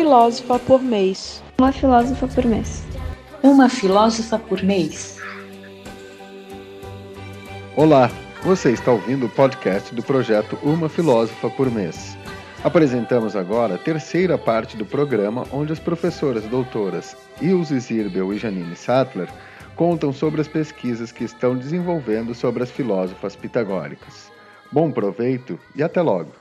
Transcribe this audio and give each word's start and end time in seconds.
filósofa 0.00 0.58
por 0.58 0.80
mês. 0.80 1.42
Uma 1.58 1.70
filósofa 1.72 2.26
por 2.26 2.46
mês. 2.46 2.82
Uma 3.42 3.68
filósofa 3.68 4.38
por 4.38 4.62
mês. 4.62 5.18
Olá, 7.76 8.10
você 8.42 8.70
está 8.72 8.92
ouvindo 8.92 9.26
o 9.26 9.28
podcast 9.28 9.94
do 9.94 10.02
projeto 10.02 10.58
Uma 10.62 10.88
Filósofa 10.88 11.50
por 11.50 11.70
Mês. 11.70 12.16
Apresentamos 12.64 13.36
agora 13.36 13.74
a 13.74 13.78
terceira 13.78 14.38
parte 14.38 14.74
do 14.74 14.86
programa, 14.86 15.44
onde 15.52 15.70
as 15.70 15.78
professoras 15.78 16.44
doutoras 16.44 17.14
Ilse 17.38 17.78
Zirbel 17.78 18.32
e 18.32 18.38
Janine 18.38 18.76
Sattler 18.76 19.28
contam 19.76 20.14
sobre 20.14 20.40
as 20.40 20.48
pesquisas 20.48 21.12
que 21.12 21.24
estão 21.24 21.54
desenvolvendo 21.54 22.34
sobre 22.34 22.62
as 22.62 22.70
filósofas 22.70 23.36
pitagóricas. 23.36 24.32
Bom 24.72 24.90
proveito 24.90 25.60
e 25.76 25.82
até 25.82 26.00
logo! 26.00 26.39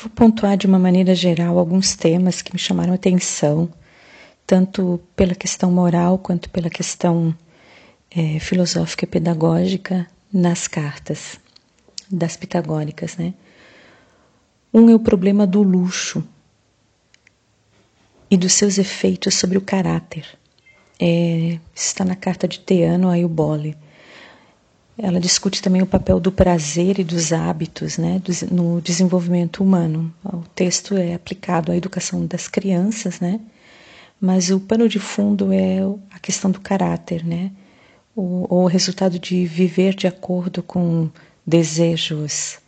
Vou 0.00 0.08
pontuar 0.10 0.56
de 0.56 0.64
uma 0.64 0.78
maneira 0.78 1.12
geral 1.12 1.58
alguns 1.58 1.96
temas 1.96 2.40
que 2.40 2.52
me 2.52 2.58
chamaram 2.58 2.94
atenção, 2.94 3.68
tanto 4.46 5.00
pela 5.16 5.34
questão 5.34 5.72
moral 5.72 6.18
quanto 6.18 6.48
pela 6.50 6.70
questão 6.70 7.34
eh, 8.08 8.38
filosófica 8.38 9.04
e 9.04 9.08
pedagógica 9.08 10.06
nas 10.32 10.68
cartas 10.68 11.40
das 12.08 12.36
pitagóricas, 12.36 13.16
né? 13.16 13.34
Um 14.72 14.88
é 14.88 14.94
o 14.94 15.00
problema 15.00 15.44
do 15.44 15.64
luxo 15.64 16.22
e 18.30 18.36
dos 18.36 18.52
seus 18.52 18.78
efeitos 18.78 19.34
sobre 19.34 19.58
o 19.58 19.62
caráter. 19.62 20.24
É, 21.00 21.58
está 21.74 22.04
na 22.04 22.14
carta 22.14 22.46
de 22.46 22.60
Teano 22.60 23.08
a 23.08 23.18
Eubole. 23.18 23.76
Ela 25.00 25.20
discute 25.20 25.62
também 25.62 25.80
o 25.80 25.86
papel 25.86 26.18
do 26.18 26.32
prazer 26.32 26.98
e 26.98 27.04
dos 27.04 27.32
hábitos 27.32 27.98
né, 27.98 28.20
no 28.50 28.80
desenvolvimento 28.80 29.62
humano. 29.62 30.12
O 30.24 30.42
texto 30.56 30.96
é 30.96 31.14
aplicado 31.14 31.70
à 31.70 31.76
educação 31.76 32.26
das 32.26 32.48
crianças, 32.48 33.20
né, 33.20 33.40
mas 34.20 34.50
o 34.50 34.58
pano 34.58 34.88
de 34.88 34.98
fundo 34.98 35.52
é 35.52 35.78
a 36.10 36.18
questão 36.18 36.50
do 36.50 36.60
caráter, 36.60 37.24
né, 37.24 37.52
o, 38.16 38.62
o 38.62 38.66
resultado 38.66 39.20
de 39.20 39.46
viver 39.46 39.94
de 39.94 40.08
acordo 40.08 40.64
com 40.64 41.08
desejos, 41.46 42.58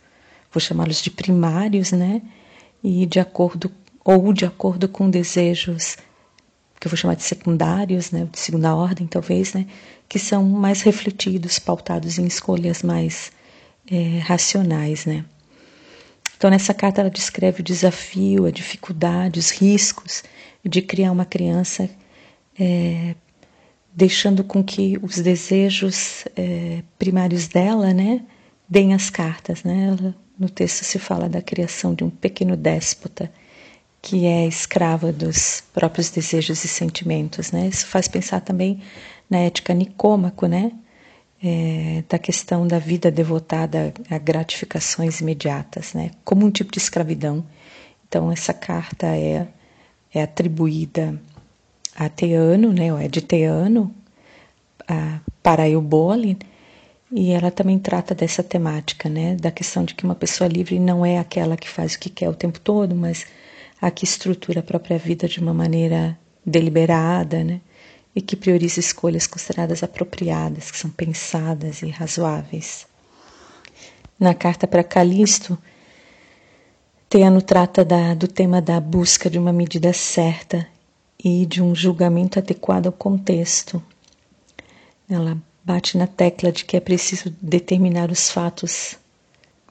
vou 0.53 0.61
chamá-los 0.61 1.01
de 1.01 1.11
primários, 1.11 1.91
né, 1.91 2.21
e 2.81 3.05
de 3.05 3.19
acordo 3.19 3.69
ou 4.05 4.31
de 4.31 4.45
acordo 4.45 4.87
com 4.87 5.09
desejos 5.09 5.97
que 6.81 6.87
eu 6.87 6.89
vou 6.89 6.97
chamar 6.97 7.15
de 7.15 7.21
secundários, 7.21 8.09
né, 8.09 8.27
de 8.29 8.39
segunda 8.39 8.75
ordem 8.75 9.05
talvez, 9.05 9.53
né, 9.53 9.67
que 10.09 10.17
são 10.17 10.43
mais 10.43 10.81
refletidos, 10.81 11.59
pautados 11.59 12.17
em 12.17 12.25
escolhas 12.25 12.81
mais 12.81 13.31
eh, 13.89 14.17
racionais, 14.23 15.05
né. 15.05 15.23
Então 16.35 16.49
nessa 16.49 16.73
carta 16.73 17.01
ela 17.01 17.09
descreve 17.11 17.61
o 17.61 17.63
desafio, 17.63 18.47
a 18.47 18.51
dificuldade, 18.51 19.39
os 19.39 19.51
riscos 19.51 20.23
de 20.65 20.81
criar 20.81 21.11
uma 21.11 21.23
criança, 21.23 21.87
eh, 22.59 23.13
deixando 23.93 24.43
com 24.43 24.63
que 24.63 24.97
os 25.03 25.17
desejos 25.17 26.25
eh, 26.35 26.81
primários 26.97 27.47
dela, 27.47 27.93
né, 27.93 28.23
deem 28.67 28.95
as 28.95 29.07
cartas, 29.11 29.63
né. 29.63 29.95
Ela, 29.99 30.15
no 30.39 30.49
texto 30.49 30.83
se 30.83 30.97
fala 30.97 31.29
da 31.29 31.43
criação 31.43 31.93
de 31.93 32.03
um 32.03 32.09
pequeno 32.09 32.57
déspota 32.57 33.31
que 34.01 34.25
é 34.25 34.47
escrava 34.47 35.11
dos 35.11 35.61
próprios 35.73 36.09
desejos 36.09 36.63
e 36.63 36.67
sentimentos, 36.67 37.51
né? 37.51 37.67
Isso 37.67 37.85
faz 37.85 38.07
pensar 38.07 38.41
também 38.41 38.81
na 39.29 39.39
ética 39.39 39.73
nicômaco, 39.73 40.47
né? 40.47 40.71
É, 41.43 42.03
da 42.07 42.19
questão 42.19 42.67
da 42.67 42.77
vida 42.77 43.09
devotada 43.09 43.93
a 44.09 44.17
gratificações 44.17 45.21
imediatas, 45.21 45.93
né? 45.93 46.11
Como 46.23 46.45
um 46.45 46.51
tipo 46.51 46.71
de 46.71 46.79
escravidão. 46.79 47.45
Então 48.07 48.31
essa 48.31 48.53
carta 48.53 49.07
é 49.07 49.47
é 50.13 50.21
atribuída 50.23 51.19
a 51.95 52.09
Teano, 52.09 52.73
né? 52.73 52.91
Ou 52.91 52.99
é 52.99 53.07
de 53.07 53.21
Teano 53.21 53.93
a, 54.87 55.19
para 55.41 55.69
Eubole 55.69 56.37
e 57.11 57.31
ela 57.31 57.51
também 57.51 57.77
trata 57.79 58.15
dessa 58.15 58.43
temática, 58.43 59.09
né? 59.09 59.35
Da 59.35 59.51
questão 59.51 59.83
de 59.83 59.93
que 59.95 60.03
uma 60.03 60.15
pessoa 60.15 60.47
livre 60.47 60.79
não 60.79 61.05
é 61.05 61.17
aquela 61.17 61.57
que 61.57 61.69
faz 61.69 61.95
o 61.95 61.99
que 61.99 62.09
quer 62.09 62.29
o 62.29 62.35
tempo 62.35 62.59
todo, 62.59 62.95
mas 62.95 63.25
a 63.81 63.89
que 63.89 64.05
estrutura 64.05 64.59
a 64.59 64.63
própria 64.63 64.97
vida 64.97 65.27
de 65.27 65.39
uma 65.39 65.53
maneira 65.53 66.17
deliberada, 66.45 67.43
né? 67.43 67.59
E 68.15 68.21
que 68.21 68.35
prioriza 68.35 68.79
escolhas 68.79 69.25
consideradas 69.25 69.81
apropriadas, 69.81 70.69
que 70.69 70.77
são 70.77 70.89
pensadas 70.89 71.81
e 71.81 71.89
razoáveis. 71.89 72.85
Na 74.19 74.33
carta 74.33 74.67
para 74.67 74.83
Calisto, 74.83 75.57
Teano 77.09 77.41
trata 77.41 77.83
da, 77.83 78.13
do 78.13 78.27
tema 78.27 78.61
da 78.61 78.79
busca 78.79 79.29
de 79.29 79.39
uma 79.39 79.51
medida 79.51 79.91
certa 79.91 80.67
e 81.21 81.45
de 81.45 81.61
um 81.61 81.73
julgamento 81.73 82.39
adequado 82.39 82.87
ao 82.87 82.93
contexto. 82.93 83.81
Ela 85.09 85.37
bate 85.63 85.97
na 85.97 86.07
tecla 86.07 86.51
de 86.51 86.63
que 86.63 86.77
é 86.77 86.79
preciso 86.79 87.33
determinar 87.41 88.11
os 88.11 88.29
fatos 88.29 88.95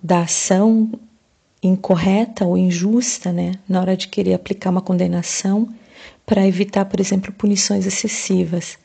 da 0.02 0.20
ação 0.22 0.90
incorreta 1.62 2.44
ou 2.44 2.56
injusta, 2.56 3.32
né, 3.32 3.52
na 3.68 3.80
hora 3.80 3.96
de 3.96 4.08
querer 4.08 4.34
aplicar 4.34 4.70
uma 4.70 4.80
condenação 4.80 5.68
para 6.24 6.46
evitar, 6.46 6.84
por 6.86 7.00
exemplo, 7.00 7.32
punições 7.32 7.86
excessivas. 7.86 8.78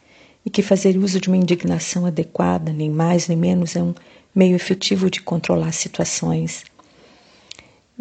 E 0.45 0.49
que 0.49 0.61
fazer 0.61 0.97
uso 0.97 1.19
de 1.19 1.27
uma 1.27 1.37
indignação 1.37 2.05
adequada, 2.05 2.71
nem 2.71 2.89
mais 2.89 3.27
nem 3.27 3.37
menos, 3.37 3.75
é 3.75 3.81
um 3.81 3.95
meio 4.33 4.55
efetivo 4.55 5.09
de 5.09 5.21
controlar 5.21 5.71
situações. 5.71 6.63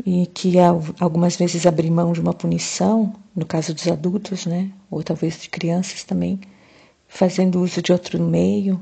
E 0.05 0.27
que 0.27 0.55
algumas 1.01 1.37
vezes 1.37 1.67
abrir 1.67 1.91
mão 1.91 2.13
de 2.13 2.21
uma 2.21 2.35
punição, 2.35 3.15
no 3.35 3.47
caso 3.47 3.73
dos 3.73 3.87
adultos, 3.87 4.45
né, 4.45 4.71
ou 4.91 5.03
talvez 5.03 5.41
de 5.41 5.49
crianças 5.49 6.05
também, 6.05 6.41
fazendo 7.09 7.63
uso 7.63 7.81
de 7.81 7.93
outro 7.93 8.21
meio, 8.21 8.81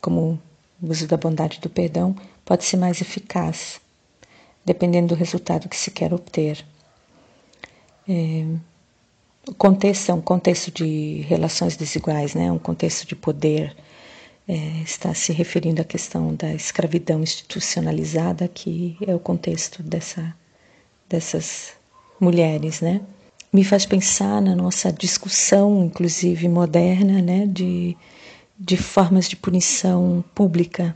como 0.00 0.40
o 0.82 0.90
uso 0.90 1.06
da 1.06 1.16
bondade 1.16 1.60
do 1.60 1.68
perdão, 1.68 2.16
pode 2.44 2.64
ser 2.64 2.78
mais 2.78 3.00
eficaz 3.00 3.80
dependendo 4.64 5.08
do 5.08 5.14
resultado 5.14 5.68
que 5.68 5.76
se 5.76 5.90
quer 5.90 6.12
obter. 6.12 6.64
É, 8.08 8.44
o 9.46 9.54
contexto 9.54 10.10
é 10.10 10.14
um 10.14 10.20
contexto 10.20 10.70
de 10.70 11.20
relações 11.28 11.76
desiguais, 11.76 12.34
né? 12.34 12.50
um 12.50 12.58
contexto 12.58 13.06
de 13.06 13.14
poder. 13.14 13.76
É, 14.46 14.82
está 14.82 15.14
se 15.14 15.32
referindo 15.32 15.80
à 15.80 15.84
questão 15.84 16.34
da 16.34 16.52
escravidão 16.52 17.22
institucionalizada, 17.22 18.46
que 18.46 18.94
é 19.06 19.14
o 19.14 19.18
contexto 19.18 19.82
dessa, 19.82 20.34
dessas 21.08 21.72
mulheres. 22.20 22.82
Né? 22.82 23.00
Me 23.52 23.64
faz 23.64 23.86
pensar 23.86 24.42
na 24.42 24.54
nossa 24.54 24.92
discussão, 24.92 25.84
inclusive 25.84 26.46
moderna, 26.48 27.22
né? 27.22 27.46
de, 27.46 27.96
de 28.58 28.76
formas 28.76 29.28
de 29.28 29.36
punição 29.36 30.22
pública. 30.34 30.94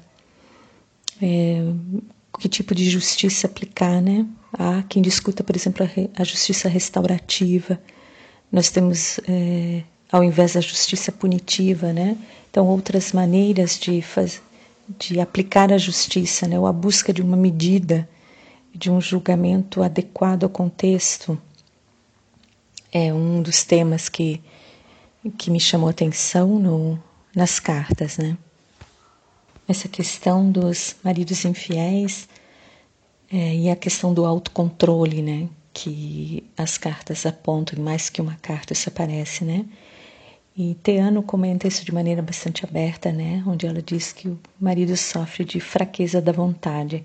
É, 1.22 1.62
que 2.38 2.48
tipo 2.48 2.74
de 2.74 2.88
justiça 2.88 3.46
aplicar, 3.46 4.00
né? 4.00 4.26
Há 4.52 4.82
quem 4.88 5.02
discuta, 5.02 5.42
por 5.42 5.56
exemplo, 5.56 5.86
a, 6.16 6.24
justiça 6.24 6.68
restaurativa. 6.68 7.80
Nós 8.50 8.70
temos, 8.70 9.20
é, 9.28 9.82
ao 10.10 10.24
invés 10.24 10.54
da 10.54 10.60
justiça 10.60 11.12
punitiva, 11.12 11.92
né? 11.92 12.16
Então, 12.50 12.66
outras 12.66 13.12
maneiras 13.12 13.78
de, 13.78 14.00
faz, 14.00 14.40
de 14.98 15.20
aplicar 15.20 15.72
a 15.72 15.78
justiça, 15.78 16.46
né? 16.46 16.58
Ou 16.58 16.66
a 16.66 16.72
busca 16.72 17.12
de 17.12 17.20
uma 17.20 17.36
medida, 17.36 18.08
de 18.74 18.90
um 18.90 19.00
julgamento 19.00 19.82
adequado 19.82 20.44
ao 20.44 20.50
contexto. 20.50 21.38
É 22.92 23.12
um 23.12 23.42
dos 23.42 23.64
temas 23.64 24.08
que, 24.08 24.40
que 25.36 25.50
me 25.50 25.60
chamou 25.60 25.88
a 25.88 25.90
atenção 25.90 26.58
no, 26.58 27.02
nas 27.34 27.60
cartas, 27.60 28.16
né? 28.16 28.38
Essa 29.68 29.86
questão 29.86 30.50
dos 30.50 30.96
maridos 31.04 31.44
infiéis 31.44 32.26
é, 33.30 33.54
e 33.54 33.70
a 33.70 33.76
questão 33.76 34.14
do 34.14 34.24
autocontrole, 34.24 35.20
né? 35.20 35.48
Que 35.72 36.42
as 36.56 36.78
cartas 36.78 37.26
apontam, 37.26 37.78
e 37.78 37.82
mais 37.82 38.08
que 38.08 38.22
uma 38.22 38.36
carta 38.36 38.72
isso 38.72 38.88
aparece, 38.88 39.44
né? 39.44 39.66
E 40.56 40.74
Teano 40.82 41.22
comenta 41.22 41.68
isso 41.68 41.84
de 41.84 41.92
maneira 41.92 42.22
bastante 42.22 42.64
aberta, 42.64 43.12
né? 43.12 43.44
Onde 43.46 43.66
ela 43.66 43.82
diz 43.82 44.12
que 44.12 44.28
o 44.28 44.40
marido 44.58 44.96
sofre 44.96 45.44
de 45.44 45.60
fraqueza 45.60 46.20
da 46.20 46.32
vontade 46.32 47.04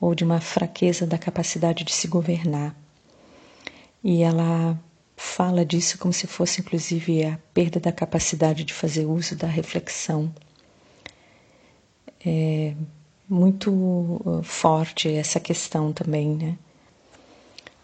ou 0.00 0.14
de 0.14 0.24
uma 0.24 0.40
fraqueza 0.40 1.06
da 1.06 1.16
capacidade 1.16 1.84
de 1.84 1.92
se 1.92 2.08
governar. 2.08 2.76
E 4.02 4.22
ela 4.22 4.78
fala 5.16 5.64
disso 5.64 5.96
como 5.96 6.12
se 6.12 6.26
fosse, 6.26 6.60
inclusive, 6.60 7.24
a 7.24 7.38
perda 7.54 7.80
da 7.80 7.92
capacidade 7.92 8.64
de 8.64 8.74
fazer 8.74 9.06
uso 9.06 9.34
da 9.34 9.46
reflexão. 9.46 10.30
É 12.24 12.74
muito 13.28 13.70
uh, 13.70 14.42
forte 14.42 15.08
essa 15.12 15.40
questão 15.40 15.92
também, 15.92 16.28
né? 16.34 16.58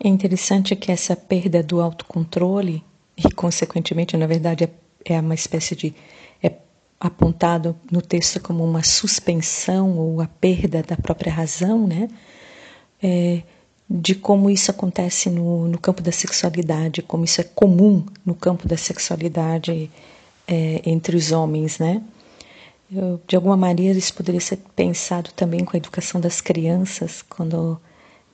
É 0.02 0.08
interessante 0.08 0.74
que 0.74 0.90
essa 0.90 1.14
perda 1.14 1.62
do 1.62 1.80
autocontrole, 1.80 2.82
e 3.16 3.30
consequentemente, 3.32 4.16
na 4.16 4.26
verdade, 4.26 4.64
é, 4.64 4.70
é 5.04 5.20
uma 5.20 5.34
espécie 5.34 5.76
de. 5.76 5.94
é 6.42 6.52
apontado 6.98 7.76
no 7.90 8.00
texto 8.02 8.40
como 8.40 8.64
uma 8.64 8.82
suspensão 8.82 9.98
ou 9.98 10.20
a 10.20 10.26
perda 10.26 10.82
da 10.82 10.96
própria 10.96 11.32
razão, 11.32 11.86
né? 11.86 12.08
É, 13.02 13.42
de 13.88 14.14
como 14.14 14.48
isso 14.48 14.70
acontece 14.70 15.28
no, 15.28 15.66
no 15.66 15.78
campo 15.78 16.02
da 16.02 16.12
sexualidade, 16.12 17.02
como 17.02 17.24
isso 17.24 17.40
é 17.40 17.44
comum 17.44 18.06
no 18.24 18.34
campo 18.34 18.68
da 18.68 18.76
sexualidade 18.76 19.90
é, 20.46 20.80
entre 20.84 21.16
os 21.16 21.32
homens, 21.32 21.78
né? 21.78 22.02
De 23.26 23.36
alguma 23.36 23.56
maneira 23.56 23.96
isso 23.96 24.12
poderia 24.12 24.40
ser 24.40 24.58
pensado 24.74 25.30
também 25.32 25.64
com 25.64 25.76
a 25.76 25.78
educação 25.78 26.20
das 26.20 26.40
crianças, 26.40 27.22
quando 27.22 27.80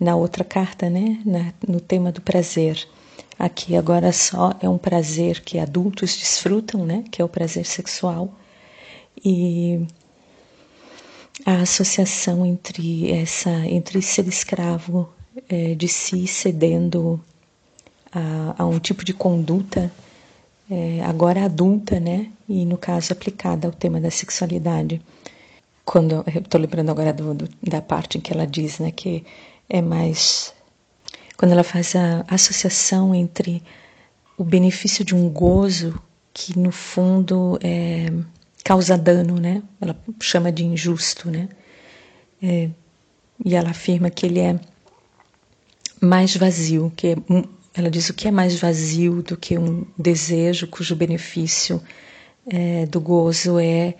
na 0.00 0.16
outra 0.16 0.44
carta, 0.44 0.88
né, 0.88 1.20
na, 1.26 1.52
no 1.66 1.78
tema 1.78 2.10
do 2.10 2.22
prazer. 2.22 2.88
Aqui 3.38 3.76
agora 3.76 4.12
só 4.12 4.52
é 4.62 4.68
um 4.68 4.78
prazer 4.78 5.40
que 5.40 5.58
adultos 5.58 6.16
desfrutam, 6.16 6.86
né, 6.86 7.04
que 7.10 7.20
é 7.20 7.24
o 7.24 7.28
prazer 7.28 7.66
sexual. 7.66 8.32
E 9.22 9.86
a 11.44 11.56
associação 11.56 12.46
entre 12.46 13.10
essa 13.10 13.50
entre 13.66 14.00
ser 14.00 14.26
escravo 14.26 15.08
é, 15.48 15.74
de 15.74 15.86
si 15.86 16.26
cedendo 16.26 17.20
a, 18.10 18.62
a, 18.62 18.66
um 18.66 18.78
tipo 18.78 19.04
de 19.04 19.12
conduta 19.12 19.92
é, 20.70 21.00
agora 21.04 21.44
adulta, 21.44 22.00
né? 22.00 22.30
E 22.48 22.64
no 22.64 22.76
caso 22.76 23.12
aplicada 23.12 23.66
ao 23.66 23.72
tema 23.72 24.00
da 24.00 24.10
sexualidade. 24.10 25.00
Quando 25.84 26.24
eu 26.34 26.40
estou 26.42 26.60
lembrando 26.60 26.90
agora 26.90 27.12
do, 27.12 27.34
do, 27.34 27.48
da 27.62 27.80
parte 27.80 28.18
em 28.18 28.20
que 28.20 28.32
ela 28.32 28.46
diz, 28.46 28.80
né, 28.80 28.90
que 28.90 29.24
é 29.68 29.80
mais 29.80 30.52
quando 31.36 31.52
ela 31.52 31.62
faz 31.62 31.94
a 31.94 32.24
associação 32.28 33.14
entre 33.14 33.62
o 34.38 34.44
benefício 34.44 35.04
de 35.04 35.14
um 35.14 35.28
gozo 35.28 36.00
que 36.32 36.58
no 36.58 36.72
fundo 36.72 37.58
é, 37.62 38.06
causa 38.64 38.96
dano, 38.96 39.38
né? 39.38 39.62
Ela 39.80 39.96
chama 40.20 40.50
de 40.50 40.64
injusto, 40.64 41.30
né? 41.30 41.48
É, 42.42 42.68
e 43.44 43.54
ela 43.54 43.70
afirma 43.70 44.10
que 44.10 44.26
ele 44.26 44.40
é 44.40 44.58
mais 46.00 46.36
vazio, 46.36 46.92
que 46.96 47.08
é, 47.08 47.16
ela 47.76 47.90
diz 47.90 48.08
o 48.08 48.14
que 48.14 48.26
é 48.26 48.31
mais 48.31 48.58
vazio 48.58 49.23
do 49.23 49.37
que 49.37 49.58
um 49.58 49.87
desejo 49.99 50.67
cujo 50.67 50.96
benefício 50.96 51.82
é, 52.49 52.87
do 52.87 53.00
gozo 53.00 53.58
é 53.58 53.94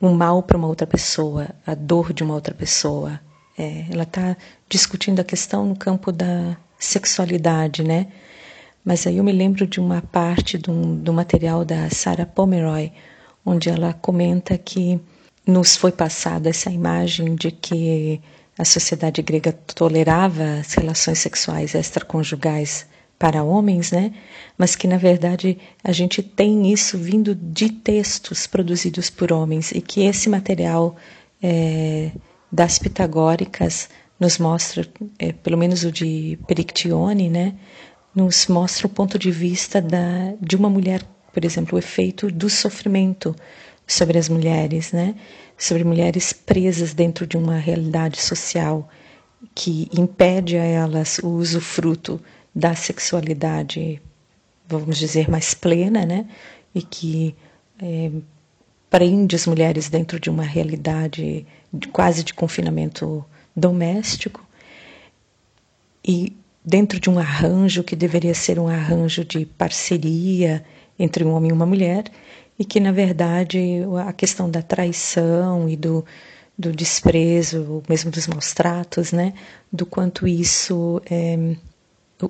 um 0.00 0.14
mal 0.14 0.42
para 0.42 0.56
uma 0.56 0.68
outra 0.68 0.86
pessoa, 0.86 1.48
a 1.66 1.74
dor 1.74 2.12
de 2.12 2.22
uma 2.22 2.34
outra 2.34 2.54
pessoa. 2.54 3.20
É, 3.58 3.86
ela 3.90 4.04
está 4.04 4.36
discutindo 4.68 5.20
a 5.20 5.24
questão 5.24 5.66
no 5.66 5.76
campo 5.76 6.12
da 6.12 6.56
sexualidade, 6.78 7.82
né? 7.82 8.08
Mas 8.84 9.06
aí 9.06 9.18
eu 9.18 9.24
me 9.24 9.32
lembro 9.32 9.66
de 9.66 9.80
uma 9.80 10.02
parte 10.02 10.58
do, 10.58 10.96
do 10.96 11.12
material 11.12 11.64
da 11.64 11.88
Sarah 11.90 12.26
Pomeroy, 12.26 12.92
onde 13.44 13.68
ela 13.68 13.92
comenta 13.92 14.58
que 14.58 15.00
nos 15.46 15.76
foi 15.76 15.92
passada 15.92 16.48
essa 16.50 16.70
imagem 16.70 17.34
de 17.34 17.50
que 17.50 18.20
a 18.58 18.64
sociedade 18.64 19.22
grega 19.22 19.52
tolerava 19.52 20.60
as 20.60 20.74
relações 20.74 21.18
sexuais 21.18 21.74
extraconjugais 21.74 22.86
para 23.18 23.42
homens, 23.44 23.92
né? 23.92 24.12
Mas 24.58 24.74
que 24.74 24.88
na 24.88 24.98
verdade 24.98 25.56
a 25.82 25.92
gente 25.92 26.22
tem 26.22 26.72
isso 26.72 26.98
vindo 26.98 27.34
de 27.34 27.70
textos 27.70 28.46
produzidos 28.46 29.08
por 29.10 29.32
homens 29.32 29.70
e 29.72 29.80
que 29.80 30.02
esse 30.02 30.28
material 30.28 30.96
é, 31.42 32.10
das 32.50 32.78
pitagóricas 32.78 33.88
nos 34.18 34.38
mostra, 34.38 34.86
é, 35.18 35.32
pelo 35.32 35.56
menos 35.56 35.84
o 35.84 35.90
de 35.90 36.38
Perictione, 36.46 37.30
né? 37.30 37.54
Nos 38.14 38.46
mostra 38.46 38.86
o 38.86 38.90
ponto 38.90 39.18
de 39.18 39.30
vista 39.30 39.80
da, 39.80 40.34
de 40.40 40.54
uma 40.54 40.68
mulher, 40.68 41.02
por 41.32 41.44
exemplo, 41.44 41.76
o 41.76 41.78
efeito 41.78 42.30
do 42.30 42.50
sofrimento 42.50 43.34
sobre 43.92 44.18
as 44.18 44.28
mulheres, 44.28 44.92
né? 44.92 45.14
sobre 45.62 45.84
mulheres 45.84 46.32
presas 46.32 46.92
dentro 46.92 47.24
de 47.24 47.36
uma 47.36 47.56
realidade 47.56 48.20
social 48.20 48.88
que 49.54 49.88
impede 49.96 50.56
a 50.56 50.64
elas 50.64 51.18
o 51.18 51.28
usufruto 51.28 52.20
da 52.52 52.74
sexualidade, 52.74 54.02
vamos 54.66 54.98
dizer, 54.98 55.30
mais 55.30 55.54
plena, 55.54 56.04
né? 56.04 56.26
E 56.74 56.82
que 56.82 57.34
é, 57.80 58.10
prende 58.90 59.36
as 59.36 59.46
mulheres 59.46 59.88
dentro 59.88 60.18
de 60.18 60.28
uma 60.28 60.42
realidade 60.42 61.46
de, 61.72 61.88
quase 61.88 62.24
de 62.24 62.34
confinamento 62.34 63.24
doméstico 63.54 64.44
e 66.04 66.36
dentro 66.64 66.98
de 66.98 67.08
um 67.08 67.20
arranjo 67.20 67.84
que 67.84 67.94
deveria 67.94 68.34
ser 68.34 68.58
um 68.58 68.66
arranjo 68.66 69.24
de 69.24 69.46
parceria 69.46 70.64
entre 70.98 71.24
um 71.24 71.32
homem 71.32 71.50
e 71.50 71.52
uma 71.52 71.66
mulher 71.66 72.04
e 72.62 72.64
que, 72.64 72.78
na 72.78 72.92
verdade, 72.92 73.58
a 74.06 74.12
questão 74.12 74.48
da 74.48 74.62
traição 74.62 75.68
e 75.68 75.74
do, 75.74 76.04
do 76.56 76.70
desprezo, 76.70 77.82
mesmo 77.88 78.08
dos 78.08 78.28
maus 78.28 78.52
tratos, 78.52 79.10
né, 79.10 79.34
do 79.72 79.84
quanto 79.84 80.28
isso, 80.28 81.02
é, 81.10 81.56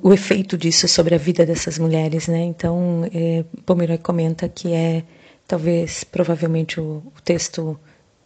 o 0.03 0.11
efeito 0.11 0.57
disso 0.57 0.89
sobre 0.89 1.15
a 1.15 1.19
vida 1.19 1.45
dessas 1.45 1.79
mulheres, 1.79 2.29
né, 2.29 2.39
então 2.45 3.07
é, 3.13 3.45
Pomeroy 3.67 3.99
comenta 3.99 4.49
que 4.49 4.73
é, 4.73 5.05
talvez, 5.47 6.03
provavelmente 6.03 6.81
o, 6.81 7.03
o 7.15 7.21
texto, 7.23 7.79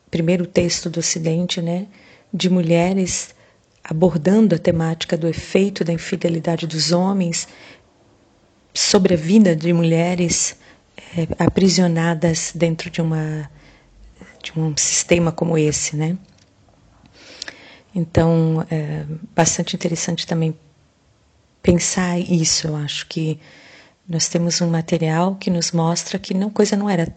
primeiro 0.09 0.47
texto 0.47 0.89
do 0.89 1.01
Ocidente, 1.01 1.61
né, 1.61 1.89
de 2.33 2.49
mulheres 2.49 3.35
abordando 3.83 4.55
a 4.55 4.59
temática 4.59 5.17
do 5.17 5.27
efeito 5.27 5.83
da 5.83 5.93
infidelidade 5.93 6.69
dos 6.69 6.93
homens 6.93 7.49
sobre 8.73 9.15
a 9.15 9.17
vida 9.17 9.57
de 9.57 9.73
mulheres 9.73 10.57
é, 11.17 11.45
aprisionadas 11.45 12.53
dentro 12.55 12.91
de 12.91 13.01
uma 13.01 13.51
de 14.43 14.59
um 14.59 14.77
sistema 14.77 15.33
como 15.33 15.59
esse, 15.59 15.97
né? 15.97 16.17
Então, 17.95 18.65
é 18.71 19.05
bastante 19.35 19.75
interessante 19.75 20.27
também 20.27 20.57
pensar 21.63 22.19
isso. 22.19 22.69
Eu 22.69 22.77
acho 22.77 23.07
que 23.09 23.41
nós 24.09 24.29
temos 24.29 24.61
um 24.61 24.69
material 24.69 25.35
que 25.37 25.51
nos 25.51 25.73
mostra 25.73 26.19
que 26.19 26.33
não 26.33 26.51
coisa 26.51 26.77
não 26.77 26.89
era 26.89 27.15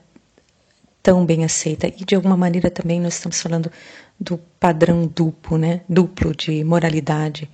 tão 1.04 1.26
bem 1.26 1.46
aceita 1.46 1.88
e 1.88 2.04
de 2.04 2.16
alguma 2.16 2.36
maneira 2.36 2.72
também 2.72 3.00
nós 3.00 3.16
estamos 3.16 3.42
falando 3.42 3.72
do 4.20 4.38
padrão 4.60 5.06
duplo, 5.08 5.58
né? 5.58 5.82
Duplo 5.88 6.36
de 6.36 6.64
moralidade 6.64 7.50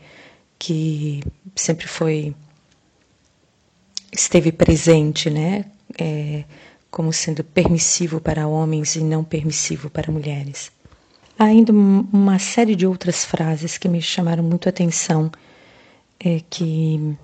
que 0.58 1.22
sempre 1.56 1.88
foi 1.88 2.36
esteve 4.12 4.52
presente, 4.52 5.30
né? 5.30 5.66
É, 5.98 6.44
como 6.90 7.12
sendo 7.12 7.44
permissivo 7.44 8.22
para 8.22 8.48
homens 8.48 8.96
e 8.96 9.02
não 9.02 9.24
permissivo 9.24 9.90
para 9.90 10.12
mulheres. 10.12 10.72
Há 11.38 11.46
ainda 11.46 11.74
uma 11.74 12.40
série 12.40 12.76
de 12.76 12.88
outras 12.88 13.26
frases 13.26 13.78
que 13.78 13.90
me 13.90 14.02
chamaram 14.02 14.44
muito 14.44 14.68
a 14.68 14.70
atenção, 14.70 15.30
é, 16.18 16.40
que 16.50 17.18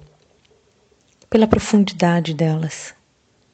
pela 1.29 1.47
profundidade 1.47 2.33
delas, 2.33 2.93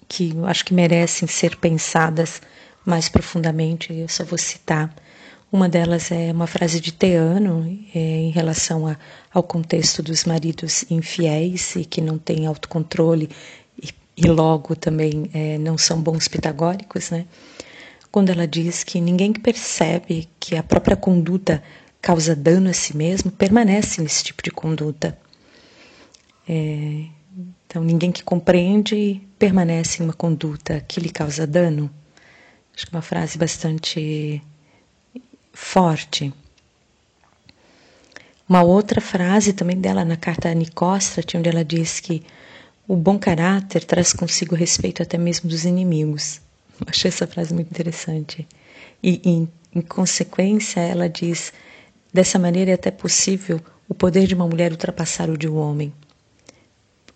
que 0.07 0.33
acho 0.45 0.65
que 0.65 0.73
merecem 0.73 1.27
ser 1.27 1.55
pensadas 1.57 2.41
mais 2.83 3.07
profundamente, 3.07 3.93
eu 3.93 4.07
só 4.07 4.23
vou 4.23 4.37
citar. 4.39 4.91
Uma 5.51 5.69
delas 5.69 6.11
é 6.11 6.31
uma 6.31 6.47
frase 6.47 6.81
de 6.81 6.91
Teano 6.91 7.79
é, 7.93 7.99
em 7.99 8.31
relação 8.31 8.87
a, 8.87 8.97
ao 9.31 9.43
contexto 9.43 10.01
dos 10.01 10.25
maridos 10.25 10.83
infiéis 10.89 11.75
e 11.75 11.85
que 11.85 12.01
não 12.01 12.17
têm 12.17 12.47
autocontrole 12.47 13.29
e 14.17 14.27
logo 14.27 14.75
também 14.75 15.29
é, 15.31 15.59
não 15.59 15.77
são 15.77 16.01
bons 16.01 16.27
pitagóricos, 16.27 17.11
né? 17.11 17.27
Quando 18.11 18.31
ela 18.31 18.47
diz 18.47 18.83
que 18.83 18.99
ninguém 18.99 19.31
que 19.31 19.39
percebe 19.39 20.27
que 20.39 20.55
a 20.55 20.63
própria 20.63 20.97
conduta 20.97 21.61
causa 22.01 22.35
dano 22.35 22.69
a 22.69 22.73
si 22.73 22.97
mesmo 22.97 23.29
permanece 23.29 24.01
nesse 24.01 24.23
tipo 24.23 24.41
de 24.41 24.49
conduta. 24.49 25.15
É, 26.49 27.05
então, 27.67 27.83
ninguém 27.83 28.11
que 28.11 28.23
compreende 28.23 29.21
permanece 29.37 30.01
em 30.01 30.05
uma 30.05 30.13
conduta 30.13 30.83
que 30.87 30.99
lhe 30.99 31.09
causa 31.09 31.45
dano. 31.45 31.91
Acho 32.75 32.87
que 32.87 32.95
é 32.95 32.97
uma 32.97 33.03
frase 33.03 33.37
bastante 33.37 34.41
forte. 35.53 36.33
Uma 38.49 38.63
outra 38.63 39.01
frase 39.01 39.53
também 39.53 39.77
dela 39.77 40.05
na 40.05 40.15
carta 40.15 40.49
a 40.49 40.53
Nicóstrate, 40.53 41.37
onde 41.37 41.49
ela 41.49 41.65
diz 41.65 41.99
que 41.99 42.23
o 42.87 42.95
bom 42.95 43.19
caráter 43.19 43.83
traz 43.83 44.13
consigo 44.13 44.55
respeito 44.55 45.03
até 45.03 45.17
mesmo 45.17 45.49
dos 45.49 45.65
inimigos. 45.65 46.39
Achei 46.85 47.09
essa 47.09 47.27
frase 47.27 47.53
muito 47.53 47.69
interessante. 47.69 48.47
E, 49.03 49.21
em, 49.25 49.49
em 49.75 49.81
consequência, 49.81 50.79
ela 50.79 51.09
diz: 51.09 51.51
dessa 52.13 52.39
maneira 52.39 52.71
é 52.71 52.73
até 52.75 52.89
possível 52.89 53.59
o 53.89 53.93
poder 53.93 54.25
de 54.25 54.35
uma 54.35 54.47
mulher 54.47 54.71
ultrapassar 54.71 55.29
o 55.29 55.37
de 55.37 55.47
um 55.47 55.57
homem. 55.57 55.93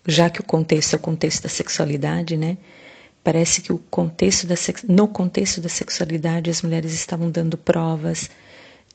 Já 0.06 0.28
que 0.28 0.40
o 0.40 0.44
contexto 0.44 0.94
é 0.94 0.96
o 0.96 1.00
contexto 1.00 1.44
da 1.44 1.48
sexualidade, 1.48 2.36
né? 2.36 2.58
Parece 3.24 3.62
que 3.62 3.72
o 3.72 3.78
contexto 3.78 4.46
da 4.46 4.56
no 4.88 5.06
contexto 5.06 5.60
da 5.60 5.68
sexualidade 5.68 6.50
as 6.50 6.60
mulheres 6.60 6.92
estavam 6.92 7.30
dando 7.30 7.56
provas 7.56 8.28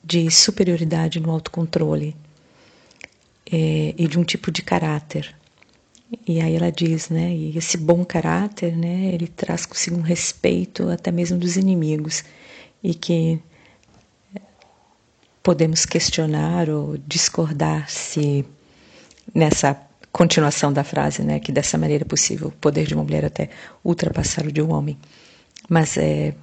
de 0.04 0.30
superioridade 0.30 1.18
no 1.18 1.30
autocontrole 1.30 2.14
é, 3.50 3.94
e 3.96 4.06
de 4.06 4.18
um 4.18 4.24
tipo 4.24 4.50
de 4.50 4.60
caráter. 4.60 5.34
E 6.26 6.40
aí 6.40 6.54
ela 6.56 6.72
diz, 6.72 7.10
né, 7.10 7.34
e 7.34 7.56
esse 7.58 7.76
bom 7.76 8.02
caráter, 8.02 8.74
né, 8.74 9.10
ele 9.12 9.26
traz 9.26 9.66
consigo 9.66 9.98
um 9.98 10.02
respeito 10.02 10.88
até 10.88 11.10
mesmo 11.10 11.38
dos 11.38 11.56
inimigos 11.56 12.24
e 12.82 12.94
que 12.94 13.38
podemos 15.42 15.84
questionar 15.84 16.70
ou 16.70 16.96
discordar 17.06 17.90
se 17.90 18.44
nessa 19.34 19.78
continuação 20.10 20.72
da 20.72 20.82
frase, 20.82 21.22
né, 21.22 21.38
que 21.38 21.52
dessa 21.52 21.76
maneira 21.76 22.04
é 22.04 22.08
possível 22.08 22.48
o 22.48 22.52
poder 22.52 22.86
de 22.86 22.94
uma 22.94 23.04
mulher 23.04 23.26
até 23.26 23.50
ultrapassar 23.84 24.46
o 24.46 24.52
de 24.52 24.62
um 24.62 24.72
homem. 24.72 24.98
Mas 25.68 25.98
é 25.98 26.34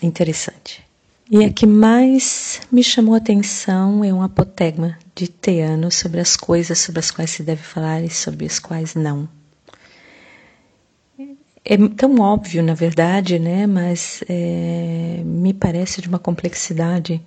interessante. 0.00 0.84
E 1.28 1.44
a 1.44 1.52
que 1.52 1.66
mais 1.66 2.60
me 2.70 2.84
chamou 2.84 3.14
a 3.14 3.18
atenção 3.18 4.04
é 4.04 4.14
um 4.14 4.22
apotegma 4.22 4.96
de 5.16 5.28
Teano 5.28 5.90
sobre 5.90 6.20
as 6.20 6.36
coisas 6.36 6.78
sobre 6.78 7.00
as 7.00 7.10
quais 7.10 7.30
se 7.30 7.42
deve 7.42 7.62
falar 7.62 8.04
e 8.04 8.10
sobre 8.10 8.44
as 8.44 8.58
quais 8.58 8.94
não. 8.94 9.26
É 11.64 11.76
tão 11.96 12.20
óbvio, 12.20 12.62
na 12.62 12.74
verdade, 12.74 13.38
né? 13.38 13.66
Mas 13.66 14.22
é, 14.28 15.22
me 15.24 15.54
parece 15.54 16.02
de 16.02 16.08
uma 16.08 16.18
complexidade 16.18 17.20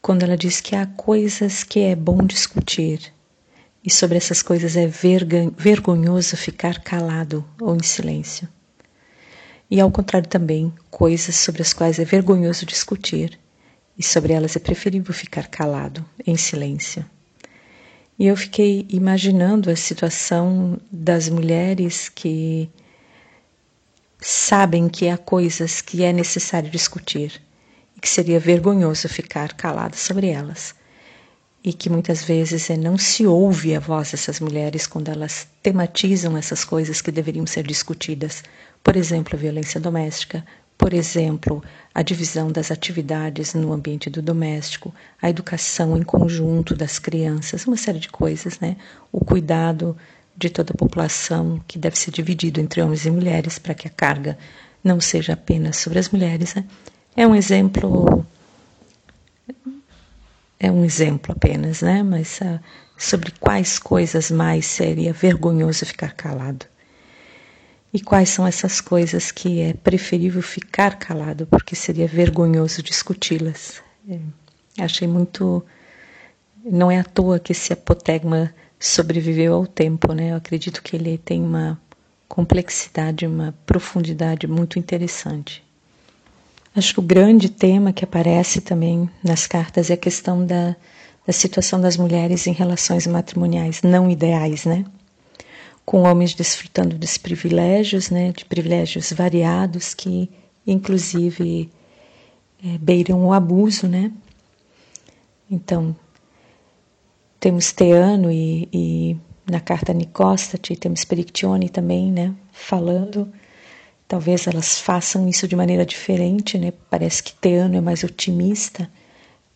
quando 0.00 0.22
ela 0.22 0.36
diz 0.36 0.60
que 0.60 0.76
há 0.76 0.86
coisas 0.86 1.64
que 1.64 1.80
é 1.80 1.96
bom 1.96 2.24
discutir 2.24 3.12
e 3.84 3.90
sobre 3.90 4.16
essas 4.16 4.40
coisas 4.40 4.76
é 4.76 4.86
vergonhoso 4.86 6.36
ficar 6.36 6.78
calado 6.78 7.44
ou 7.60 7.74
em 7.74 7.82
silêncio. 7.82 8.48
E 9.68 9.80
ao 9.80 9.90
contrário 9.90 10.28
também, 10.28 10.72
coisas 10.90 11.34
sobre 11.34 11.60
as 11.60 11.72
quais 11.72 11.98
é 11.98 12.04
vergonhoso 12.04 12.64
discutir 12.64 13.38
e 13.98 14.02
sobre 14.02 14.32
elas 14.32 14.56
é 14.56 14.58
preferível 14.58 15.14
ficar 15.14 15.46
calado, 15.48 16.04
em 16.26 16.36
silêncio. 16.36 17.04
E 18.18 18.26
eu 18.26 18.36
fiquei 18.36 18.86
imaginando 18.88 19.70
a 19.70 19.76
situação 19.76 20.78
das 20.90 21.28
mulheres 21.28 22.08
que 22.08 22.68
sabem 24.20 24.88
que 24.88 25.08
há 25.08 25.18
coisas 25.18 25.80
que 25.80 26.04
é 26.04 26.12
necessário 26.12 26.70
discutir 26.70 27.42
e 27.96 28.00
que 28.00 28.08
seria 28.08 28.40
vergonhoso 28.40 29.08
ficar 29.08 29.52
calada 29.52 29.96
sobre 29.96 30.28
elas 30.28 30.74
e 31.64 31.72
que 31.72 31.88
muitas 31.88 32.22
vezes 32.22 32.68
é, 32.68 32.76
não 32.76 32.98
se 32.98 33.26
ouve 33.26 33.74
a 33.74 33.80
voz 33.80 34.10
dessas 34.10 34.38
mulheres 34.38 34.86
quando 34.86 35.08
elas 35.08 35.48
tematizam 35.62 36.36
essas 36.36 36.62
coisas 36.62 37.00
que 37.00 37.10
deveriam 37.10 37.46
ser 37.46 37.66
discutidas. 37.66 38.44
Por 38.82 38.96
exemplo, 38.96 39.34
a 39.34 39.38
violência 39.38 39.80
doméstica, 39.80 40.44
por 40.84 40.92
exemplo, 40.92 41.64
a 41.94 42.02
divisão 42.02 42.52
das 42.52 42.70
atividades 42.70 43.54
no 43.54 43.72
ambiente 43.72 44.10
do 44.10 44.20
doméstico, 44.20 44.94
a 45.22 45.30
educação 45.30 45.96
em 45.96 46.02
conjunto 46.02 46.76
das 46.76 46.98
crianças, 46.98 47.66
uma 47.66 47.78
série 47.78 47.98
de 47.98 48.10
coisas, 48.10 48.60
né? 48.60 48.76
O 49.10 49.24
cuidado 49.24 49.96
de 50.36 50.50
toda 50.50 50.74
a 50.74 50.76
população 50.76 51.58
que 51.66 51.78
deve 51.78 51.98
ser 51.98 52.10
dividido 52.10 52.60
entre 52.60 52.82
homens 52.82 53.06
e 53.06 53.10
mulheres 53.10 53.58
para 53.58 53.72
que 53.72 53.88
a 53.88 53.90
carga 53.90 54.36
não 54.84 55.00
seja 55.00 55.32
apenas 55.32 55.78
sobre 55.78 55.98
as 55.98 56.10
mulheres. 56.10 56.54
Né? 56.54 56.66
É 57.16 57.26
um 57.26 57.34
exemplo 57.34 58.22
é 60.60 60.70
um 60.70 60.84
exemplo 60.84 61.32
apenas, 61.32 61.80
né? 61.80 62.02
Mas 62.02 62.42
uh, 62.42 62.60
sobre 62.98 63.30
quais 63.40 63.78
coisas 63.78 64.30
mais 64.30 64.66
seria 64.66 65.14
vergonhoso 65.14 65.86
ficar 65.86 66.12
calado? 66.12 66.66
E 67.94 68.00
quais 68.00 68.28
são 68.30 68.44
essas 68.44 68.80
coisas 68.80 69.30
que 69.30 69.60
é 69.60 69.72
preferível 69.72 70.42
ficar 70.42 70.98
calado, 70.98 71.46
porque 71.46 71.76
seria 71.76 72.08
vergonhoso 72.08 72.82
discuti-las? 72.82 73.80
É, 74.10 74.18
achei 74.80 75.06
muito. 75.06 75.64
Não 76.64 76.90
é 76.90 76.98
à 76.98 77.04
toa 77.04 77.38
que 77.38 77.52
esse 77.52 77.72
apotegma 77.72 78.52
sobreviveu 78.80 79.54
ao 79.54 79.64
tempo, 79.64 80.12
né? 80.12 80.32
Eu 80.32 80.36
acredito 80.36 80.82
que 80.82 80.96
ele 80.96 81.18
tem 81.18 81.40
uma 81.40 81.80
complexidade, 82.28 83.28
uma 83.28 83.54
profundidade 83.64 84.48
muito 84.48 84.76
interessante. 84.76 85.62
Acho 86.74 86.94
que 86.94 86.98
o 86.98 87.02
grande 87.04 87.48
tema 87.48 87.92
que 87.92 88.02
aparece 88.02 88.60
também 88.60 89.08
nas 89.22 89.46
cartas 89.46 89.88
é 89.88 89.94
a 89.94 89.96
questão 89.96 90.44
da, 90.44 90.74
da 91.24 91.32
situação 91.32 91.80
das 91.80 91.96
mulheres 91.96 92.48
em 92.48 92.52
relações 92.52 93.06
matrimoniais 93.06 93.82
não 93.82 94.10
ideais, 94.10 94.64
né? 94.64 94.84
Com 95.84 96.02
homens 96.02 96.34
desfrutando 96.34 96.96
dos 96.96 97.18
privilégios, 97.18 98.10
né? 98.10 98.32
De 98.32 98.44
privilégios 98.44 99.12
variados 99.12 99.94
que, 99.94 100.30
inclusive, 100.66 101.70
é, 102.64 102.78
beiram 102.78 103.26
o 103.26 103.32
abuso, 103.32 103.86
né? 103.86 104.10
Então, 105.50 105.94
temos 107.38 107.72
Teano 107.72 108.30
e, 108.30 108.68
e 108.72 109.16
na 109.50 109.60
carta 109.60 109.92
Nicostate 109.92 110.74
temos 110.76 111.04
Perictione 111.04 111.68
também, 111.68 112.10
né? 112.10 112.34
Falando 112.50 113.30
Talvez 114.06 114.46
elas 114.46 114.78
façam 114.78 115.28
isso 115.28 115.48
de 115.48 115.56
maneira 115.56 115.84
diferente, 115.84 116.58
né? 116.58 116.72
Parece 116.90 117.22
que 117.22 117.34
Teano 117.34 117.76
é 117.76 117.80
mais 117.80 118.04
otimista, 118.04 118.88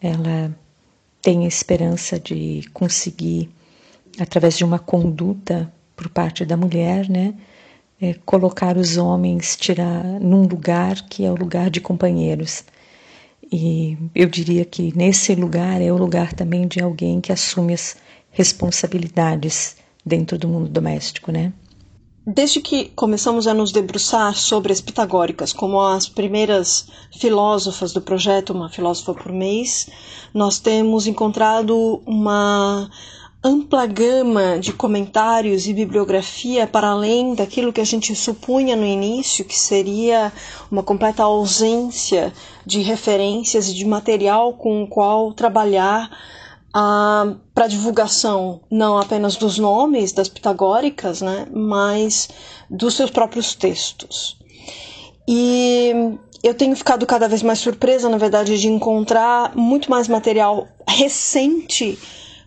ela 0.00 0.54
tem 1.20 1.44
a 1.44 1.49
esperança 1.49 2.18
de 2.18 2.64
conseguir, 2.73 3.50
através 4.18 4.56
de 4.56 4.64
uma 4.64 4.78
conduta 4.78 5.73
por 5.99 6.09
parte 6.09 6.45
da 6.45 6.57
mulher, 6.57 7.11
né? 7.11 7.35
É, 8.00 8.14
colocar 8.25 8.76
os 8.76 8.97
homens, 8.97 9.57
tirar 9.57 10.05
num 10.21 10.47
lugar 10.47 11.02
que 11.09 11.25
é 11.25 11.31
o 11.31 11.35
lugar 11.35 11.69
de 11.69 11.81
companheiros. 11.81 12.62
E 13.50 13.99
eu 14.14 14.28
diria 14.28 14.64
que 14.64 14.97
nesse 14.97 15.35
lugar 15.35 15.83
é 15.83 15.90
o 15.90 15.97
lugar 15.97 16.33
também 16.33 16.69
de 16.69 16.81
alguém 16.81 17.21
que 17.21 17.33
assume 17.33 17.75
as 17.75 17.97
responsabilidades 18.31 19.76
dentro 20.07 20.38
do 20.38 20.47
mundo 20.47 20.69
doméstico, 20.69 21.33
né? 21.33 21.52
Desde 22.25 22.61
que 22.61 22.93
começamos 22.95 23.49
a 23.49 23.55
nos 23.55 23.73
debruçar 23.73 24.35
sobre 24.37 24.71
as 24.71 24.81
pitagóricas 24.81 25.52
como 25.52 25.81
as 25.81 26.09
primeiras 26.09 26.87
filósofas 27.11 27.93
do 27.93 28.02
projeto 28.02 28.52
Uma 28.52 28.69
Filósofa 28.69 29.14
por 29.14 29.33
Mês, 29.33 29.88
nós 30.33 30.61
temos 30.61 31.07
encontrado 31.07 32.02
uma 32.07 32.88
ampla 33.42 33.87
gama 33.87 34.59
de 34.59 34.73
comentários 34.73 35.66
e 35.68 35.73
bibliografia 35.73 36.66
para 36.66 36.88
além 36.88 37.35
daquilo 37.35 37.73
que 37.73 37.80
a 37.80 37.85
gente 37.85 38.14
supunha 38.14 38.75
no 38.75 38.85
início, 38.85 39.45
que 39.45 39.59
seria 39.59 40.33
uma 40.71 40.83
completa 40.83 41.23
ausência 41.23 42.33
de 42.66 42.80
referências 42.80 43.68
e 43.68 43.75
de 43.75 43.85
material 43.85 44.54
com 44.54 44.83
o 44.83 44.88
qual 44.88 45.33
trabalhar 45.33 46.11
ah, 46.75 47.35
para 47.54 47.68
divulgação 47.68 48.61
não 48.71 48.99
apenas 48.99 49.37
dos 49.37 49.57
nomes 49.57 50.12
das 50.12 50.28
pitagóricas, 50.28 51.21
né, 51.21 51.47
mas 51.52 52.28
dos 52.68 52.95
seus 52.95 53.11
próprios 53.11 53.54
textos. 53.54 54.37
E 55.28 55.92
eu 56.42 56.54
tenho 56.54 56.75
ficado 56.75 57.07
cada 57.07 57.28
vez 57.28 57.42
mais 57.42 57.59
surpresa, 57.61 58.09
na 58.09 58.18
verdade, 58.18 58.59
de 58.59 58.66
encontrar 58.66 59.54
muito 59.54 59.90
mais 59.90 60.09
material 60.09 60.66
recente 60.87 61.99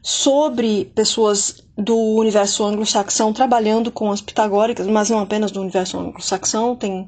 sobre 0.02 0.86
pessoas 0.96 1.64
do 1.78 1.98
universo 1.98 2.64
anglo-saxão 2.64 3.34
trabalhando 3.34 3.92
com 3.92 4.12
as 4.12 4.22
pitagóricas, 4.22 4.88
mas 4.88 5.10
não 5.10 5.20
apenas 5.20 5.52
do 5.52 5.62
universo 5.62 6.00
anglo-saxão, 6.00 6.76
tem 6.76 7.08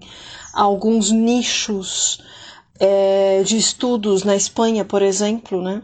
alguns 0.53 1.11
nichos 1.11 2.21
é, 2.79 3.43
de 3.43 3.57
estudos 3.57 4.23
na 4.23 4.35
Espanha, 4.35 4.85
por 4.85 5.01
exemplo, 5.01 5.61
né? 5.61 5.81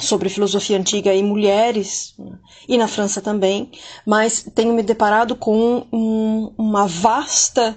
sobre 0.00 0.28
filosofia 0.28 0.78
antiga 0.78 1.12
e 1.12 1.22
mulheres, 1.22 2.14
e 2.68 2.78
na 2.78 2.86
França 2.86 3.20
também, 3.20 3.70
mas 4.06 4.46
tenho 4.54 4.72
me 4.72 4.82
deparado 4.82 5.34
com 5.34 5.86
um, 5.92 6.52
uma 6.56 6.86
vasta 6.86 7.76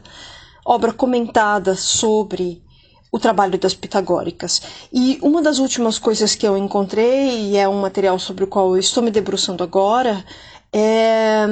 obra 0.65 0.93
comentada 0.93 1.75
sobre 1.75 2.63
o 3.11 3.19
trabalho 3.19 3.59
das 3.59 3.73
pitagóricas. 3.73 4.61
E 4.91 5.19
uma 5.21 5.41
das 5.41 5.59
últimas 5.59 5.99
coisas 5.99 6.33
que 6.33 6.47
eu 6.47 6.57
encontrei, 6.57 7.49
e 7.49 7.57
é 7.57 7.67
um 7.67 7.81
material 7.81 8.17
sobre 8.17 8.45
o 8.45 8.47
qual 8.47 8.73
eu 8.73 8.79
estou 8.79 9.03
me 9.03 9.11
debruçando 9.11 9.63
agora, 9.63 10.23
é, 10.71 11.45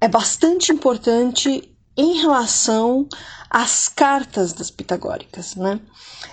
é 0.00 0.08
bastante 0.08 0.70
importante 0.70 1.74
em 1.96 2.20
relação 2.20 3.08
às 3.48 3.88
cartas 3.88 4.52
das 4.52 4.70
pitagóricas. 4.70 5.56
Né? 5.56 5.80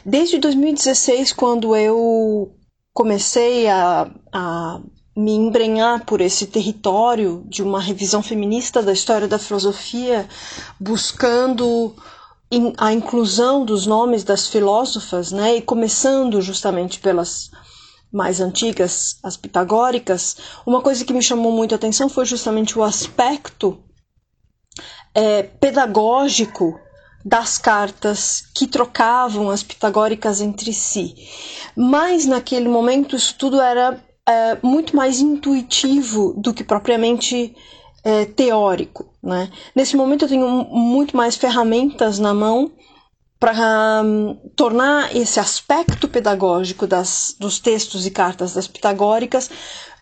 Desde 0.05 0.37
2016, 0.37 1.31
quando 1.31 1.73
eu 1.73 2.53
comecei 2.93 3.69
a, 3.69 4.11
a 4.33 4.81
me 5.15 5.31
embrenhar 5.31 6.05
por 6.05 6.19
esse 6.19 6.47
território 6.47 7.43
de 7.47 7.63
uma 7.63 7.79
revisão 7.79 8.21
feminista 8.21 8.81
da 8.81 8.91
história 8.91 9.27
da 9.27 9.39
filosofia, 9.39 10.27
buscando 10.79 11.95
a 12.77 12.93
inclusão 12.93 13.65
dos 13.65 13.85
nomes 13.85 14.23
das 14.23 14.47
filósofas, 14.47 15.31
né, 15.31 15.57
e 15.57 15.61
começando 15.61 16.41
justamente 16.41 16.99
pelas 16.99 17.49
mais 18.11 18.39
antigas, 18.39 19.17
as 19.23 19.35
pitagóricas, 19.35 20.37
uma 20.65 20.81
coisa 20.81 21.03
que 21.03 21.13
me 21.13 21.21
chamou 21.21 21.51
muito 21.51 21.73
a 21.73 21.75
atenção 21.75 22.07
foi 22.07 22.25
justamente 22.25 22.77
o 22.77 22.83
aspecto 22.83 23.79
é, 25.15 25.43
pedagógico 25.43 26.79
das 27.25 27.57
cartas 27.57 28.43
que 28.53 28.67
trocavam 28.67 29.49
as 29.49 29.63
pitagóricas 29.63 30.41
entre 30.41 30.73
si. 30.73 31.15
Mas 31.75 32.25
naquele 32.25 32.67
momento 32.67 33.15
isso 33.15 33.35
tudo 33.37 33.59
era 33.59 33.99
é, 34.27 34.57
muito 34.61 34.95
mais 34.95 35.19
intuitivo 35.19 36.33
do 36.37 36.53
que 36.53 36.63
propriamente 36.63 37.55
é, 38.03 38.25
teórico. 38.25 39.05
Né? 39.21 39.49
Nesse 39.75 39.95
momento 39.95 40.25
eu 40.25 40.29
tenho 40.29 40.47
muito 40.65 41.15
mais 41.15 41.35
ferramentas 41.35 42.19
na 42.19 42.33
mão 42.33 42.71
para 43.39 44.01
um, 44.03 44.35
tornar 44.55 45.15
esse 45.15 45.39
aspecto 45.39 46.07
pedagógico 46.07 46.87
das, 46.87 47.35
dos 47.39 47.59
textos 47.59 48.05
e 48.05 48.11
cartas 48.11 48.53
das 48.53 48.67
pitagóricas 48.67 49.49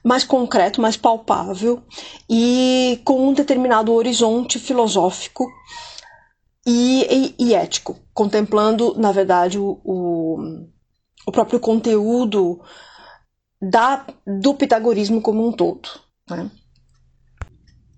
mais 0.04 0.24
concreto, 0.24 0.82
mais 0.82 0.98
palpável 0.98 1.82
e 2.30 3.00
com 3.04 3.30
um 3.30 3.34
determinado 3.34 3.94
horizonte 3.94 4.60
filosófico 4.60 5.48
e, 6.66 7.34
e, 7.40 7.48
e 7.48 7.54
ético, 7.56 8.00
contemplando, 8.14 8.96
na 8.96 9.12
verdade, 9.12 9.58
o, 9.58 9.80
o, 9.84 10.38
o, 11.26 11.32
próprio 11.32 11.60
conteúdo 11.60 12.62
da, 13.60 14.06
do 14.26 14.54
pitagorismo 14.54 15.22
como 15.22 15.48
um 15.48 15.52
todo. 15.52 15.90
Né? 16.30 16.50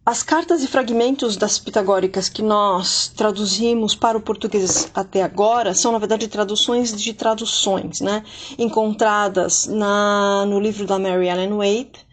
As 0.06 0.22
cartas 0.22 0.62
e 0.62 0.68
fragmentos 0.68 1.38
das 1.38 1.58
pitagóricas 1.58 2.28
que 2.28 2.42
nós 2.42 3.08
traduzimos 3.16 3.96
para 3.96 4.18
o 4.18 4.22
português 4.22 4.92
até 4.94 5.24
agora 5.24 5.74
são, 5.74 5.94
na 5.94 5.98
verdade, 5.98 6.28
traduções 6.28 6.94
de 6.94 7.14
traduções, 7.14 8.02
né? 8.02 8.22
encontradas 8.58 9.66
na, 9.66 10.46
no 10.46 10.60
livro 10.60 10.86
da 10.86 11.00
Mary 11.00 11.30
Ellen 11.30 11.56
Waite, 11.56 12.06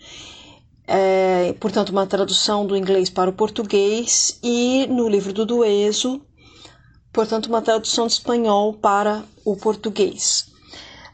é, 0.86 1.52
portanto, 1.54 1.90
uma 1.90 2.06
tradução 2.06 2.64
do 2.64 2.76
inglês 2.76 3.10
para 3.10 3.28
o 3.28 3.32
português, 3.32 4.38
e 4.40 4.86
no 4.86 5.08
livro 5.08 5.32
do 5.32 5.44
Dueso, 5.44 6.20
portanto, 7.12 7.46
uma 7.46 7.60
tradução 7.60 8.06
de 8.06 8.12
espanhol 8.12 8.72
para 8.72 9.24
o 9.44 9.56
português. 9.56 10.46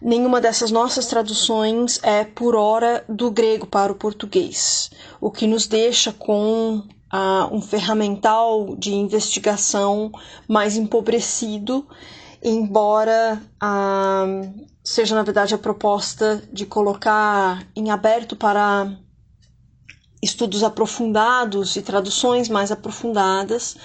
Nenhuma 0.00 0.40
dessas 0.40 0.70
nossas 0.70 1.06
traduções 1.06 1.98
é 2.02 2.24
por 2.24 2.54
hora 2.54 3.04
do 3.08 3.30
grego 3.30 3.66
para 3.66 3.92
o 3.92 3.96
português, 3.96 4.90
o 5.20 5.30
que 5.30 5.46
nos 5.46 5.66
deixa 5.66 6.12
com 6.12 6.82
uh, 7.12 7.54
um 7.54 7.60
ferramental 7.60 8.76
de 8.76 8.92
investigação 8.92 10.12
mais 10.46 10.76
empobrecido, 10.76 11.86
embora 12.42 13.40
uh, 13.62 14.66
seja, 14.84 15.14
na 15.14 15.22
verdade, 15.22 15.54
a 15.54 15.58
proposta 15.58 16.42
de 16.52 16.66
colocar 16.66 17.66
em 17.74 17.90
aberto 17.90 18.36
para 18.36 18.96
estudos 20.22 20.62
aprofundados 20.62 21.76
e 21.76 21.82
traduções 21.82 22.48
mais 22.48 22.70
aprofundadas 22.70 23.76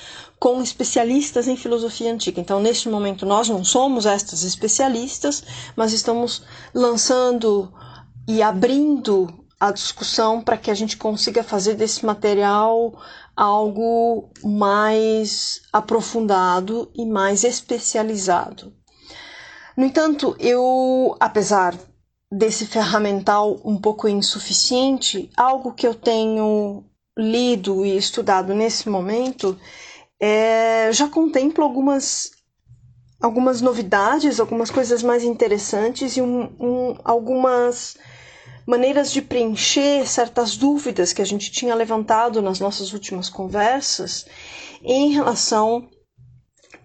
com 0.41 0.59
especialistas 0.59 1.47
em 1.47 1.55
filosofia 1.55 2.11
antiga. 2.11 2.41
Então, 2.41 2.59
neste 2.59 2.89
momento, 2.89 3.27
nós 3.27 3.47
não 3.47 3.63
somos 3.63 4.07
estas 4.07 4.41
especialistas, 4.41 5.43
mas 5.75 5.93
estamos 5.93 6.41
lançando 6.73 7.71
e 8.27 8.41
abrindo 8.41 9.27
a 9.59 9.71
discussão 9.71 10.41
para 10.41 10.57
que 10.57 10.71
a 10.71 10.73
gente 10.73 10.97
consiga 10.97 11.43
fazer 11.43 11.75
desse 11.75 12.03
material 12.03 12.99
algo 13.35 14.31
mais 14.43 15.61
aprofundado 15.71 16.91
e 16.95 17.05
mais 17.05 17.43
especializado. 17.43 18.73
No 19.77 19.85
entanto, 19.85 20.35
eu, 20.39 21.15
apesar 21.19 21.77
desse 22.31 22.65
ferramental 22.65 23.61
um 23.63 23.77
pouco 23.77 24.07
insuficiente, 24.07 25.29
algo 25.37 25.73
que 25.73 25.85
eu 25.85 25.93
tenho 25.93 26.83
lido 27.15 27.85
e 27.85 27.95
estudado 27.95 28.55
nesse 28.55 28.89
momento 28.89 29.55
é, 30.21 30.93
já 30.93 31.07
contempla 31.07 31.65
algumas, 31.65 32.31
algumas 33.19 33.59
novidades, 33.59 34.39
algumas 34.39 34.69
coisas 34.69 35.01
mais 35.01 35.23
interessantes 35.23 36.15
e 36.15 36.21
um, 36.21 36.43
um, 36.59 36.95
algumas 37.03 37.97
maneiras 38.67 39.11
de 39.11 39.19
preencher 39.19 40.07
certas 40.07 40.55
dúvidas 40.55 41.11
que 41.11 41.23
a 41.23 41.25
gente 41.25 41.51
tinha 41.51 41.73
levantado 41.73 42.39
nas 42.39 42.59
nossas 42.59 42.93
últimas 42.93 43.29
conversas 43.29 44.27
em 44.83 45.11
relação, 45.11 45.89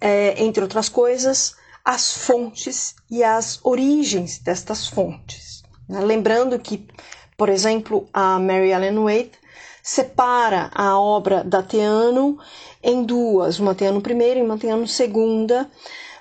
é, 0.00 0.42
entre 0.42 0.62
outras 0.62 0.88
coisas, 0.88 1.54
às 1.84 2.12
fontes 2.12 2.94
e 3.10 3.22
às 3.22 3.60
origens 3.62 4.38
destas 4.38 4.88
fontes. 4.88 5.62
Né? 5.86 6.00
Lembrando 6.00 6.58
que, 6.58 6.88
por 7.36 7.50
exemplo, 7.50 8.08
a 8.14 8.38
Mary 8.38 8.72
Ellen 8.72 8.98
Waite 8.98 9.38
separa 9.82 10.70
a 10.74 10.98
obra 10.98 11.44
da 11.44 11.62
Teano 11.62 12.38
em 12.86 13.02
duas, 13.02 13.58
uma 13.58 13.74
Teano 13.74 14.00
primeira 14.00 14.38
e 14.38 14.42
uma 14.44 14.56
Teano 14.56 14.86
segunda, 14.86 15.68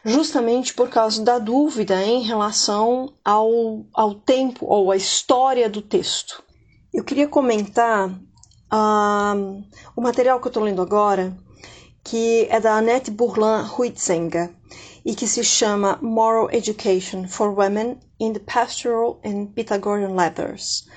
justamente 0.03 0.73
por 0.73 0.89
causa 0.89 1.23
da 1.23 1.37
dúvida 1.37 2.03
em 2.03 2.23
relação 2.23 3.13
ao, 3.23 3.85
ao 3.93 4.15
tempo 4.15 4.65
ou 4.65 4.91
à 4.91 4.97
história 4.97 5.69
do 5.69 5.79
texto. 5.79 6.43
Eu 6.91 7.03
queria 7.03 7.27
comentar 7.27 8.09
uh, 8.09 9.63
o 9.95 10.01
material 10.01 10.39
que 10.39 10.47
eu 10.47 10.49
estou 10.49 10.63
lendo 10.63 10.81
agora, 10.81 11.37
que 12.03 12.47
é 12.49 12.59
da 12.59 12.77
Annette 12.77 13.11
Bourlan 13.11 13.69
Huitzenga 13.77 14.51
e 15.05 15.13
que 15.13 15.27
se 15.27 15.43
chama 15.43 15.99
Moral 16.01 16.49
Education 16.51 17.27
for 17.27 17.53
Women 17.55 17.99
in 18.19 18.33
the 18.33 18.39
Pastoral 18.39 19.19
and 19.23 19.53
Pythagorean 19.53 20.15
Letters 20.15 20.87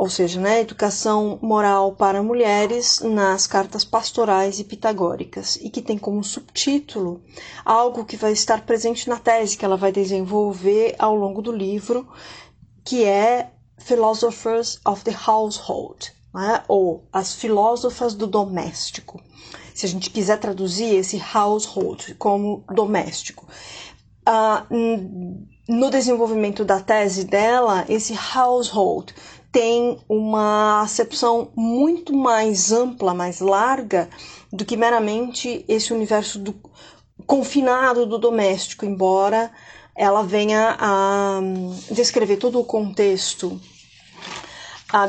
ou 0.00 0.08
seja, 0.08 0.40
né, 0.40 0.62
educação 0.62 1.38
moral 1.42 1.92
para 1.92 2.22
mulheres 2.22 3.00
nas 3.00 3.46
cartas 3.46 3.84
pastorais 3.84 4.58
e 4.58 4.64
pitagóricas, 4.64 5.56
e 5.56 5.68
que 5.68 5.82
tem 5.82 5.98
como 5.98 6.24
subtítulo 6.24 7.22
algo 7.66 8.06
que 8.06 8.16
vai 8.16 8.32
estar 8.32 8.64
presente 8.64 9.06
na 9.10 9.18
tese 9.18 9.58
que 9.58 9.64
ela 9.64 9.76
vai 9.76 9.92
desenvolver 9.92 10.96
ao 10.98 11.14
longo 11.14 11.42
do 11.42 11.52
livro, 11.52 12.08
que 12.82 13.04
é 13.04 13.50
Philosophers 13.76 14.80
of 14.86 15.04
the 15.04 15.14
Household, 15.28 16.14
né, 16.32 16.64
ou 16.66 17.06
as 17.12 17.34
filósofas 17.34 18.14
do 18.14 18.26
doméstico. 18.26 19.22
Se 19.74 19.84
a 19.84 19.88
gente 19.90 20.08
quiser 20.08 20.38
traduzir 20.38 20.94
esse 20.94 21.22
household 21.34 22.14
como 22.14 22.64
doméstico. 22.74 23.46
Uh, 24.26 25.46
no 25.68 25.90
desenvolvimento 25.90 26.64
da 26.64 26.80
tese 26.80 27.24
dela, 27.24 27.84
esse 27.86 28.14
household 28.34 29.14
tem 29.52 29.98
uma 30.08 30.82
acepção 30.82 31.50
muito 31.56 32.14
mais 32.14 32.70
ampla, 32.72 33.12
mais 33.12 33.40
larga 33.40 34.08
do 34.52 34.64
que 34.64 34.76
meramente 34.76 35.64
esse 35.68 35.92
universo 35.92 36.38
do, 36.38 36.54
confinado 37.26 38.06
do 38.06 38.18
doméstico, 38.18 38.84
embora 38.84 39.50
ela 39.96 40.22
venha 40.22 40.76
a 40.78 41.40
descrever 41.90 42.36
todo 42.36 42.58
o 42.58 42.64
contexto 42.64 43.60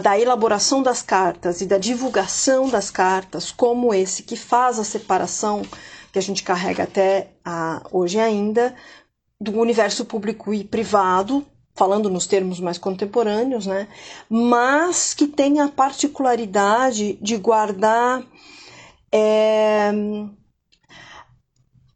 da 0.03 0.19
elaboração 0.19 0.83
das 0.83 1.01
cartas 1.01 1.61
e 1.61 1.65
da 1.65 1.77
divulgação 1.77 2.69
das 2.69 2.91
cartas, 2.91 3.51
como 3.51 3.93
esse 3.93 4.21
que 4.21 4.35
faz 4.35 4.77
a 4.77 4.83
separação 4.83 5.63
que 6.11 6.19
a 6.19 6.21
gente 6.21 6.43
carrega 6.43 6.83
até 6.83 7.31
a, 7.43 7.81
hoje 7.91 8.19
ainda 8.19 8.75
do 9.39 9.59
universo 9.59 10.05
público 10.05 10.53
e 10.53 10.63
privado, 10.63 11.43
falando 11.75 12.09
nos 12.09 12.27
termos 12.27 12.59
mais 12.59 12.77
contemporâneos, 12.77 13.65
né? 13.65 13.87
mas 14.29 15.13
que 15.13 15.27
tem 15.27 15.59
a 15.59 15.69
particularidade 15.69 17.17
de 17.21 17.37
guardar 17.37 18.23
é, 19.11 19.91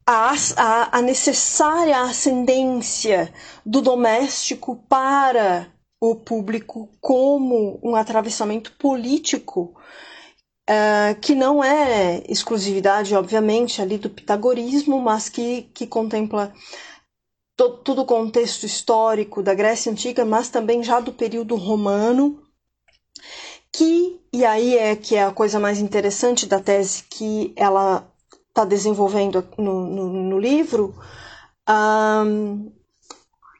a, 0.06 0.34
a, 0.58 0.98
a 0.98 1.02
necessária 1.02 2.02
ascendência 2.02 3.34
do 3.66 3.82
doméstico 3.82 4.76
para 4.88 5.68
o 6.00 6.16
público 6.16 6.90
como 7.02 7.80
um 7.84 7.96
atravessamento 7.96 8.72
político 8.74 9.76
Uh, 10.68 11.14
que 11.22 11.36
não 11.36 11.64
é 11.64 12.24
exclusividade, 12.28 13.14
obviamente, 13.16 13.84
ali 13.84 14.00
do 14.00 14.10
pitagorismo, 14.10 15.00
mas 15.00 15.30
que, 15.30 15.70
que 15.76 15.86
contempla 15.86 16.52
todo, 17.56 18.02
o 18.02 18.06
contexto 18.06 18.66
histórico 18.66 19.42
da 19.42 19.54
Grécia 19.54 19.92
Antiga, 19.92 20.26
mas 20.26 20.50
também 20.50 20.84
já 20.84 21.00
do 21.00 21.14
período 21.14 21.56
romano, 21.56 22.42
que, 23.72 24.20
e 24.32 24.46
aí 24.46 24.78
é 24.78 24.96
que 24.96 25.16
é 25.16 25.24
a 25.24 25.32
coisa 25.32 25.60
mais 25.60 25.80
interessante 25.80 26.46
da 26.46 26.60
tese 26.60 27.04
que 27.04 27.54
ela 27.56 28.10
está 28.50 28.64
desenvolvendo 28.64 29.46
no, 29.58 29.86
no, 29.86 30.08
no 30.08 30.40
livro, 30.40 30.96
um, 31.70 32.72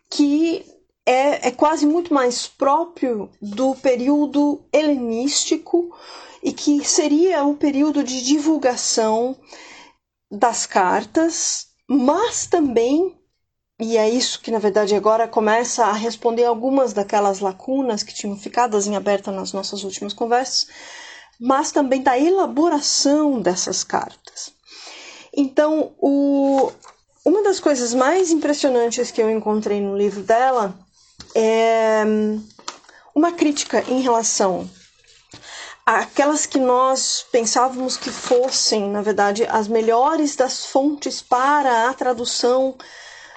que 0.10 0.66
é, 1.06 1.50
é 1.50 1.52
quase 1.52 1.86
muito 1.86 2.14
mais 2.14 2.48
próprio 2.48 3.30
do 3.42 3.76
período 3.76 4.64
helenístico 4.72 5.94
e 6.42 6.54
que 6.54 6.84
seria 6.86 7.44
o 7.44 7.56
período 7.56 8.04
de 8.04 8.24
divulgação 8.24 9.38
das 10.32 10.66
cartas, 10.66 11.68
mas 11.88 12.48
também, 12.48 13.20
e 13.80 13.98
é 13.98 14.10
isso 14.10 14.40
que 14.40 14.52
na 14.52 14.60
verdade 14.60 14.96
agora 14.96 15.28
começa 15.28 15.86
a 15.86 15.92
responder 15.92 16.46
algumas 16.46 16.94
daquelas 16.94 17.40
lacunas 17.40 18.04
que 18.04 18.14
tinham 18.14 18.38
ficado 18.38 18.80
em 18.80 18.96
aberto 18.96 19.32
nas 19.32 19.52
nossas 19.52 19.84
últimas 19.84 20.14
conversas, 20.14 20.68
mas 21.40 21.72
também 21.72 22.02
da 22.02 22.18
elaboração 22.18 23.42
dessas 23.42 23.84
cartas. 23.84 24.54
Então, 25.36 25.92
o, 26.00 26.72
uma 27.26 27.44
das 27.44 27.60
coisas 27.60 27.94
mais 27.94 28.32
impressionantes 28.32 29.12
que 29.12 29.22
eu 29.22 29.30
encontrei 29.30 29.82
no 29.82 29.98
livro 29.98 30.24
dela 30.24 30.74
é 31.36 32.04
uma 33.14 33.34
crítica 33.34 33.84
em 33.90 34.02
relação 34.02 34.70
àquelas 35.86 36.46
que 36.46 36.58
nós 36.58 37.26
pensávamos 37.32 37.98
que 37.98 38.10
fossem, 38.10 38.90
na 38.90 39.02
verdade, 39.02 39.46
as 39.46 39.68
melhores 39.68 40.36
das 40.36 40.66
fontes 40.66 41.22
para 41.22 41.90
a 41.90 41.94
tradução 41.94 42.76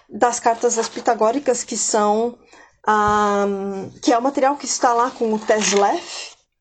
das 0.09 0.40
cartas 0.40 0.77
das 0.77 0.88
pitagóricas, 0.88 1.62
que 1.62 1.77
são 1.77 2.38
um, 2.88 3.90
que 4.01 4.12
é 4.12 4.18
o 4.18 4.23
material 4.23 4.57
que 4.57 4.64
está 4.64 4.92
lá 4.92 5.11
com 5.11 5.33
o 5.33 5.38
Teslev, 5.38 6.03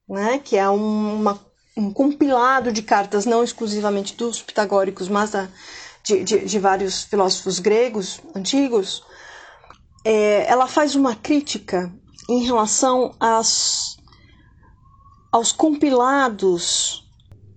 né, 0.09 0.39
que 0.39 0.57
é 0.57 0.67
uma, 0.69 1.39
um 1.75 1.91
compilado 1.91 2.71
de 2.71 2.81
cartas 2.81 3.25
não 3.25 3.43
exclusivamente 3.43 4.15
dos 4.15 4.41
pitagóricos, 4.41 5.07
mas 5.07 5.31
da, 5.31 5.47
de, 6.03 6.23
de, 6.23 6.45
de, 6.45 6.59
vários 6.59 7.03
filósofos 7.03 7.59
gregos 7.59 8.19
antigos, 8.35 9.03
é, 10.03 10.49
ela 10.49 10.67
faz 10.67 10.95
uma 10.95 11.15
crítica 11.15 11.91
em 12.29 12.43
relação 12.43 13.15
às, 13.19 13.97
aos 15.31 15.51
compilados 15.51 17.05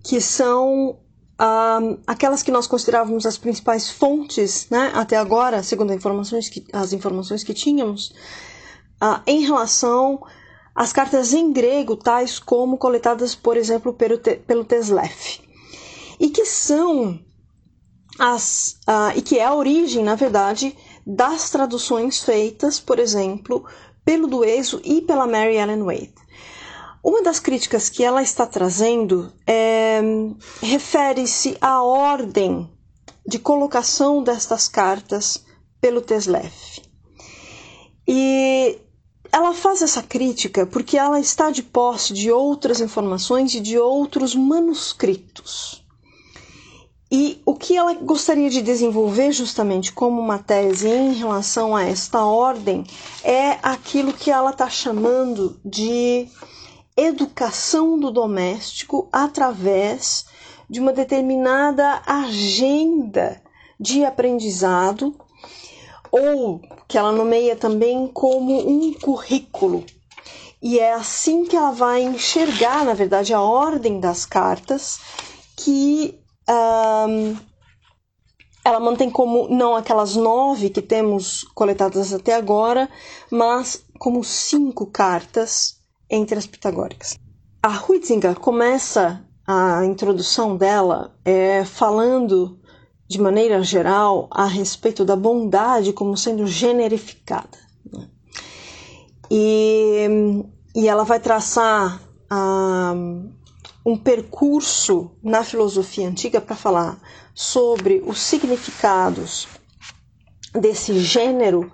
que 0.04 0.20
são 0.20 0.98
ah, 1.42 1.80
aquelas 2.06 2.42
que 2.42 2.50
nós 2.50 2.66
considerávamos 2.66 3.24
as 3.24 3.38
principais 3.38 3.88
fontes, 3.88 4.66
né, 4.70 4.92
até 4.94 5.16
agora, 5.16 5.62
segundo 5.62 5.90
as 5.90 5.96
informações 5.96 6.50
que, 6.50 6.66
as 6.70 6.92
informações 6.92 7.42
que 7.42 7.54
tínhamos, 7.54 8.12
ah, 9.00 9.22
em 9.26 9.40
relação 9.40 10.22
às 10.74 10.92
cartas 10.92 11.32
em 11.32 11.50
grego, 11.50 11.96
tais 11.96 12.38
como 12.38 12.76
coletadas, 12.76 13.34
por 13.34 13.56
exemplo, 13.56 13.94
pelo, 13.94 14.18
pelo 14.18 14.66
Teslev, 14.66 15.40
e 16.20 16.28
que 16.28 16.44
são 16.44 17.18
as, 18.18 18.78
uh, 18.86 19.16
e 19.16 19.22
que 19.22 19.38
é 19.38 19.44
a 19.46 19.54
origem, 19.54 20.04
na 20.04 20.14
verdade, 20.14 20.76
das 21.06 21.48
traduções 21.48 22.22
feitas, 22.22 22.78
por 22.78 22.98
exemplo, 22.98 23.64
pelo 24.04 24.26
Dueso 24.26 24.78
e 24.84 25.00
pela 25.00 25.26
Mary 25.26 25.56
Ellen 25.56 25.84
Wade. 25.84 26.19
Uma 27.02 27.22
das 27.22 27.40
críticas 27.40 27.88
que 27.88 28.04
ela 28.04 28.22
está 28.22 28.46
trazendo 28.46 29.32
é, 29.46 30.00
refere-se 30.60 31.56
à 31.60 31.82
ordem 31.82 32.70
de 33.26 33.38
colocação 33.38 34.22
destas 34.22 34.68
cartas 34.68 35.44
pelo 35.80 36.02
Teslev. 36.02 36.52
E 38.06 38.78
ela 39.32 39.54
faz 39.54 39.80
essa 39.80 40.02
crítica 40.02 40.66
porque 40.66 40.98
ela 40.98 41.18
está 41.18 41.50
de 41.50 41.62
posse 41.62 42.12
de 42.12 42.30
outras 42.30 42.80
informações 42.80 43.54
e 43.54 43.60
de 43.60 43.78
outros 43.78 44.34
manuscritos. 44.34 45.84
E 47.12 47.40
o 47.44 47.54
que 47.54 47.76
ela 47.76 47.94
gostaria 47.94 48.48
de 48.48 48.62
desenvolver 48.62 49.32
justamente 49.32 49.90
como 49.92 50.20
uma 50.20 50.38
tese 50.38 50.88
em 50.88 51.14
relação 51.14 51.74
a 51.74 51.84
esta 51.84 52.24
ordem 52.24 52.84
é 53.24 53.58
aquilo 53.62 54.12
que 54.12 54.30
ela 54.30 54.50
está 54.50 54.68
chamando 54.70 55.58
de 55.64 56.28
educação 57.00 57.98
do 57.98 58.10
doméstico 58.10 59.08
através 59.10 60.26
de 60.68 60.80
uma 60.80 60.92
determinada 60.92 62.02
agenda 62.06 63.42
de 63.78 64.04
aprendizado, 64.04 65.14
ou 66.12 66.60
que 66.86 66.98
ela 66.98 67.12
nomeia 67.12 67.56
também 67.56 68.06
como 68.06 68.68
um 68.68 68.92
currículo. 68.94 69.84
E 70.62 70.78
é 70.78 70.92
assim 70.92 71.44
que 71.46 71.56
ela 71.56 71.70
vai 71.70 72.02
enxergar, 72.02 72.84
na 72.84 72.92
verdade, 72.92 73.32
a 73.32 73.40
ordem 73.40 73.98
das 73.98 74.26
cartas 74.26 75.00
que 75.56 76.20
um, 76.48 77.36
ela 78.62 78.78
mantém 78.78 79.10
como 79.10 79.48
não 79.48 79.74
aquelas 79.74 80.16
nove 80.16 80.68
que 80.68 80.82
temos 80.82 81.44
coletadas 81.54 82.12
até 82.12 82.34
agora, 82.34 82.88
mas 83.30 83.82
como 83.98 84.22
cinco 84.22 84.86
cartas 84.86 85.79
entre 86.10 86.38
as 86.38 86.46
pitagóricas. 86.46 87.18
A 87.62 87.82
Huitzinger 87.82 88.38
começa 88.38 89.24
a 89.46 89.84
introdução 89.84 90.56
dela 90.56 91.14
é, 91.24 91.64
falando 91.64 92.58
de 93.08 93.20
maneira 93.20 93.62
geral 93.62 94.28
a 94.30 94.46
respeito 94.46 95.04
da 95.04 95.16
bondade 95.16 95.92
como 95.92 96.16
sendo 96.16 96.46
generificada. 96.46 97.58
Né? 97.92 98.08
E, 99.30 100.08
e 100.74 100.88
ela 100.88 101.04
vai 101.04 101.20
traçar 101.20 102.00
um 103.84 103.96
percurso 103.96 105.10
na 105.22 105.42
filosofia 105.42 106.08
antiga 106.08 106.40
para 106.40 106.54
falar 106.54 107.00
sobre 107.34 108.02
os 108.06 108.20
significados 108.20 109.48
desse 110.52 110.98
gênero 111.00 111.72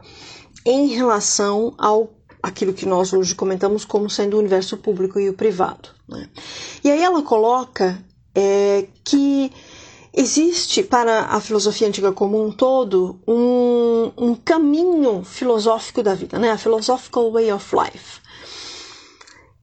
em 0.65 0.89
relação 0.89 1.75
ao 1.77 2.11
aquilo 2.43 2.73
que 2.73 2.87
nós 2.87 3.13
hoje 3.13 3.35
comentamos 3.35 3.85
como 3.85 4.09
sendo 4.09 4.35
o 4.35 4.41
universo 4.41 4.77
público 4.77 5.19
e 5.19 5.29
o 5.29 5.35
privado. 5.35 5.91
Né? 6.09 6.29
E 6.83 6.91
aí 6.91 7.03
ela 7.03 7.23
coloca 7.23 8.03
é, 8.35 8.87
que 9.05 9.53
existe 10.13 10.83
para 10.83 11.27
a 11.27 11.41
filosofia 11.41 11.89
antiga 11.89 12.13
como 12.13 12.43
um 12.43 12.51
todo 12.51 13.21
um, 13.27 14.13
um 14.17 14.35
caminho 14.35 15.23
filosófico 15.25 16.03
da 16.03 16.15
vida, 16.15 16.39
né? 16.39 16.51
a 16.51 16.59
philosophical 16.59 17.31
way 17.33 17.53
of 17.53 17.75
life 17.75 18.26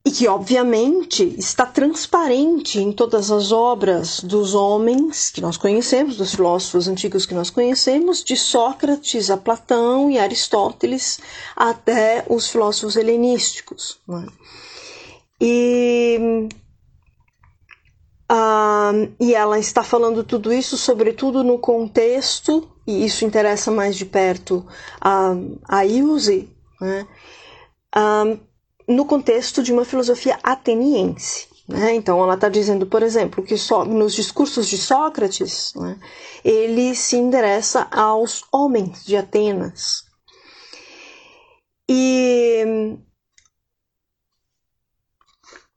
e 0.06 0.10
que, 0.10 0.28
obviamente, 0.28 1.34
está 1.38 1.64
transparente 1.64 2.78
em 2.78 2.92
todas 2.92 3.30
as 3.30 3.52
obras 3.52 4.20
dos 4.20 4.54
homens 4.54 5.30
que 5.30 5.40
nós 5.40 5.56
conhecemos, 5.56 6.18
dos 6.18 6.34
filósofos 6.34 6.86
antigos 6.86 7.24
que 7.24 7.32
nós 7.32 7.48
conhecemos, 7.48 8.22
de 8.22 8.36
Sócrates 8.36 9.30
a 9.30 9.36
Platão 9.38 10.10
e 10.10 10.18
Aristóteles 10.18 11.20
até 11.56 12.26
os 12.28 12.50
filósofos 12.50 12.96
helenísticos. 12.96 13.98
É? 14.10 14.26
E, 15.40 16.48
uh, 18.30 19.14
e 19.18 19.34
ela 19.34 19.58
está 19.58 19.82
falando 19.82 20.22
tudo 20.22 20.52
isso, 20.52 20.76
sobretudo 20.76 21.42
no 21.42 21.58
contexto, 21.58 22.70
e 22.86 23.06
isso 23.06 23.24
interessa 23.24 23.70
mais 23.70 23.96
de 23.96 24.04
perto 24.04 24.66
a, 25.00 25.32
a 25.66 25.86
Ilse, 25.86 26.50
né? 26.78 27.08
Uh, 27.96 28.53
no 28.86 29.04
contexto 29.04 29.62
de 29.62 29.72
uma 29.72 29.84
filosofia 29.84 30.38
ateniense. 30.42 31.48
Né? 31.66 31.94
Então, 31.94 32.22
ela 32.22 32.34
está 32.34 32.48
dizendo, 32.48 32.86
por 32.86 33.02
exemplo, 33.02 33.42
que 33.42 33.56
só, 33.56 33.84
nos 33.84 34.14
discursos 34.14 34.68
de 34.68 34.76
Sócrates, 34.76 35.72
né, 35.74 35.98
ele 36.44 36.94
se 36.94 37.16
endereça 37.16 37.88
aos 37.90 38.44
homens 38.52 39.04
de 39.04 39.16
Atenas. 39.16 40.04
E 41.88 42.96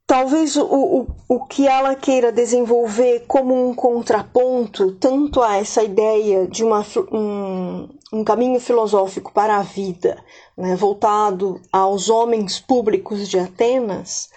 talvez 0.07 0.55
o, 0.55 0.63
o, 0.65 1.07
o 1.27 1.45
que 1.45 1.67
ela 1.67 1.93
queira 1.93 2.31
desenvolver 2.31 3.25
como 3.27 3.69
um 3.69 3.75
contraponto 3.75 4.93
tanto 4.93 5.43
a 5.43 5.57
essa 5.57 5.83
ideia 5.83 6.47
de 6.47 6.63
uma, 6.63 6.83
um, 7.11 7.89
um 8.13 8.23
caminho 8.23 8.59
filosófico 8.61 9.33
para 9.33 9.57
a 9.57 9.63
vida, 9.63 10.23
né, 10.55 10.77
voltado 10.77 11.61
aos 11.71 12.09
homens 12.09 12.57
públicos 12.57 13.27
de 13.27 13.37
Atenas, 13.37 14.29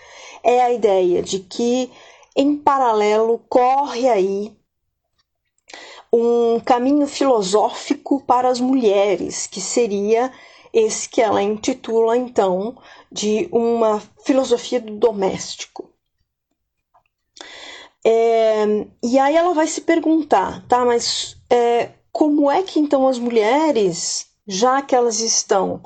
é 0.42 0.60
a 0.60 0.72
ideia 0.72 1.22
de 1.22 1.38
que, 1.38 1.88
em 2.34 2.56
paralelo, 2.56 3.40
corre 3.48 4.08
aí 4.08 4.52
um 6.12 6.58
caminho 6.58 7.06
filosófico 7.06 8.20
para 8.26 8.48
as 8.48 8.58
mulheres, 8.58 9.46
que 9.46 9.60
seria 9.60 10.32
esse 10.72 11.08
que 11.08 11.20
ela 11.20 11.42
intitula 11.42 12.16
então 12.16 12.76
de 13.10 13.48
uma 13.50 14.00
filosofia 14.24 14.80
do 14.80 14.96
doméstico. 14.96 15.90
É, 18.04 18.64
e 19.02 19.18
aí 19.18 19.36
ela 19.36 19.52
vai 19.52 19.66
se 19.66 19.82
perguntar, 19.82 20.66
tá? 20.66 20.84
Mas 20.84 21.36
é, 21.50 21.90
como 22.12 22.50
é 22.50 22.62
que 22.62 22.80
então 22.80 23.06
as 23.06 23.18
mulheres, 23.18 24.28
já 24.46 24.80
que 24.80 24.94
elas 24.94 25.20
estão 25.20 25.82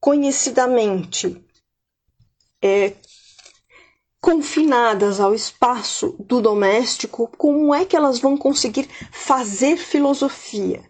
conhecidamente 0.00 1.44
é, 2.62 2.94
confinadas 4.20 5.20
ao 5.20 5.34
espaço 5.34 6.16
do 6.18 6.40
doméstico, 6.40 7.30
como 7.36 7.74
é 7.74 7.84
que 7.84 7.96
elas 7.96 8.18
vão 8.18 8.36
conseguir 8.36 8.88
fazer 9.12 9.76
filosofia? 9.76 10.82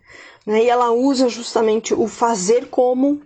Né? 0.47 0.65
E 0.65 0.69
ela 0.69 0.91
usa 0.93 1.29
justamente 1.29 1.93
o 1.93 2.07
fazer 2.07 2.69
como 2.71 3.21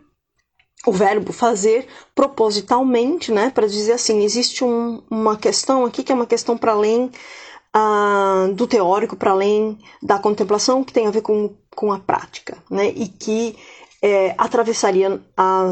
o 0.86 0.92
verbo 0.92 1.32
fazer 1.32 1.86
propositalmente, 2.14 3.30
né, 3.30 3.50
para 3.50 3.66
dizer 3.66 3.92
assim, 3.92 4.22
existe 4.22 4.64
um, 4.64 5.02
uma 5.10 5.36
questão 5.36 5.84
aqui 5.84 6.02
que 6.02 6.12
é 6.12 6.14
uma 6.14 6.26
questão 6.26 6.56
para 6.56 6.72
além 6.72 7.10
ah, 7.72 8.48
do 8.54 8.66
teórico, 8.66 9.16
para 9.16 9.30
além 9.30 9.78
da 10.02 10.18
contemplação, 10.18 10.82
que 10.82 10.92
tem 10.92 11.06
a 11.06 11.10
ver 11.10 11.22
com, 11.22 11.54
com 11.74 11.92
a 11.92 11.98
prática, 11.98 12.56
né, 12.70 12.88
e 12.88 13.08
que 13.08 13.56
é, 14.02 14.34
atravessaria 14.38 15.20
a, 15.36 15.64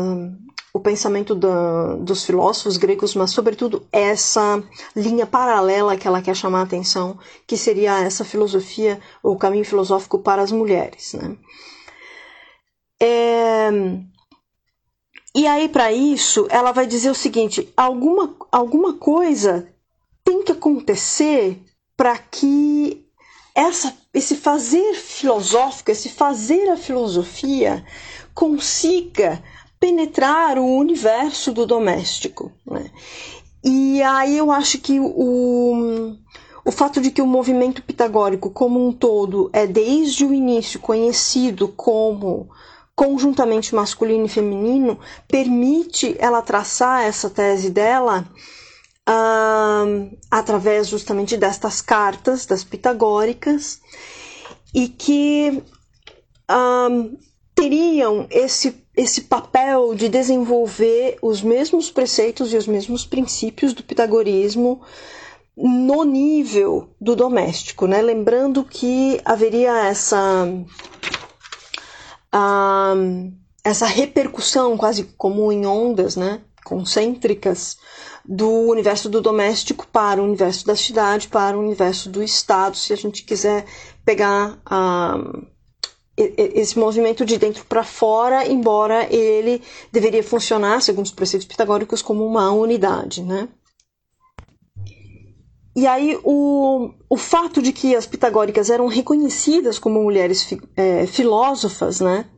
o 0.75 0.81
pensamento 0.81 1.35
da, 1.35 1.95
dos 1.97 2.25
filósofos 2.25 2.77
gregos, 2.77 3.15
mas 3.15 3.31
sobretudo 3.31 3.87
essa 3.91 4.63
linha 4.95 5.27
paralela 5.27 5.97
que 5.97 6.07
ela 6.07 6.21
quer 6.21 6.37
chamar 6.37 6.61
a 6.61 6.65
atenção, 6.65 7.19
que 7.47 7.57
seria 7.57 8.01
essa 8.01 8.25
filosofia, 8.25 9.01
ou 9.23 9.39
caminho 9.39 9.65
filosófico 9.65 10.19
para 10.19 10.43
as 10.43 10.53
mulheres, 10.53 11.15
né. 11.15 11.35
É, 13.01 13.71
e 15.35 15.47
aí, 15.47 15.69
para 15.69 15.93
isso, 15.93 16.47
ela 16.51 16.73
vai 16.73 16.87
dizer 16.87 17.11
o 17.11 17.15
seguinte: 17.15 17.73
alguma, 17.77 18.35
alguma 18.51 18.95
coisa 18.95 19.69
tem 20.25 20.43
que 20.43 20.53
acontecer 20.53 21.63
para 21.97 22.17
que 22.19 23.05
essa, 23.55 23.97
esse 24.15 24.37
fazer 24.37 24.95
filosófico, 24.95 25.91
esse 25.91 26.09
fazer 26.09 26.69
a 26.71 26.77
filosofia, 26.77 27.85
consiga 28.35 29.43
penetrar 29.81 30.59
o 30.59 30.77
universo 30.77 31.53
do 31.53 31.67
doméstico. 31.67 32.53
Né? 32.67 32.91
E 33.65 34.03
aí 34.03 34.37
eu 34.37 34.51
acho 34.51 34.79
que 34.79 35.01
o, 35.01 36.17
o 36.65 36.71
fato 36.71 37.01
de 37.01 37.11
que 37.11 37.23
o 37.23 37.27
movimento 37.27 37.83
pitagórico 37.83 38.51
como 38.51 38.87
um 38.87 38.93
todo 38.93 39.51
é 39.53 39.67
desde 39.67 40.25
o 40.25 40.33
início 40.33 40.79
conhecido 40.79 41.69
como 41.69 42.49
conjuntamente 42.99 43.77
masculino 43.77 44.27
e 44.27 44.29
feminino, 44.29 44.99
permite 45.29 46.17
ela 46.19 46.43
traçar 46.43 47.05
essa 47.05 47.31
tese 47.31 47.71
dela 47.71 48.29
uh, 49.09 50.19
através 50.29 50.89
justamente 50.89 51.37
destas 51.37 51.81
cartas, 51.81 52.45
das 52.45 52.65
pitagóricas, 52.65 53.81
e 54.75 54.89
que 54.89 55.63
uh, 56.51 57.17
teriam 57.55 58.27
esse, 58.33 58.85
esse 58.97 59.21
papel 59.21 59.95
de 59.95 60.09
desenvolver 60.09 61.19
os 61.23 61.41
mesmos 61.41 61.93
preceitos 61.93 62.53
e 62.53 62.57
os 62.57 62.67
mesmos 62.67 63.07
princípios 63.07 63.73
do 63.73 63.85
pitagorismo 63.85 64.81
no 65.57 66.03
nível 66.03 66.89
do 67.01 67.15
doméstico, 67.15 67.87
né? 67.87 68.03
Lembrando 68.03 68.65
que 68.65 69.21
haveria 69.25 69.87
essa 69.87 70.49
essa 73.65 73.87
repercussão 73.87 74.77
quase 74.77 75.05
como 75.17 75.51
em 75.53 75.67
ondas, 75.67 76.17
né, 76.17 76.41
concêntricas 76.65 77.79
do 78.25 78.51
universo 78.69 79.09
do 79.09 79.23
doméstico 79.23 79.87
para 79.87 80.21
o 80.21 80.25
universo 80.25 80.67
da 80.67 80.77
cidade, 80.77 81.29
para 81.29 81.57
o 81.57 81.61
universo 81.61 82.11
do 82.11 82.23
Estado, 82.23 82.77
se 82.77 82.93
a 82.93 82.97
gente 82.97 83.25
quiser 83.25 83.65
pegar 84.05 84.59
esse 86.17 86.79
movimento 86.79 87.25
de 87.25 87.39
dentro 87.39 87.65
para 87.65 87.85
fora, 87.85 88.47
embora 88.47 89.07
ele 89.13 89.63
deveria 89.93 90.23
funcionar, 90.23 90.83
segundo 90.83 91.07
os 91.07 91.13
preceitos 91.13 91.47
pitagóricos, 91.47 92.03
como 92.03 92.27
uma 92.27 92.51
unidade, 92.51 93.23
né? 93.23 93.49
E 95.79 95.87
aí 95.87 96.19
o, 96.25 96.93
o 97.09 97.17
fato 97.17 97.63
de 97.63 97.73
que 97.73 97.95
as 97.95 98.05
pitagóricas 98.05 98.69
eram 98.69 98.89
reconhecidas 98.89 99.79
como 99.79 100.03
mulheres 100.03 100.43
fi, 100.43 100.61
é, 100.77 101.07
filósofas, 101.07 102.01
né, 102.01 102.29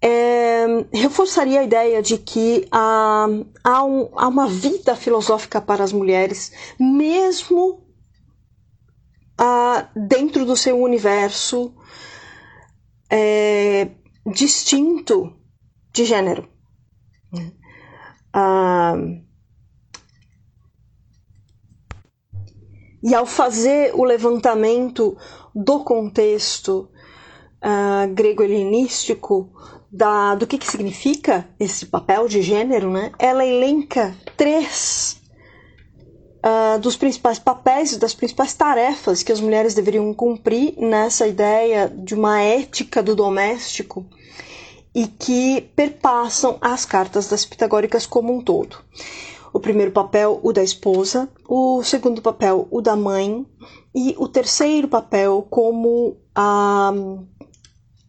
é, 0.00 0.64
reforçaria 0.90 1.60
a 1.60 1.64
ideia 1.64 2.00
de 2.00 2.16
que 2.16 2.66
há, 2.72 3.26
há, 3.62 3.84
um, 3.84 4.08
há, 4.16 4.26
uma 4.26 4.48
vida 4.48 4.96
filosófica 4.96 5.60
para 5.60 5.84
as 5.84 5.92
mulheres, 5.92 6.50
mesmo 6.80 7.86
ah, 9.36 9.90
dentro 9.94 10.46
do 10.46 10.56
seu 10.56 10.80
universo 10.80 11.74
é, 13.10 13.90
distinto 14.32 15.36
de 15.92 16.06
gênero. 16.06 16.48
Ah, 18.32 18.94
E 23.02 23.14
ao 23.14 23.26
fazer 23.26 23.92
o 23.94 24.04
levantamento 24.04 25.16
do 25.54 25.80
contexto 25.80 26.88
uh, 27.62 28.12
grego-helenístico, 28.14 29.50
do 30.38 30.46
que, 30.46 30.56
que 30.56 30.70
significa 30.70 31.46
esse 31.60 31.86
papel 31.86 32.26
de 32.26 32.40
gênero, 32.40 32.90
né, 32.90 33.12
ela 33.18 33.44
elenca 33.44 34.16
três 34.36 35.20
uh, 36.38 36.78
dos 36.78 36.96
principais 36.96 37.38
papéis, 37.38 37.96
das 37.98 38.14
principais 38.14 38.54
tarefas 38.54 39.22
que 39.22 39.32
as 39.32 39.40
mulheres 39.40 39.74
deveriam 39.74 40.12
cumprir 40.14 40.74
nessa 40.78 41.26
ideia 41.26 41.88
de 41.88 42.14
uma 42.14 42.40
ética 42.40 43.02
do 43.02 43.14
doméstico 43.14 44.06
e 44.94 45.06
que 45.06 45.60
perpassam 45.76 46.56
as 46.60 46.84
cartas 46.84 47.28
das 47.28 47.44
pitagóricas 47.44 48.06
como 48.06 48.34
um 48.34 48.40
todo 48.42 48.78
o 49.52 49.60
primeiro 49.60 49.92
papel, 49.92 50.40
o 50.42 50.52
da 50.52 50.62
esposa, 50.62 51.28
o 51.48 51.82
segundo 51.82 52.22
papel, 52.22 52.66
o 52.70 52.80
da 52.80 52.96
mãe, 52.96 53.46
e 53.94 54.14
o 54.18 54.26
terceiro 54.26 54.88
papel 54.88 55.46
como 55.50 56.16
a, 56.34 56.92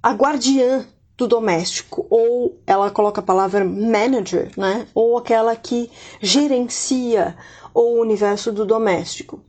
a 0.01 0.13
guardiã 0.13 0.87
do 1.17 1.27
doméstico, 1.27 2.07
ou 2.09 2.61
ela 2.65 2.89
coloca 2.89 3.19
a 3.19 3.23
palavra 3.23 3.65
manager, 3.65 4.51
né? 4.57 4.87
ou 4.95 5.17
aquela 5.17 5.55
que 5.55 5.91
gerencia 6.21 7.35
o 7.73 7.99
universo 8.01 8.51
do 8.51 8.65
doméstico. 8.65 9.43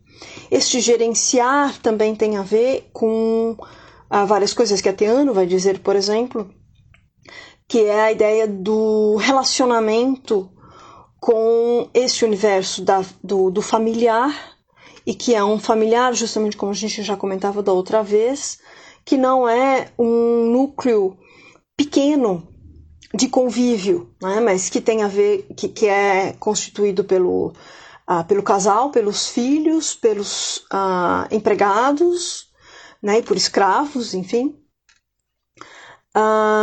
Este 0.50 0.80
gerenciar 0.80 1.78
também 1.80 2.14
tem 2.14 2.36
a 2.36 2.42
ver 2.42 2.88
com 2.92 3.56
ah, 4.10 4.24
várias 4.24 4.52
coisas 4.52 4.80
que 4.80 4.88
a 4.88 4.92
Teano 4.92 5.32
vai 5.32 5.46
dizer, 5.46 5.80
por 5.80 5.96
exemplo, 5.96 6.50
que 7.66 7.80
é 7.80 8.00
a 8.02 8.12
ideia 8.12 8.46
do 8.46 9.16
relacionamento 9.16 10.50
com 11.24 11.88
esse 11.94 12.22
universo 12.22 12.84
da, 12.84 13.02
do, 13.22 13.50
do 13.50 13.62
familiar, 13.62 14.58
e 15.06 15.14
que 15.14 15.34
é 15.34 15.42
um 15.42 15.58
familiar, 15.58 16.12
justamente 16.12 16.54
como 16.54 16.70
a 16.70 16.74
gente 16.74 17.02
já 17.02 17.16
comentava 17.16 17.62
da 17.62 17.72
outra 17.72 18.02
vez, 18.02 18.58
que 19.06 19.16
não 19.16 19.48
é 19.48 19.90
um 19.98 20.50
núcleo 20.52 21.16
pequeno 21.74 22.46
de 23.14 23.26
convívio, 23.26 24.14
né, 24.20 24.38
mas 24.40 24.68
que 24.68 24.82
tem 24.82 25.02
a 25.02 25.08
ver, 25.08 25.46
que, 25.56 25.66
que 25.66 25.86
é 25.86 26.34
constituído 26.34 27.04
pelo, 27.04 27.54
ah, 28.06 28.22
pelo 28.22 28.42
casal, 28.42 28.90
pelos 28.90 29.26
filhos, 29.30 29.94
pelos 29.94 30.66
ah, 30.70 31.26
empregados, 31.30 32.50
né, 33.02 33.20
e 33.20 33.22
por 33.22 33.38
escravos, 33.38 34.12
enfim. 34.12 34.54
Ah, 36.14 36.53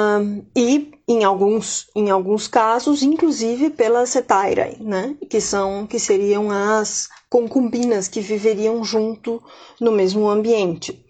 e 0.56 0.91
em 1.08 1.24
alguns, 1.24 1.88
em 1.95 2.10
alguns 2.10 2.47
casos, 2.47 3.04
inclusive 3.04 3.69
pela 3.69 4.06
setaira, 4.06 4.76
né? 4.80 5.15
que 5.30 5.41
são 5.41 5.86
que 5.86 6.00
seriam 6.00 6.50
as 6.52 7.10
concubinas 7.30 8.08
que 8.08 8.21
viveriam 8.21 8.84
junto 8.84 9.41
no 9.80 9.91
mesmo 9.91 10.30
ambiente. 10.30 11.06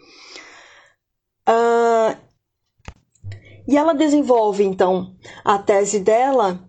Uh, 1.47 2.15
e 3.67 3.77
ela 3.77 3.93
desenvolve 3.93 4.63
então 4.63 5.15
a 5.43 5.57
tese 5.57 5.99
dela 5.99 6.59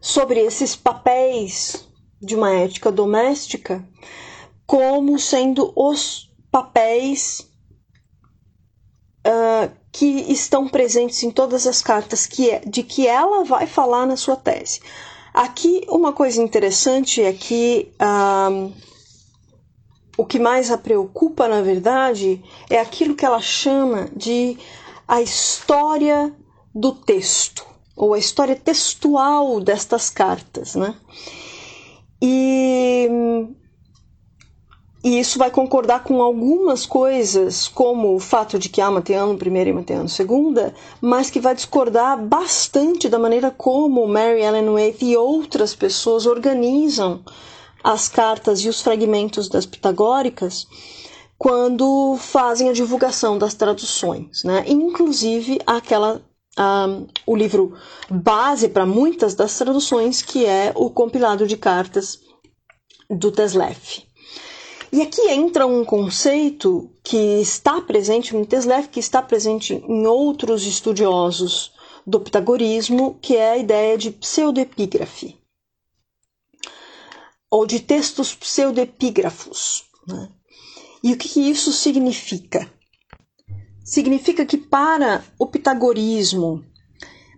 sobre 0.00 0.40
esses 0.40 0.74
papéis 0.74 1.88
de 2.20 2.34
uma 2.34 2.52
ética 2.54 2.90
doméstica 2.90 3.86
como 4.66 5.18
sendo 5.18 5.72
os 5.74 6.30
papéis 6.50 7.49
uh, 9.26 9.70
que 9.92 10.32
estão 10.32 10.68
presentes 10.68 11.22
em 11.22 11.30
todas 11.30 11.66
as 11.66 11.82
cartas 11.82 12.26
que 12.26 12.50
é, 12.50 12.60
de 12.60 12.82
que 12.82 13.06
ela 13.06 13.44
vai 13.44 13.66
falar 13.66 14.06
na 14.06 14.16
sua 14.16 14.36
tese. 14.36 14.80
Aqui, 15.32 15.84
uma 15.88 16.12
coisa 16.12 16.42
interessante 16.42 17.22
é 17.22 17.32
que 17.32 17.92
um, 18.00 18.72
o 20.16 20.26
que 20.26 20.38
mais 20.38 20.70
a 20.70 20.78
preocupa, 20.78 21.48
na 21.48 21.62
verdade, 21.62 22.42
é 22.68 22.78
aquilo 22.78 23.14
que 23.14 23.24
ela 23.24 23.40
chama 23.40 24.08
de 24.14 24.58
a 25.06 25.22
história 25.22 26.34
do 26.74 26.92
texto, 26.92 27.64
ou 27.96 28.14
a 28.14 28.18
história 28.18 28.56
textual 28.56 29.60
destas 29.60 30.10
cartas, 30.10 30.74
né? 30.74 30.94
E 32.22 33.08
e 35.02 35.18
isso 35.18 35.38
vai 35.38 35.50
concordar 35.50 36.04
com 36.04 36.20
algumas 36.20 36.84
coisas, 36.84 37.66
como 37.68 38.14
o 38.14 38.20
fato 38.20 38.58
de 38.58 38.68
que 38.68 38.82
há 38.82 38.90
Mateano 38.90 39.32
I 39.32 39.68
e 39.68 39.72
Mateano 39.72 40.06
II, 40.08 40.72
mas 41.00 41.30
que 41.30 41.40
vai 41.40 41.54
discordar 41.54 42.22
bastante 42.22 43.08
da 43.08 43.18
maneira 43.18 43.50
como 43.50 44.06
Mary 44.06 44.42
Ellen 44.42 44.70
Waite 44.70 45.06
e 45.06 45.16
outras 45.16 45.74
pessoas 45.74 46.26
organizam 46.26 47.22
as 47.82 48.08
cartas 48.08 48.60
e 48.60 48.68
os 48.68 48.82
fragmentos 48.82 49.48
das 49.48 49.64
pitagóricas 49.64 50.66
quando 51.38 52.16
fazem 52.18 52.68
a 52.68 52.72
divulgação 52.74 53.38
das 53.38 53.54
traduções, 53.54 54.44
né? 54.44 54.62
inclusive 54.66 55.58
aquela 55.66 56.20
um, 56.58 57.06
o 57.26 57.34
livro 57.34 57.74
base 58.10 58.68
para 58.68 58.84
muitas 58.84 59.34
das 59.34 59.56
traduções, 59.56 60.20
que 60.20 60.44
é 60.44 60.72
o 60.74 60.90
compilado 60.90 61.46
de 61.46 61.56
cartas 61.56 62.20
do 63.08 63.32
Tesleff. 63.32 64.09
E 64.92 65.02
aqui 65.02 65.22
entra 65.30 65.66
um 65.66 65.84
conceito 65.84 66.90
que 67.04 67.40
está 67.40 67.80
presente 67.80 68.34
no 68.34 68.44
Tesleff, 68.44 68.88
que 68.88 68.98
está 68.98 69.22
presente 69.22 69.74
em 69.74 70.06
outros 70.06 70.66
estudiosos 70.66 71.72
do 72.04 72.20
pitagorismo, 72.20 73.16
que 73.20 73.36
é 73.36 73.52
a 73.52 73.56
ideia 73.56 73.96
de 73.96 74.10
pseudoepígrafe, 74.10 75.38
ou 77.48 77.66
de 77.66 77.78
textos 77.78 78.34
pseudoepígrafos. 78.34 79.84
Né? 80.08 80.28
E 81.04 81.12
o 81.12 81.16
que 81.16 81.40
isso 81.40 81.72
significa? 81.72 82.68
Significa 83.84 84.44
que 84.44 84.56
para 84.56 85.24
o 85.38 85.46
pitagorismo 85.46 86.64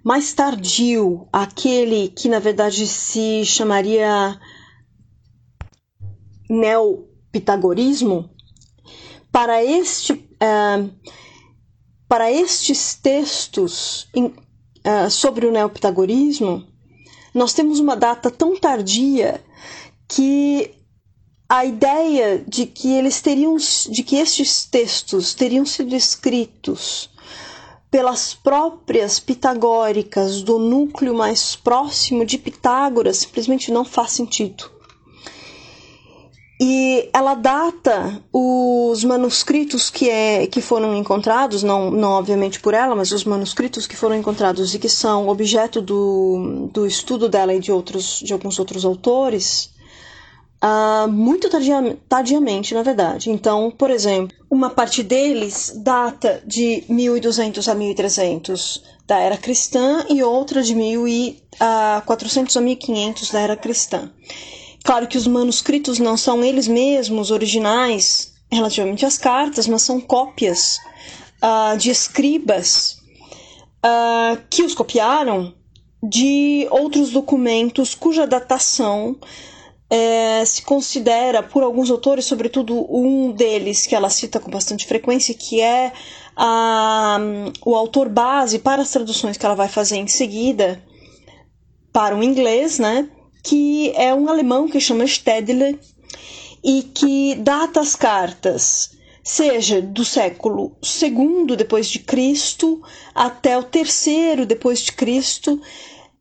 mais 0.02 0.32
tardio, 0.32 1.28
aquele 1.32 2.08
que 2.08 2.28
na 2.28 2.38
verdade 2.38 2.86
se 2.86 3.44
chamaria 3.44 4.40
neopitagorismo, 7.32 8.28
para 9.32 9.64
este 9.64 10.12
uh, 10.12 10.90
para 12.06 12.30
estes 12.30 12.94
textos 12.94 14.06
uh, 14.14 15.10
sobre 15.10 15.46
o 15.46 15.50
neopitagorismo, 15.50 16.66
nós 17.34 17.54
temos 17.54 17.80
uma 17.80 17.96
data 17.96 18.30
tão 18.30 18.54
tardia 18.58 19.42
que 20.06 20.74
a 21.48 21.64
ideia 21.64 22.44
de 22.46 22.66
que 22.66 22.92
eles 22.92 23.22
teriam, 23.22 23.56
de 23.88 24.02
que 24.02 24.16
estes 24.16 24.66
textos 24.66 25.32
teriam 25.32 25.64
sido 25.64 25.96
escritos 25.96 27.08
pelas 27.90 28.34
próprias 28.34 29.18
pitagóricas 29.18 30.42
do 30.42 30.58
núcleo 30.58 31.14
mais 31.14 31.56
próximo 31.56 32.24
de 32.26 32.36
Pitágoras 32.38 33.18
simplesmente 33.18 33.70
não 33.70 33.84
faz 33.84 34.12
sentido. 34.12 34.81
E 36.64 37.10
ela 37.12 37.34
data 37.34 38.22
os 38.32 39.02
manuscritos 39.02 39.90
que, 39.90 40.08
é, 40.08 40.46
que 40.46 40.60
foram 40.60 40.96
encontrados, 40.96 41.64
não, 41.64 41.90
não 41.90 42.12
obviamente 42.12 42.60
por 42.60 42.72
ela, 42.72 42.94
mas 42.94 43.10
os 43.10 43.24
manuscritos 43.24 43.84
que 43.84 43.96
foram 43.96 44.14
encontrados 44.14 44.72
e 44.72 44.78
que 44.78 44.88
são 44.88 45.26
objeto 45.26 45.82
do, 45.82 46.70
do 46.72 46.86
estudo 46.86 47.28
dela 47.28 47.52
e 47.52 47.58
de, 47.58 47.72
outros, 47.72 48.20
de 48.20 48.32
alguns 48.32 48.60
outros 48.60 48.84
autores, 48.84 49.72
uh, 50.62 51.08
muito 51.10 51.50
tardia, 51.50 51.98
tardiamente, 52.08 52.74
na 52.74 52.84
verdade. 52.84 53.28
Então, 53.28 53.68
por 53.76 53.90
exemplo, 53.90 54.36
uma 54.48 54.70
parte 54.70 55.02
deles 55.02 55.72
data 55.82 56.44
de 56.46 56.84
1200 56.88 57.68
a 57.68 57.74
1300 57.74 58.84
da 59.04 59.18
era 59.18 59.36
cristã 59.36 60.04
e 60.08 60.22
outra 60.22 60.62
de 60.62 60.76
1400 60.76 62.56
a 62.56 62.60
1500 62.60 63.30
da 63.32 63.40
era 63.40 63.56
cristã. 63.56 64.08
Claro 64.84 65.06
que 65.06 65.16
os 65.16 65.26
manuscritos 65.26 65.98
não 65.98 66.16
são 66.16 66.42
eles 66.44 66.66
mesmos 66.66 67.30
originais 67.30 68.32
relativamente 68.50 69.06
às 69.06 69.16
cartas, 69.16 69.66
mas 69.66 69.82
são 69.82 70.00
cópias 70.00 70.78
uh, 71.42 71.76
de 71.76 71.90
escribas 71.90 72.98
uh, 73.84 74.40
que 74.50 74.62
os 74.62 74.74
copiaram 74.74 75.54
de 76.02 76.66
outros 76.70 77.10
documentos 77.10 77.94
cuja 77.94 78.26
datação 78.26 79.16
é, 79.88 80.42
se 80.44 80.62
considera 80.62 81.42
por 81.42 81.62
alguns 81.62 81.90
autores, 81.90 82.24
sobretudo 82.24 82.86
um 82.90 83.30
deles 83.30 83.86
que 83.86 83.94
ela 83.94 84.08
cita 84.08 84.40
com 84.40 84.50
bastante 84.50 84.86
frequência, 84.86 85.34
que 85.34 85.60
é 85.60 85.92
o 87.62 87.76
autor 87.76 88.08
base 88.08 88.58
para 88.58 88.80
as 88.80 88.90
traduções 88.90 89.36
que 89.36 89.44
ela 89.44 89.54
vai 89.54 89.68
fazer 89.68 89.98
em 89.98 90.06
seguida 90.06 90.82
para 91.92 92.16
o 92.16 92.22
inglês, 92.22 92.78
né? 92.78 93.06
Que 93.42 93.92
é 93.96 94.14
um 94.14 94.28
alemão 94.28 94.68
que 94.68 94.80
chama 94.80 95.06
Stedler 95.06 95.78
e 96.62 96.82
que 96.82 97.34
data 97.36 97.80
as 97.80 97.96
cartas 97.96 98.92
seja 99.24 99.80
do 99.80 100.04
século 100.04 100.76
II 100.82 101.56
depois 101.56 101.88
de 101.88 101.98
Cristo 102.00 102.82
até 103.14 103.56
o 103.56 103.62
terceiro 103.62 104.46
depois 104.46 104.80
de 104.80 104.92
Cristo 104.92 105.60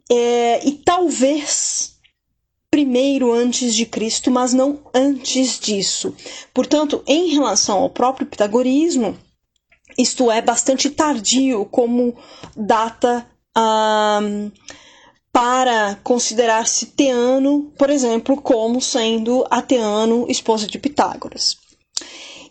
é, 0.10 0.68
e 0.68 0.74
talvez 0.74 1.92
primeiro 2.72 3.34
antes 3.34 3.76
de 3.76 3.86
Cristo, 3.86 4.32
mas 4.32 4.54
não 4.54 4.80
antes 4.94 5.60
disso. 5.60 6.16
Portanto, 6.54 7.04
em 7.06 7.28
relação 7.34 7.80
ao 7.80 7.90
próprio 7.90 8.26
pitagorismo, 8.26 9.18
isto 9.98 10.32
é 10.32 10.42
bastante 10.42 10.90
tardio 10.90 11.66
como 11.66 12.16
data 12.56 13.28
um, 13.58 14.50
para 15.32 15.96
considerar-se 16.04 16.88
Teano, 16.88 17.72
por 17.78 17.90
exemplo, 17.90 18.42
como 18.42 18.82
sendo 18.82 19.46
a 19.50 19.62
Teano, 19.62 20.26
esposa 20.30 20.68
de 20.68 20.78
Pitágoras. 20.78 21.58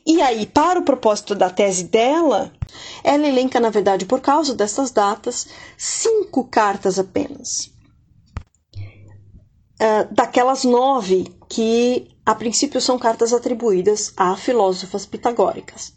E 0.06 0.22
aí, 0.22 0.46
para 0.46 0.80
o 0.80 0.84
propósito 0.84 1.34
da 1.34 1.50
tese 1.50 1.84
dela, 1.84 2.52
ela 3.04 3.26
elenca, 3.26 3.60
na 3.60 3.70
verdade, 3.70 4.06
por 4.06 4.20
causa 4.20 4.54
dessas 4.54 4.90
datas, 4.90 5.46
cinco 5.76 6.44
cartas 6.44 6.98
apenas 6.98 7.70
uh, 9.80 10.14
daquelas 10.14 10.64
nove 10.64 11.34
que 11.48 12.08
a 12.24 12.34
princípio 12.34 12.80
são 12.80 12.98
cartas 12.98 13.32
atribuídas 13.32 14.12
a 14.16 14.36
filósofas 14.36 15.06
pitagóricas. 15.06 15.94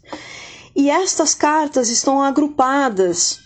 E 0.74 0.90
estas 0.90 1.34
cartas 1.34 1.88
estão 1.88 2.20
agrupadas 2.20 3.38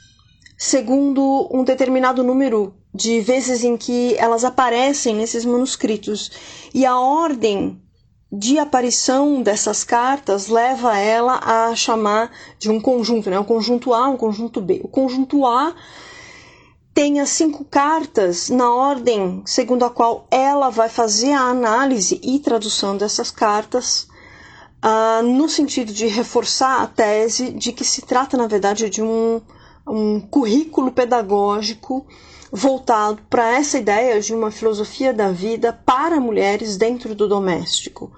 segundo 0.59 1.49
um 1.53 1.63
determinado 1.63 2.25
número 2.25 2.75
de 2.93 3.21
vezes 3.21 3.63
em 3.63 3.77
que 3.77 4.17
elas 4.19 4.45
aparecem 4.45 5.15
nesses 5.15 5.45
manuscritos. 5.45 6.33
E 6.75 6.85
a 6.85 6.99
ordem 6.99 7.81
de 8.31 8.59
aparição 8.59 9.41
dessas 9.41 9.85
cartas 9.85 10.49
leva 10.49 10.99
ela 10.99 11.39
a 11.39 11.75
chamar 11.77 12.31
de 12.59 12.69
um 12.69 12.81
conjunto, 12.81 13.31
né? 13.31 13.39
um 13.39 13.45
conjunto 13.45 13.95
A, 13.95 14.09
um 14.09 14.17
conjunto 14.17 14.61
B. 14.61 14.81
O 14.83 14.89
conjunto 14.89 15.47
A 15.47 15.75
tem 16.93 17.21
as 17.21 17.29
cinco 17.29 17.65
cartas 17.65 18.49
na 18.49 18.75
ordem 18.75 19.43
segundo 19.47 19.85
a 19.85 19.91
qual 19.91 20.27
ela 20.29 20.69
vai 20.69 20.89
fazer 20.89 21.33
a 21.33 21.43
análise 21.43 22.21
e 22.23 22.41
tradução 22.41 22.97
dessas 22.97 23.31
cartas, 23.31 24.09
uh, 24.85 25.23
no 25.23 25.49
sentido 25.49 25.93
de 25.93 26.09
reforçar 26.09 26.83
a 26.83 26.87
tese 26.89 27.53
de 27.53 27.73
que 27.73 27.85
se 27.85 28.03
trata, 28.03 28.37
na 28.37 28.49
verdade, 28.49 28.91
de 28.91 29.01
um, 29.01 29.41
um 29.89 30.21
currículo 30.21 30.93
pedagógico 30.93 32.07
voltado 32.51 33.21
para 33.29 33.57
essa 33.57 33.79
ideia 33.79 34.21
de 34.21 34.35
uma 34.35 34.51
filosofia 34.51 35.13
da 35.13 35.31
vida 35.31 35.73
para 35.73 36.21
mulheres 36.21 36.77
dentro 36.77 37.15
do 37.15 37.29
doméstico. 37.29 38.13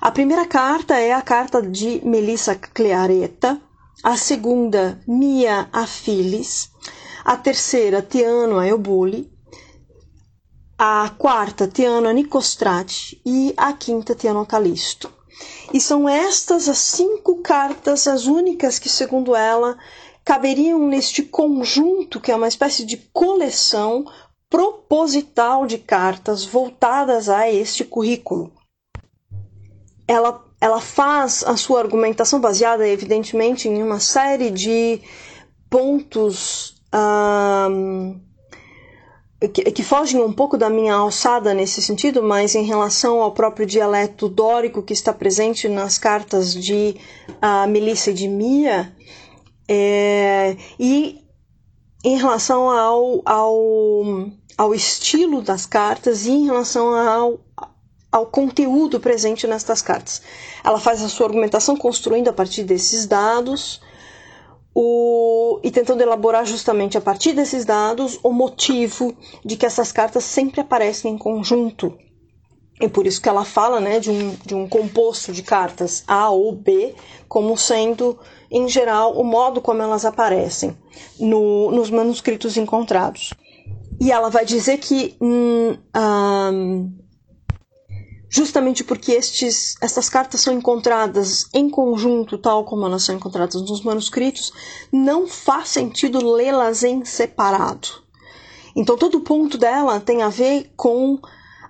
A 0.00 0.10
primeira 0.10 0.46
carta 0.46 0.98
é 0.98 1.12
a 1.12 1.22
carta 1.22 1.62
de 1.62 2.00
Melissa 2.04 2.54
Cleareta, 2.54 3.60
a 4.02 4.16
segunda, 4.16 5.00
Mia 5.06 5.68
Afilis, 5.72 6.70
a 7.24 7.36
terceira 7.36 8.02
Teano 8.02 8.58
a 8.58 8.66
Eubuli, 8.66 9.30
a 10.76 11.08
quarta 11.16 11.68
Teano 11.68 12.08
a 12.08 12.12
Nicostrate 12.12 13.22
e 13.24 13.54
a 13.56 13.72
quinta 13.72 14.14
Teano 14.14 14.44
Calisto. 14.44 15.08
E 15.72 15.80
são 15.80 16.08
estas 16.08 16.68
as 16.68 16.78
cinco 16.78 17.36
cartas, 17.36 18.06
as 18.06 18.26
únicas 18.26 18.78
que, 18.78 18.88
segundo 18.88 19.34
ela, 19.36 19.78
caberiam 20.24 20.86
neste 20.88 21.22
conjunto, 21.22 22.20
que 22.20 22.30
é 22.30 22.36
uma 22.36 22.48
espécie 22.48 22.84
de 22.84 22.96
coleção 23.12 24.04
proposital 24.48 25.66
de 25.66 25.78
cartas 25.78 26.44
voltadas 26.44 27.28
a 27.28 27.50
este 27.50 27.84
currículo. 27.84 28.52
Ela, 30.06 30.44
ela 30.60 30.80
faz 30.80 31.42
a 31.44 31.56
sua 31.56 31.80
argumentação 31.80 32.40
baseada, 32.40 32.86
evidentemente, 32.86 33.68
em 33.68 33.82
uma 33.82 33.98
série 33.98 34.50
de 34.50 35.00
pontos 35.70 36.76
um, 37.70 38.20
que, 39.48 39.62
que, 39.72 39.82
fogem 39.82 40.22
um 40.22 40.32
pouco 40.32 40.56
da 40.56 40.68
minha 40.68 40.94
alçada 40.94 41.54
nesse 41.54 41.82
sentido, 41.82 42.22
mas 42.22 42.54
em 42.54 42.64
relação 42.64 43.20
ao 43.20 43.32
próprio 43.32 43.66
dialeto 43.66 44.28
dórico 44.28 44.82
que 44.82 44.92
está 44.92 45.12
presente 45.12 45.68
nas 45.68 45.98
cartas 45.98 46.54
de 46.54 46.96
uh, 47.28 47.68
Melissa 47.68 48.10
e 48.10 48.14
de 48.14 48.28
Mia, 48.28 48.94
é, 49.74 50.56
e 50.78 51.24
em 52.04 52.16
relação 52.18 52.68
ao, 52.68 53.22
ao, 53.24 54.30
ao 54.58 54.74
estilo 54.74 55.40
das 55.40 55.64
cartas 55.64 56.26
e 56.26 56.30
em 56.30 56.44
relação 56.44 56.94
ao, 56.94 57.40
ao 58.10 58.26
conteúdo 58.26 59.00
presente 59.00 59.46
nestas 59.46 59.80
cartas. 59.80 60.20
Ela 60.62 60.78
faz 60.78 61.02
a 61.02 61.08
sua 61.08 61.26
argumentação 61.26 61.74
construindo 61.74 62.28
a 62.28 62.32
partir 62.34 62.64
desses 62.64 63.06
dados 63.06 63.80
o, 64.74 65.58
e 65.62 65.70
tentando 65.70 66.02
elaborar 66.02 66.44
justamente 66.44 66.98
a 66.98 67.00
partir 67.00 67.32
desses 67.32 67.64
dados 67.64 68.18
o 68.22 68.30
motivo 68.30 69.16
de 69.42 69.56
que 69.56 69.64
essas 69.64 69.90
cartas 69.90 70.24
sempre 70.24 70.60
aparecem 70.60 71.14
em 71.14 71.18
conjunto. 71.18 71.96
É 72.82 72.88
por 72.88 73.06
isso 73.06 73.22
que 73.22 73.28
ela 73.28 73.44
fala 73.44 73.78
né, 73.78 74.00
de, 74.00 74.10
um, 74.10 74.36
de 74.44 74.54
um 74.56 74.68
composto 74.68 75.32
de 75.32 75.40
cartas 75.40 76.02
A 76.04 76.30
ou 76.30 76.50
B 76.50 76.96
como 77.28 77.56
sendo 77.56 78.18
em 78.50 78.68
geral, 78.68 79.16
o 79.16 79.22
modo 79.22 79.62
como 79.62 79.80
elas 79.80 80.04
aparecem 80.04 80.76
no, 81.18 81.70
nos 81.70 81.90
manuscritos 81.90 82.56
encontrados. 82.56 83.34
E 84.00 84.10
ela 84.10 84.28
vai 84.28 84.44
dizer 84.44 84.78
que 84.78 85.16
hum, 85.20 85.78
hum, 85.96 86.92
justamente 88.28 88.82
porque 88.82 89.12
estes, 89.12 89.76
estas 89.80 90.08
cartas 90.08 90.40
são 90.40 90.52
encontradas 90.52 91.46
em 91.54 91.70
conjunto, 91.70 92.36
tal 92.36 92.64
como 92.64 92.84
elas 92.84 93.04
são 93.04 93.14
encontradas 93.14 93.62
nos 93.62 93.82
manuscritos, 93.82 94.52
não 94.92 95.28
faz 95.28 95.68
sentido 95.68 96.32
lê-las 96.32 96.82
em 96.82 97.04
separado. 97.04 98.02
Então, 98.74 98.96
todo 98.96 99.18
o 99.18 99.20
ponto 99.20 99.56
dela 99.56 100.00
tem 100.00 100.22
a 100.22 100.28
ver 100.28 100.72
com 100.76 101.20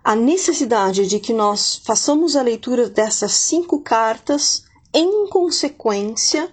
a 0.04 0.16
necessidade 0.16 1.06
de 1.06 1.20
que 1.20 1.32
nós 1.32 1.80
façamos 1.84 2.36
a 2.36 2.42
leitura 2.42 2.88
dessas 2.88 3.32
cinco 3.32 3.80
cartas 3.80 4.64
em 4.92 5.28
consequência 5.28 6.52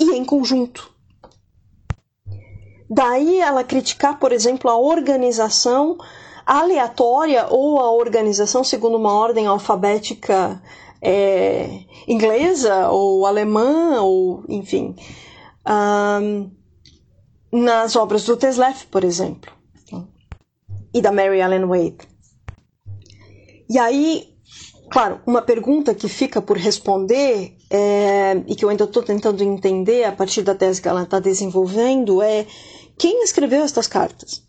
e 0.00 0.12
em 0.12 0.24
conjunto. 0.24 0.92
Daí 2.88 3.40
ela 3.40 3.64
criticar, 3.64 4.18
por 4.18 4.32
exemplo, 4.32 4.70
a 4.70 4.76
organização 4.76 5.98
aleatória 6.46 7.46
ou 7.50 7.80
a 7.80 7.90
organização 7.90 8.62
segundo 8.62 8.96
uma 8.96 9.12
ordem 9.12 9.46
alfabética 9.46 10.62
é, 11.00 11.80
inglesa 12.06 12.90
ou 12.90 13.26
alemã 13.26 14.02
ou 14.02 14.44
enfim 14.48 14.94
um, 15.66 16.50
nas 17.52 17.96
obras 17.96 18.24
do 18.24 18.36
Tesleff, 18.36 18.86
por 18.86 19.04
exemplo, 19.04 19.52
e 20.92 21.00
da 21.00 21.12
Mary 21.12 21.40
Ellen 21.40 21.66
Wade. 21.66 22.13
E 23.68 23.78
aí, 23.78 24.34
claro, 24.90 25.20
uma 25.26 25.42
pergunta 25.42 25.94
que 25.94 26.08
fica 26.08 26.40
por 26.42 26.56
responder 26.56 27.56
é, 27.70 28.42
e 28.46 28.54
que 28.54 28.64
eu 28.64 28.68
ainda 28.68 28.84
estou 28.84 29.02
tentando 29.02 29.42
entender 29.42 30.04
a 30.04 30.12
partir 30.12 30.42
da 30.42 30.54
tese 30.54 30.80
que 30.80 30.88
ela 30.88 31.02
está 31.02 31.18
desenvolvendo 31.18 32.22
é 32.22 32.46
quem 32.98 33.22
escreveu 33.22 33.64
estas 33.64 33.86
cartas? 33.86 34.42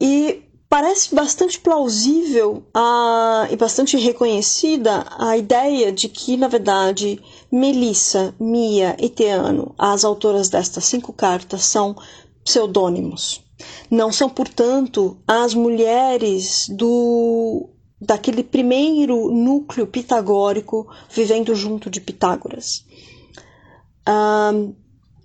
E 0.00 0.42
parece 0.68 1.14
bastante 1.14 1.60
plausível 1.60 2.64
a, 2.74 3.46
e 3.50 3.56
bastante 3.56 3.96
reconhecida 3.96 5.06
a 5.18 5.36
ideia 5.36 5.92
de 5.92 6.08
que, 6.08 6.36
na 6.36 6.48
verdade, 6.48 7.22
Melissa, 7.50 8.34
Mia 8.40 8.96
e 8.98 9.08
Teano, 9.08 9.72
as 9.78 10.04
autoras 10.04 10.48
destas 10.48 10.84
cinco 10.84 11.12
cartas, 11.12 11.64
são 11.64 11.96
pseudônimos. 12.44 13.43
Não 13.90 14.12
são, 14.12 14.28
portanto, 14.28 15.16
as 15.26 15.54
mulheres 15.54 16.68
do 16.68 17.70
daquele 18.00 18.42
primeiro 18.42 19.30
núcleo 19.30 19.86
pitagórico 19.86 20.86
vivendo 21.08 21.54
junto 21.54 21.88
de 21.88 22.00
Pitágoras. 22.00 22.84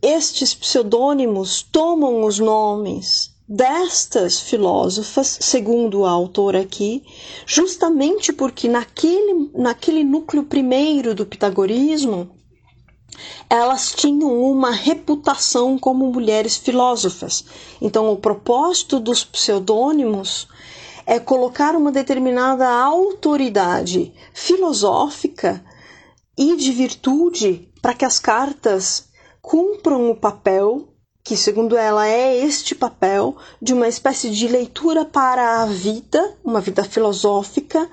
Estes 0.01 0.53
pseudônimos 0.53 1.61
tomam 1.61 2.23
os 2.23 2.39
nomes 2.39 3.35
destas 3.47 4.39
filósofas, 4.39 5.39
segundo 5.41 6.05
a 6.05 6.11
autora 6.11 6.61
aqui, 6.61 7.03
justamente 7.45 8.31
porque 8.31 8.69
naquele, 8.69 9.49
naquele 9.55 10.03
núcleo 10.03 10.43
primeiro 10.43 11.15
do 11.15 11.25
pitagorismo, 11.25 12.29
elas 13.49 13.93
tinham 13.93 14.41
uma 14.41 14.71
reputação 14.71 15.77
como 15.77 16.11
mulheres 16.11 16.57
filósofas. 16.57 17.45
Então, 17.81 18.11
o 18.11 18.17
propósito 18.17 18.99
dos 18.99 19.23
pseudônimos 19.23 20.47
é 21.05 21.19
colocar 21.19 21.75
uma 21.75 21.91
determinada 21.91 22.69
autoridade 22.69 24.13
filosófica 24.33 25.63
e 26.37 26.55
de 26.55 26.71
virtude 26.71 27.69
para 27.81 27.93
que 27.93 28.05
as 28.05 28.19
cartas 28.19 29.09
cumpram 29.41 30.11
o 30.11 30.15
papel 30.15 30.89
que, 31.23 31.35
segundo 31.35 31.77
ela, 31.77 32.07
é 32.07 32.37
este 32.37 32.73
papel 32.73 33.37
de 33.61 33.73
uma 33.73 33.87
espécie 33.87 34.29
de 34.29 34.47
leitura 34.47 35.05
para 35.05 35.61
a 35.61 35.65
vida, 35.65 36.37
uma 36.43 36.59
vida 36.61 36.83
filosófica, 36.83 37.89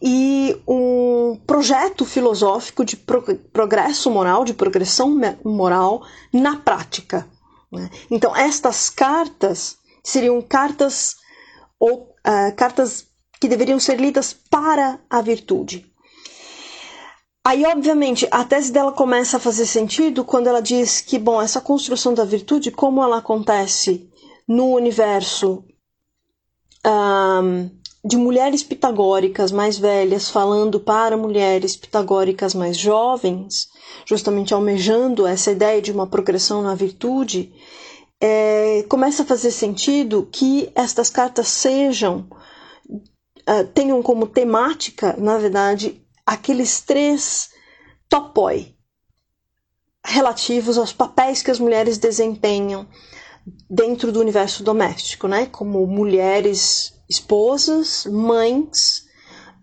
e 0.00 0.60
um 0.66 1.38
projeto 1.46 2.04
filosófico 2.04 2.84
de 2.84 2.96
progresso 2.96 4.10
moral, 4.10 4.44
de 4.44 4.54
progressão 4.54 5.18
moral 5.44 6.06
na 6.32 6.56
prática. 6.56 7.28
Né? 7.70 7.90
Então, 8.10 8.34
estas 8.36 8.88
cartas 8.88 9.76
seriam 10.02 10.40
cartas 10.40 11.16
ou 11.78 12.14
uh, 12.26 12.54
cartas 12.56 13.06
que 13.40 13.48
deveriam 13.48 13.78
ser 13.78 14.00
lidas 14.00 14.32
para 14.32 14.98
a 15.08 15.20
virtude. 15.20 15.86
Aí, 17.44 17.64
obviamente, 17.64 18.28
a 18.30 18.44
tese 18.44 18.70
dela 18.72 18.92
começa 18.92 19.38
a 19.38 19.40
fazer 19.40 19.66
sentido 19.66 20.24
quando 20.24 20.48
ela 20.48 20.60
diz 20.60 21.00
que, 21.00 21.18
bom, 21.18 21.40
essa 21.40 21.60
construção 21.60 22.12
da 22.12 22.24
virtude, 22.24 22.70
como 22.70 23.02
ela 23.02 23.18
acontece 23.18 24.08
no 24.46 24.74
universo 24.74 25.64
um, 26.86 27.70
de 28.04 28.16
mulheres 28.16 28.62
pitagóricas 28.62 29.50
mais 29.50 29.78
velhas 29.78 30.28
falando 30.28 30.78
para 30.78 31.16
mulheres 31.16 31.76
pitagóricas 31.76 32.54
mais 32.54 32.76
jovens, 32.76 33.68
justamente 34.06 34.54
almejando 34.54 35.26
essa 35.26 35.50
ideia 35.50 35.82
de 35.82 35.90
uma 35.90 36.06
progressão 36.06 36.62
na 36.62 36.74
virtude, 36.74 37.52
é, 38.20 38.84
começa 38.88 39.22
a 39.22 39.26
fazer 39.26 39.50
sentido 39.50 40.28
que 40.30 40.70
estas 40.74 41.10
cartas 41.10 41.48
sejam, 41.48 42.28
uh, 42.90 43.66
tenham 43.74 44.02
como 44.02 44.26
temática, 44.26 45.16
na 45.18 45.38
verdade, 45.38 46.00
aqueles 46.26 46.80
três 46.80 47.50
topoi 48.08 48.74
relativos 50.04 50.78
aos 50.78 50.92
papéis 50.92 51.42
que 51.42 51.50
as 51.50 51.60
mulheres 51.60 51.98
desempenham 51.98 52.88
dentro 53.68 54.10
do 54.10 54.20
universo 54.20 54.62
doméstico, 54.62 55.28
né? 55.28 55.46
Como 55.46 55.86
mulheres 55.86 56.97
esposas, 57.08 58.06
mães 58.06 59.04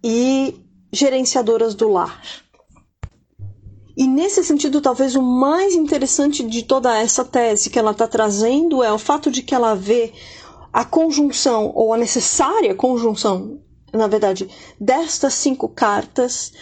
e 0.04 0.56
gerenciadoras 0.92 1.76
do 1.76 1.90
lar. 1.90 2.22
E 3.98 4.08
nesse 4.08 4.44
sentido, 4.44 4.82
talvez 4.82 5.16
o 5.16 5.22
mais 5.22 5.74
interessante 5.74 6.44
de 6.44 6.64
toda 6.64 6.98
essa 6.98 7.24
tese 7.24 7.70
que 7.70 7.80
ela 7.80 7.92
está 7.92 8.08
trazendo 8.08 8.84
é 8.84 8.92
o 8.92 8.98
fato 8.98 9.32
de 9.32 9.42
que 9.42 9.56
ela 9.56 9.74
vê 9.74 10.14
a 10.74 10.84
conjunção, 10.84 11.72
ou 11.74 11.94
a 11.94 11.98
necessária 11.98 12.76
conjunção 12.76 13.62
na 13.96 14.08
verdade, 14.08 14.50
destas 14.80 15.34
cinco 15.34 15.70
cartas 15.70 16.54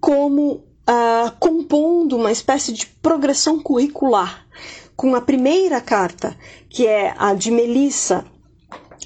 como 0.00 0.52
uh, 0.52 1.32
compondo 1.38 2.16
uma 2.16 2.30
espécie 2.30 2.72
de 2.72 2.86
progressão 2.86 3.60
curricular. 3.60 4.46
Com 4.94 5.14
a 5.14 5.20
primeira 5.20 5.80
carta, 5.80 6.36
que 6.68 6.86
é 6.86 7.14
a 7.16 7.34
de 7.34 7.50
Melissa, 7.50 8.24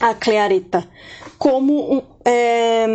a 0.00 0.14
Cleareta, 0.14 0.88
como 1.38 2.02
é, 2.24 2.86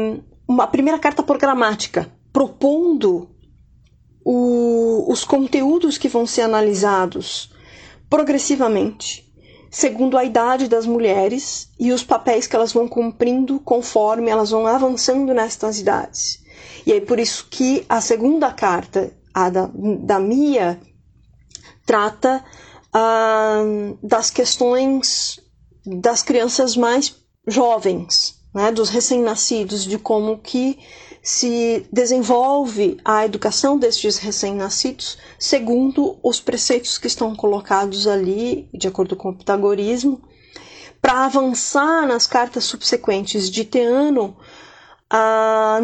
uma 0.47 0.67
primeira 0.67 0.99
carta 0.99 1.23
programática, 1.23 2.11
propondo 2.31 3.29
o, 4.23 5.11
os 5.11 5.23
conteúdos 5.23 5.97
que 5.97 6.07
vão 6.07 6.25
ser 6.25 6.41
analisados 6.41 7.51
progressivamente 8.09 9.31
segundo 9.71 10.17
a 10.17 10.25
idade 10.25 10.67
das 10.67 10.85
mulheres 10.85 11.69
e 11.79 11.93
os 11.93 12.03
papéis 12.03 12.45
que 12.45 12.55
elas 12.55 12.73
vão 12.73 12.89
cumprindo 12.89 13.57
conforme 13.61 14.29
elas 14.29 14.49
vão 14.49 14.67
avançando 14.67 15.33
nestas 15.33 15.79
idades. 15.79 16.43
E 16.85 16.91
aí 16.91 16.99
por 16.99 17.17
isso 17.17 17.47
que 17.49 17.85
a 17.87 18.01
segunda 18.01 18.51
carta, 18.51 19.13
a 19.33 19.49
da, 19.49 19.69
da 19.73 20.19
Mia, 20.19 20.77
trata 21.85 22.43
ah, 22.93 23.63
das 24.03 24.29
questões 24.29 25.39
das 25.85 26.21
crianças 26.21 26.75
mais 26.75 27.09
jovens, 27.47 28.39
né, 28.53 28.71
dos 28.71 28.89
recém-nascidos, 28.89 29.83
de 29.85 29.97
como 29.97 30.37
que 30.37 30.77
se 31.23 31.85
desenvolve 31.91 32.97
a 33.05 33.25
educação 33.25 33.77
destes 33.77 34.17
recém-nascidos 34.17 35.17
segundo 35.37 36.19
os 36.23 36.39
preceitos 36.39 36.97
que 36.97 37.07
estão 37.07 37.35
colocados 37.35 38.07
ali, 38.07 38.67
de 38.73 38.87
acordo 38.87 39.15
com 39.15 39.29
o 39.29 39.37
pitagorismo, 39.37 40.21
para 40.99 41.25
avançar 41.25 42.07
nas 42.07 42.27
cartas 42.27 42.63
subsequentes 42.63 43.49
de 43.49 43.65
Teano 43.65 44.35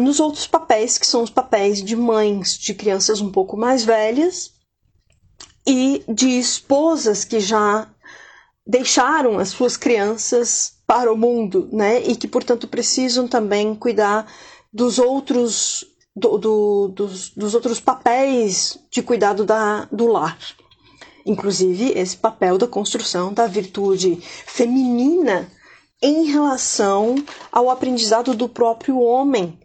nos 0.00 0.20
outros 0.20 0.46
papéis, 0.46 0.96
que 0.96 1.06
são 1.06 1.22
os 1.22 1.30
papéis 1.30 1.82
de 1.82 1.94
mães 1.94 2.56
de 2.56 2.72
crianças 2.72 3.20
um 3.20 3.30
pouco 3.30 3.56
mais 3.56 3.84
velhas 3.84 4.52
e 5.66 6.02
de 6.08 6.38
esposas 6.38 7.24
que 7.24 7.38
já 7.38 7.86
deixaram 8.66 9.38
as 9.38 9.50
suas 9.50 9.76
crianças 9.76 10.77
para 10.88 11.12
o 11.12 11.18
mundo, 11.18 11.68
né? 11.70 12.00
E 12.00 12.16
que, 12.16 12.26
portanto, 12.26 12.66
precisam 12.66 13.28
também 13.28 13.74
cuidar 13.74 14.26
dos 14.72 14.98
outros 14.98 15.84
do, 16.16 16.38
do, 16.38 16.88
dos, 16.88 17.28
dos, 17.28 17.54
outros 17.54 17.78
papéis 17.78 18.78
de 18.90 19.02
cuidado 19.02 19.44
da, 19.44 19.86
do 19.92 20.06
lar. 20.06 20.38
Inclusive 21.26 21.92
esse 21.94 22.16
papel 22.16 22.56
da 22.56 22.66
construção 22.66 23.34
da 23.34 23.46
virtude 23.46 24.16
feminina 24.46 25.46
em 26.00 26.24
relação 26.24 27.16
ao 27.52 27.68
aprendizado 27.68 28.34
do 28.34 28.48
próprio 28.48 28.98
homem 28.98 29.58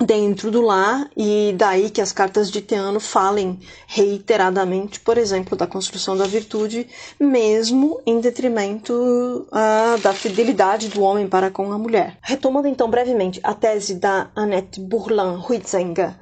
dentro 0.00 0.50
do 0.50 0.62
lar 0.62 1.10
e 1.16 1.54
daí 1.56 1.90
que 1.90 2.00
as 2.00 2.10
cartas 2.10 2.50
de 2.50 2.62
Teano 2.62 2.98
falem 2.98 3.60
reiteradamente, 3.86 4.98
por 5.00 5.18
exemplo, 5.18 5.56
da 5.56 5.66
construção 5.66 6.16
da 6.16 6.26
virtude, 6.26 6.88
mesmo 7.18 8.00
em 8.06 8.20
detrimento 8.20 8.92
uh, 8.92 10.00
da 10.02 10.14
fidelidade 10.14 10.88
do 10.88 11.02
homem 11.02 11.28
para 11.28 11.50
com 11.50 11.70
a 11.72 11.78
mulher. 11.78 12.18
Retomando 12.22 12.66
então 12.66 12.88
brevemente 12.88 13.40
a 13.42 13.52
tese 13.52 13.94
da 13.94 14.30
Annette 14.34 14.80
Bourlan-Huizenga, 14.80 16.18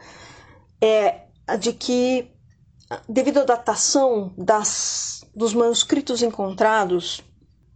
é 0.80 1.20
a 1.46 1.56
de 1.56 1.72
que 1.72 2.30
devido 3.08 3.40
à 3.40 3.44
datação 3.44 4.32
das, 4.36 5.24
dos 5.34 5.54
manuscritos 5.54 6.22
encontrados, 6.22 7.22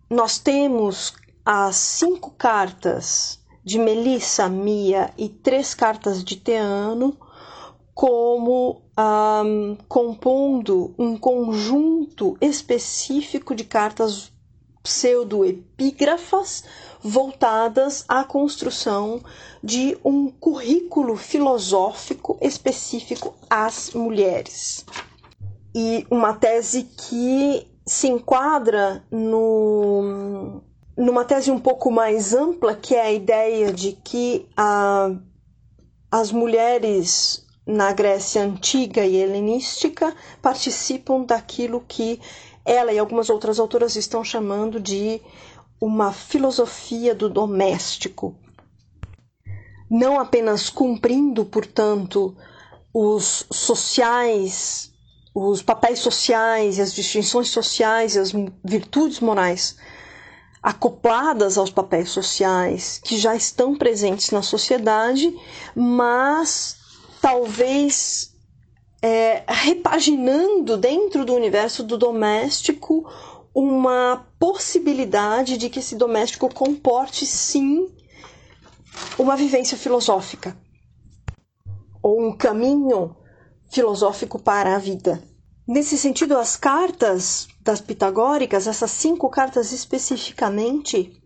nós 0.08 0.38
temos 0.38 1.14
as 1.44 1.76
cinco 1.76 2.30
cartas 2.32 3.41
de 3.64 3.78
Melissa, 3.78 4.48
Mia 4.48 5.12
e 5.16 5.28
três 5.28 5.74
cartas 5.74 6.24
de 6.24 6.36
Teano, 6.36 7.16
como 7.94 8.82
um, 8.98 9.76
compondo 9.88 10.94
um 10.98 11.16
conjunto 11.16 12.36
específico 12.40 13.54
de 13.54 13.64
cartas 13.64 14.32
pseudoepígrafas 14.82 16.64
voltadas 17.00 18.04
à 18.08 18.24
construção 18.24 19.22
de 19.62 19.96
um 20.04 20.28
currículo 20.28 21.16
filosófico 21.16 22.36
específico 22.40 23.34
às 23.48 23.92
mulheres. 23.92 24.84
E 25.74 26.06
uma 26.10 26.34
tese 26.34 26.84
que 26.84 27.66
se 27.86 28.08
enquadra 28.08 29.04
no 29.10 30.62
numa 30.96 31.24
tese 31.24 31.50
um 31.50 31.58
pouco 31.58 31.90
mais 31.90 32.34
ampla, 32.34 32.74
que 32.74 32.94
é 32.94 33.02
a 33.02 33.12
ideia 33.12 33.72
de 33.72 33.92
que 33.92 34.46
a, 34.56 35.10
as 36.10 36.30
mulheres 36.30 37.46
na 37.66 37.92
Grécia 37.92 38.42
antiga 38.42 39.04
e 39.06 39.16
helenística 39.16 40.14
participam 40.40 41.22
daquilo 41.22 41.84
que 41.86 42.20
ela 42.64 42.92
e 42.92 42.98
algumas 42.98 43.30
outras 43.30 43.58
autoras 43.58 43.96
estão 43.96 44.22
chamando 44.22 44.78
de 44.78 45.20
uma 45.80 46.12
filosofia 46.12 47.14
do 47.14 47.28
doméstico. 47.28 48.36
Não 49.90 50.18
apenas 50.18 50.70
cumprindo, 50.70 51.44
portanto, 51.44 52.36
os 52.94 53.46
sociais, 53.50 54.92
os 55.34 55.62
papéis 55.62 55.98
sociais, 55.98 56.78
as 56.78 56.94
distinções 56.94 57.48
sociais 57.48 58.14
e 58.14 58.18
as 58.18 58.32
virtudes 58.64 59.20
morais 59.20 59.76
acopladas 60.62 61.58
aos 61.58 61.70
papéis 61.70 62.10
sociais 62.10 63.00
que 63.02 63.18
já 63.18 63.34
estão 63.34 63.74
presentes 63.74 64.30
na 64.30 64.42
sociedade, 64.42 65.34
mas 65.74 66.76
talvez 67.20 68.32
é, 69.02 69.42
repaginando 69.48 70.76
dentro 70.76 71.24
do 71.24 71.34
universo 71.34 71.82
do 71.82 71.98
doméstico 71.98 73.04
uma 73.52 74.24
possibilidade 74.38 75.58
de 75.58 75.68
que 75.68 75.80
esse 75.80 75.96
doméstico 75.96 76.52
comporte 76.52 77.26
sim 77.26 77.90
uma 79.18 79.36
vivência 79.36 79.76
filosófica 79.76 80.56
ou 82.00 82.24
um 82.24 82.36
caminho 82.36 83.16
filosófico 83.68 84.38
para 84.38 84.76
a 84.76 84.78
vida. 84.78 85.22
Nesse 85.72 85.96
sentido, 85.96 86.36
as 86.36 86.54
cartas 86.54 87.48
das 87.62 87.80
pitagóricas, 87.80 88.66
essas 88.66 88.90
cinco 88.90 89.30
cartas 89.30 89.72
especificamente, 89.72 91.18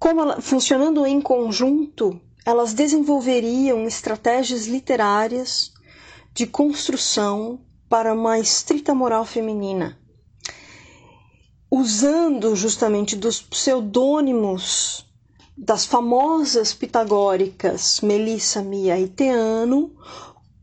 como 0.00 0.20
ela, 0.20 0.40
funcionando 0.40 1.06
em 1.06 1.20
conjunto, 1.20 2.20
elas 2.44 2.74
desenvolveriam 2.74 3.86
estratégias 3.86 4.66
literárias 4.66 5.70
de 6.34 6.44
construção 6.44 7.60
para 7.88 8.12
uma 8.12 8.36
estrita 8.40 8.96
moral 8.96 9.24
feminina, 9.24 9.96
usando 11.70 12.56
justamente 12.56 13.14
dos 13.14 13.40
pseudônimos 13.40 15.06
das 15.56 15.86
famosas 15.86 16.74
pitagóricas 16.74 18.00
Melissa, 18.00 18.60
Mia 18.60 18.98
e 18.98 19.06
Teano 19.06 19.94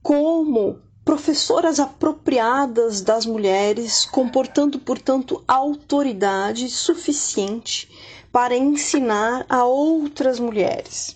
como 0.03 0.85
professoras 1.07 1.79
apropriadas 1.79 2.99
das 2.99 3.25
mulheres, 3.25 4.03
comportando, 4.03 4.77
portanto, 4.77 5.41
autoridade 5.47 6.69
suficiente 6.69 7.89
para 8.29 8.57
ensinar 8.57 9.45
a 9.47 9.63
outras 9.63 10.37
mulheres. 10.37 11.15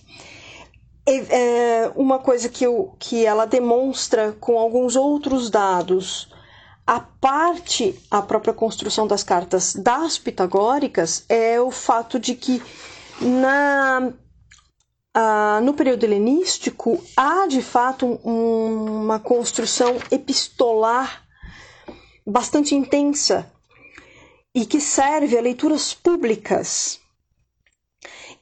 É 1.06 1.92
uma 1.94 2.20
coisa 2.20 2.48
que, 2.48 2.66
eu, 2.66 2.96
que 2.98 3.26
ela 3.26 3.46
demonstra 3.46 4.32
com 4.40 4.58
alguns 4.58 4.96
outros 4.96 5.50
dados, 5.50 6.30
a 6.88 7.02
parte, 7.02 8.00
a 8.10 8.22
própria 8.22 8.54
construção 8.54 9.06
das 9.06 9.26
cartas 9.26 9.76
das 9.76 10.18
pitagóricas, 10.18 11.26
é 11.28 11.60
o 11.60 11.70
fato 11.70 12.18
de 12.18 12.34
que 12.34 12.64
na 13.20 14.14
ah, 15.14 15.60
no 15.62 15.74
período 15.74 16.04
helenístico, 16.04 17.04
há 17.16 17.48
de 17.48 17.62
fato 17.62 18.20
um, 18.24 19.04
uma 19.04 19.20
construção 19.20 19.98
epistolar 20.10 21.24
bastante 22.26 22.76
intensa 22.76 23.52
e 24.54 24.66
que 24.66 24.80
serve 24.80 25.38
a 25.38 25.42
leituras 25.42 25.94
públicas 25.94 27.00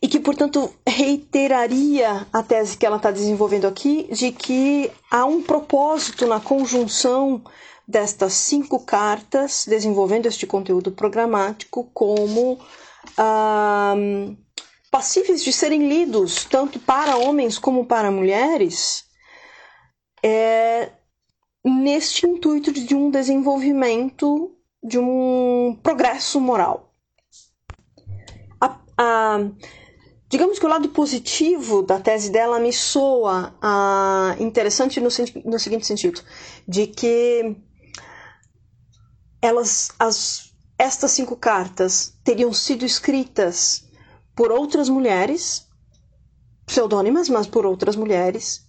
e 0.02 0.08
que, 0.08 0.20
portanto, 0.20 0.74
reiteraria 0.88 2.26
a 2.32 2.42
tese 2.42 2.78
que 2.78 2.86
ela 2.86 2.98
está 2.98 3.12
desenvolvendo 3.12 3.68
aqui 3.68 4.08
de 4.12 4.32
que 4.32 4.90
há 5.12 5.26
um 5.26 5.42
propósito 5.44 6.26
na 6.26 6.40
conjunção 6.40 7.44
destas 7.88 8.34
cinco 8.34 8.80
cartas, 8.86 9.66
desenvolvendo 9.68 10.28
este 10.28 10.46
conteúdo 10.46 10.92
programático 10.92 11.90
como. 11.94 12.60
Ah, 13.18 13.96
passíveis 14.90 15.44
de 15.44 15.54
serem 15.54 15.88
lidos 15.88 16.46
tanto 16.46 16.80
para 16.80 17.18
homens 17.18 17.58
como 17.58 17.86
para 17.86 18.12
mulheres, 18.12 19.06
é, 20.24 20.92
neste 21.64 22.26
intuito 22.26 22.72
de 22.72 22.96
um 22.96 23.10
desenvolvimento, 23.10 24.56
de 24.84 24.98
um 24.98 25.78
progresso 25.84 26.40
moral. 26.40 26.94
A, 28.60 28.80
a, 28.98 29.40
digamos 30.28 30.58
que 30.58 30.66
o 30.66 30.70
lado 30.70 30.90
positivo 30.90 31.82
da 31.84 32.00
tese 32.00 32.32
dela 32.32 32.60
me 32.60 32.74
soa 32.74 33.56
a, 33.62 34.36
interessante 34.40 35.00
no, 35.00 35.10
no 35.46 35.60
seguinte 35.60 35.86
sentido, 35.86 36.22
de 36.68 36.88
que 36.88 37.56
elas, 39.42 39.92
as, 40.00 40.54
estas 40.78 41.12
cinco 41.12 41.36
cartas 41.36 42.14
teriam 42.24 42.52
sido 42.52 42.86
escritas 42.86 43.89
por 44.40 44.54
outras 44.54 44.88
mulheres, 44.88 45.68
pseudônimas, 46.66 47.28
mas 47.28 47.46
por 47.46 47.66
outras 47.66 47.98
mulheres, 47.98 48.66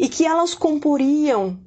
e 0.00 0.08
que 0.08 0.26
elas 0.26 0.52
comporiam 0.52 1.60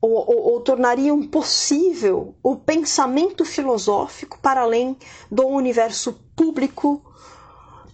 ou, 0.00 0.10
ou, 0.10 0.52
ou, 0.52 0.60
tornariam 0.60 1.22
possível 1.28 2.34
o 2.42 2.56
pensamento 2.56 3.44
filosófico 3.44 4.40
para 4.40 4.62
além 4.62 4.96
do 5.30 5.46
universo 5.46 6.12
público, 6.34 7.04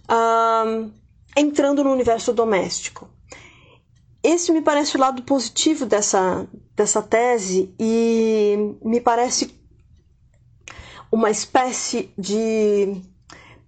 um, 0.09 0.91
entrando 1.37 1.83
no 1.83 1.91
universo 1.91 2.33
doméstico. 2.33 3.07
Esse 4.23 4.51
me 4.51 4.63
parece 4.63 4.97
o 4.97 4.99
lado 4.99 5.21
positivo 5.21 5.85
dessa, 5.85 6.47
dessa 6.75 6.99
tese 7.03 7.75
e 7.79 8.75
me 8.83 8.99
parece 8.99 9.55
uma 11.11 11.29
espécie 11.29 12.11
de 12.17 13.10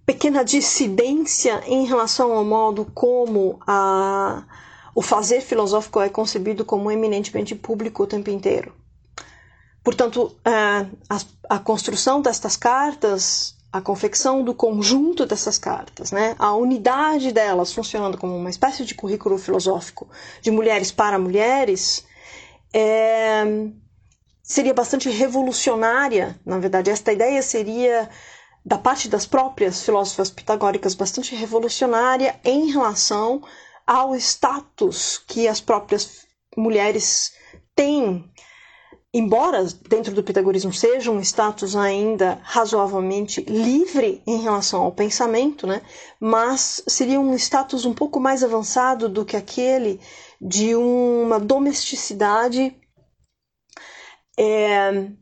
pequena 0.06 0.44
dissidência 0.44 1.62
em 1.66 1.86
relação 1.86 2.32
ao 2.32 2.44
modo 2.44 2.84
como 2.94 3.58
a, 3.66 4.44
o 4.94 5.02
fazer 5.02 5.40
filosófico 5.40 6.00
é 6.00 6.08
concebido 6.08 6.64
como 6.64 6.90
eminentemente 6.90 7.54
público 7.54 8.02
o 8.02 8.06
tempo 8.06 8.30
inteiro. 8.30 8.74
Portanto, 9.82 10.34
a, 10.44 10.86
a, 11.48 11.58
construção 11.58 12.22
destas 12.22 12.56
cartas, 12.56 13.54
a 13.70 13.82
confecção 13.82 14.42
do 14.42 14.54
conjunto 14.54 15.26
dessas 15.26 15.58
cartas, 15.58 16.10
né, 16.10 16.34
a 16.38 16.54
unidade 16.54 17.32
delas 17.32 17.72
funcionando 17.72 18.16
como 18.16 18.34
uma 18.34 18.48
espécie 18.48 18.84
de 18.84 18.94
currículo 18.94 19.36
filosófico 19.36 20.08
de 20.40 20.50
mulheres 20.50 20.90
para 20.90 21.18
mulheres, 21.18 22.06
é, 22.72 23.44
seria 24.42 24.72
bastante 24.72 25.10
revolucionária. 25.10 26.38
Na 26.46 26.58
verdade, 26.58 26.90
esta 26.90 27.12
ideia 27.12 27.42
seria 27.42 28.08
da 28.64 28.78
parte 28.78 29.08
das 29.08 29.26
próprias 29.26 29.82
filósofas 29.82 30.30
pitagóricas 30.30 30.94
bastante 30.94 31.34
revolucionária 31.34 32.38
em 32.44 32.70
relação 32.70 33.42
ao 33.86 34.14
status 34.16 35.18
que 35.18 35.46
as 35.46 35.60
próprias 35.60 36.26
mulheres 36.56 37.32
têm 37.74 38.32
embora 39.14 39.64
dentro 39.88 40.12
do 40.12 40.24
pitagorismo 40.24 40.72
seja 40.72 41.12
um 41.12 41.20
status 41.20 41.76
ainda 41.76 42.40
razoavelmente 42.42 43.42
livre 43.42 44.20
em 44.26 44.40
relação 44.42 44.82
ao 44.82 44.90
pensamento, 44.90 45.68
né? 45.68 45.82
mas 46.18 46.82
seria 46.88 47.20
um 47.20 47.32
status 47.34 47.84
um 47.84 47.94
pouco 47.94 48.18
mais 48.18 48.42
avançado 48.42 49.08
do 49.08 49.24
que 49.24 49.36
aquele 49.36 50.00
de 50.40 50.74
uma 50.74 51.38
domesticidade 51.38 52.76
é, 54.36 55.12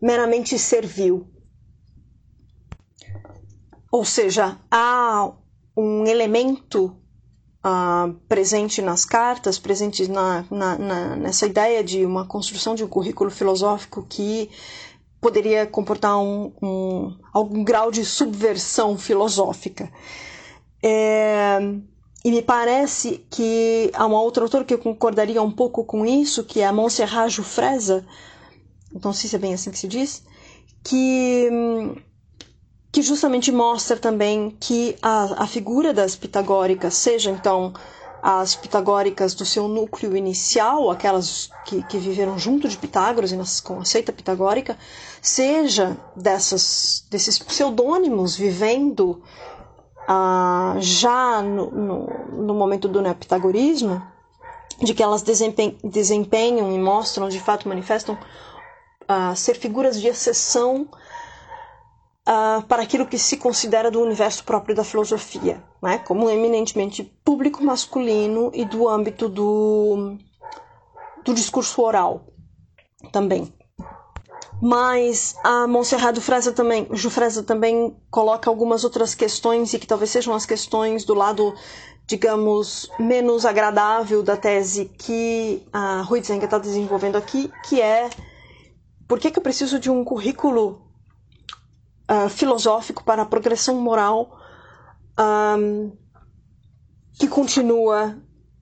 meramente 0.00 0.58
servil. 0.58 1.26
Ou 3.90 4.04
seja, 4.04 4.58
há 4.70 5.32
um 5.76 6.06
elemento 6.06 6.96
uh, 7.64 8.12
presente 8.28 8.80
nas 8.80 9.04
cartas, 9.04 9.58
presente 9.58 10.08
na, 10.08 10.44
na, 10.50 10.78
na, 10.78 11.16
nessa 11.16 11.46
ideia 11.46 11.82
de 11.82 12.04
uma 12.04 12.26
construção 12.26 12.74
de 12.74 12.84
um 12.84 12.88
currículo 12.88 13.30
filosófico 13.30 14.04
que 14.08 14.50
poderia 15.20 15.66
comportar 15.66 16.18
um, 16.18 16.52
um 16.62 17.16
algum 17.32 17.62
grau 17.62 17.90
de 17.90 18.04
subversão 18.04 18.96
filosófica. 18.96 19.90
É, 20.82 21.58
e 22.24 22.30
me 22.30 22.42
parece 22.42 23.24
que 23.30 23.90
há 23.94 24.06
uma 24.06 24.20
outra 24.20 24.42
autora 24.42 24.64
que 24.64 24.76
concordaria 24.76 25.42
um 25.42 25.50
pouco 25.50 25.84
com 25.84 26.06
isso, 26.06 26.44
que 26.44 26.60
é 26.60 26.72
Montserrat 26.72 27.30
Jufresa, 27.30 28.06
não 28.92 29.12
sei 29.12 29.30
se 29.30 29.36
é 29.36 29.38
bem 29.38 29.54
assim 29.54 29.70
que 29.70 29.78
se 29.78 29.88
diz, 29.88 30.22
que 30.82 31.48
que 32.92 33.02
justamente 33.02 33.52
mostra 33.52 33.96
também 33.96 34.56
que 34.58 34.96
a, 35.00 35.44
a 35.44 35.46
figura 35.46 35.94
das 35.94 36.16
pitagóricas, 36.16 36.94
seja 36.94 37.30
então 37.30 37.72
as 38.22 38.54
pitagóricas 38.54 39.34
do 39.34 39.46
seu 39.46 39.66
núcleo 39.66 40.16
inicial, 40.16 40.90
aquelas 40.90 41.50
que, 41.64 41.82
que 41.84 41.98
viveram 41.98 42.38
junto 42.38 42.68
de 42.68 42.76
Pitágoras 42.76 43.32
e 43.32 43.36
nas, 43.36 43.60
com 43.60 43.80
a 43.80 43.84
seita 43.84 44.12
pitagórica, 44.12 44.76
seja 45.22 45.96
dessas, 46.14 47.06
desses 47.10 47.38
pseudônimos 47.38 48.36
vivendo 48.36 49.22
ah, 50.06 50.76
já 50.80 51.40
no, 51.40 51.70
no, 51.70 52.06
no, 52.32 52.54
momento 52.54 52.88
do 52.88 53.00
neopitagorismo, 53.00 54.02
de 54.82 54.92
que 54.92 55.02
elas 55.02 55.22
desempenham, 55.22 55.76
desempenham 55.84 56.72
e 56.72 56.78
mostram, 56.78 57.28
de 57.28 57.40
fato 57.40 57.68
manifestam, 57.68 58.18
ser 59.34 59.54
figuras 59.54 60.00
de 60.00 60.08
exceção 60.08 60.88
uh, 62.28 62.62
para 62.66 62.82
aquilo 62.82 63.06
que 63.06 63.18
se 63.18 63.36
considera 63.36 63.90
do 63.90 64.00
universo 64.00 64.44
próprio 64.44 64.74
da 64.74 64.84
filosofia, 64.84 65.62
né? 65.82 65.98
como 65.98 66.30
eminentemente 66.30 67.04
público 67.24 67.62
masculino 67.62 68.50
e 68.54 68.64
do 68.64 68.88
âmbito 68.88 69.28
do, 69.28 70.16
do 71.24 71.34
discurso 71.34 71.82
oral 71.82 72.26
também. 73.12 73.52
Mas 74.62 75.34
a 75.42 75.66
Monserrat 75.66 76.14
Jufresa 76.14 76.52
também, 76.52 76.86
Jufresa 76.92 77.42
também 77.42 77.96
coloca 78.10 78.50
algumas 78.50 78.84
outras 78.84 79.14
questões 79.14 79.72
e 79.72 79.78
que 79.78 79.86
talvez 79.86 80.10
sejam 80.10 80.34
as 80.34 80.44
questões 80.44 81.02
do 81.02 81.14
lado, 81.14 81.54
digamos, 82.06 82.90
menos 82.98 83.46
agradável 83.46 84.22
da 84.22 84.36
tese 84.36 84.84
que 84.84 85.66
a 85.72 86.06
Huizenga 86.10 86.44
está 86.44 86.58
desenvolvendo 86.58 87.16
aqui, 87.16 87.50
que 87.66 87.80
é 87.80 88.10
por 89.10 89.18
que, 89.18 89.28
que 89.28 89.40
eu 89.40 89.42
preciso 89.42 89.80
de 89.80 89.90
um 89.90 90.04
currículo 90.04 90.86
uh, 92.08 92.28
filosófico 92.28 93.02
para 93.02 93.22
a 93.22 93.26
progressão 93.26 93.74
moral 93.80 94.38
um, 95.58 95.90
que 97.14 97.26
continua 97.26 98.16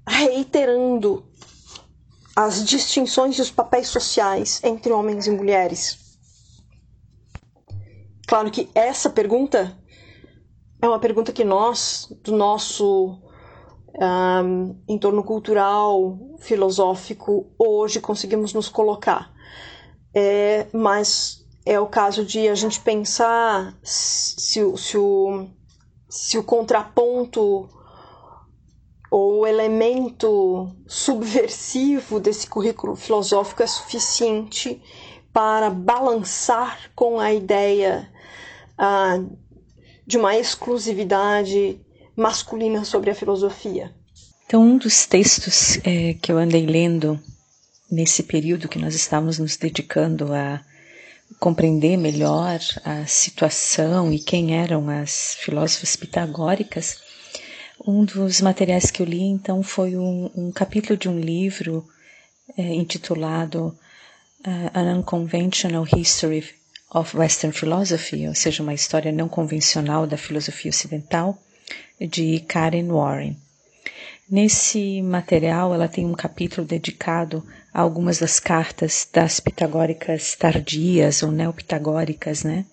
reiterando 0.09 1.31
as 2.35 2.65
distinções 2.65 3.37
e 3.37 3.43
os 3.43 3.51
papéis 3.51 3.89
sociais 3.89 4.59
entre 4.65 4.91
homens 4.91 5.27
e 5.27 5.31
mulheres. 5.31 6.17
Claro 8.27 8.51
que 8.51 8.71
essa 8.75 9.11
pergunta 9.11 9.79
é 10.81 10.89
uma 10.89 10.99
pergunta 10.99 11.31
que 11.31 11.45
nós, 11.45 12.11
do 12.25 12.35
nosso 12.35 13.21
um, 14.01 14.83
entorno 14.89 15.23
cultural, 15.23 16.19
filosófico, 16.39 17.53
hoje 17.59 18.01
conseguimos 18.01 18.55
nos 18.55 18.71
colocar. 18.71 19.37
É, 20.21 20.67
mas 20.73 21.47
é 21.65 21.79
o 21.79 21.87
caso 21.87 22.25
de 22.25 22.49
a 22.49 22.55
gente 22.57 22.81
pensar 22.81 23.73
se, 23.85 24.61
se, 24.77 24.99
o, 24.99 25.47
se 26.09 26.37
o 26.37 26.43
contraponto 26.43 27.71
ou 29.09 29.39
o 29.39 29.47
elemento 29.47 30.75
subversivo 30.89 32.19
desse 32.19 32.49
currículo 32.49 32.97
filosófico 32.97 33.63
é 33.63 33.67
suficiente 33.69 34.83
para 35.33 35.71
balançar 35.71 36.91
com 36.97 37.21
a 37.21 37.33
ideia 37.33 38.11
ah, 38.77 39.23
de 40.05 40.19
uma 40.19 40.37
exclusividade 40.37 41.81
masculina 42.17 42.85
sobre 42.85 43.11
a 43.13 43.15
filosofia. 43.15 43.95
Então, 44.45 44.63
um 44.63 44.79
dos 44.79 45.07
textos 45.07 45.79
é, 45.85 46.15
que 46.15 46.33
eu 46.33 46.39
andei 46.39 46.67
lendo 46.67 47.21
nesse 47.91 48.23
período 48.23 48.69
que 48.69 48.79
nós 48.79 48.95
estávamos 48.95 49.39
nos 49.39 49.57
dedicando 49.57 50.33
a 50.33 50.61
compreender 51.39 51.97
melhor 51.97 52.59
a 52.85 53.07
situação 53.07 54.13
e 54.13 54.19
quem 54.19 54.57
eram 54.57 54.89
as 54.89 55.37
filósofas 55.41 55.95
pitagóricas, 55.97 56.99
um 57.87 58.05
dos 58.05 58.41
materiais 58.41 58.91
que 58.91 59.03
eu 59.03 59.07
li 59.07 59.23
então 59.23 59.63
foi 59.63 59.97
um, 59.97 60.31
um 60.35 60.53
capítulo 60.53 60.99
de 60.99 61.09
um 61.09 61.19
livro 61.19 61.87
é, 62.57 62.63
intitulado 62.75 63.77
uh, 64.47 64.71
An 64.79 64.99
Unconventional 64.99 65.87
History 65.97 66.45
of 66.93 67.17
Western 67.17 67.53
Philosophy, 67.53 68.27
ou 68.27 68.35
seja, 68.35 68.63
uma 68.63 68.75
história 68.75 69.13
não 69.13 69.29
convencional 69.29 70.07
da 70.07 70.17
filosofia 70.17 70.71
ocidental, 70.71 71.39
de 72.01 72.41
Karen 72.41 72.89
Warren. 72.89 73.37
Nesse 74.31 75.01
material, 75.01 75.73
ela 75.73 75.89
tem 75.89 76.05
um 76.05 76.13
capítulo 76.13 76.67
dedicado 76.67 77.43
a 77.73 77.81
algumas 77.81 78.19
das 78.19 78.39
cartas 78.39 79.09
das 79.11 79.41
pitagóricas 79.41 80.35
tardias 80.35 81.23
ou 81.23 81.33
neopitagóricas, 81.33 82.45
né? 82.45 82.67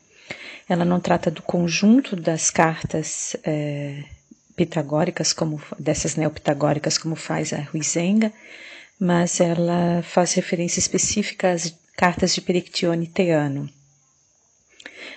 Ela 0.68 0.84
não 0.84 1.00
trata 1.00 1.32
do 1.32 1.42
conjunto 1.42 2.14
das 2.16 2.50
cartas 2.50 3.38
é, 3.46 4.04
pitagóricas, 4.56 5.32
como 5.32 5.62
dessas 5.80 6.18
neopitagóricas, 6.18 6.98
como 6.98 7.16
faz 7.16 7.54
a 7.54 7.66
Huizenga, 7.74 8.34
mas 9.00 9.40
ela 9.40 10.02
faz 10.04 10.34
referência 10.34 10.80
específica 10.80 11.52
às 11.52 11.74
cartas 11.96 12.36
de 12.36 12.42
Perictione 12.42 13.08
Teano. 13.08 13.70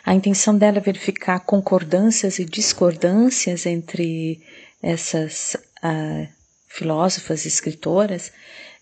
A 0.04 0.14
intenção 0.14 0.56
dela 0.56 0.78
é 0.78 0.80
verificar 0.80 1.40
concordâncias 1.40 2.38
e 2.38 2.44
discordâncias 2.44 3.66
entre 3.66 4.40
essas 4.82 5.56
uh, 5.82 6.28
filósofas, 6.68 7.46
escritoras, 7.46 8.32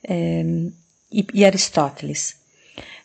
é, 0.03 0.42
e, 1.11 1.26
e, 1.32 1.44
Aristóteles. 1.44 2.36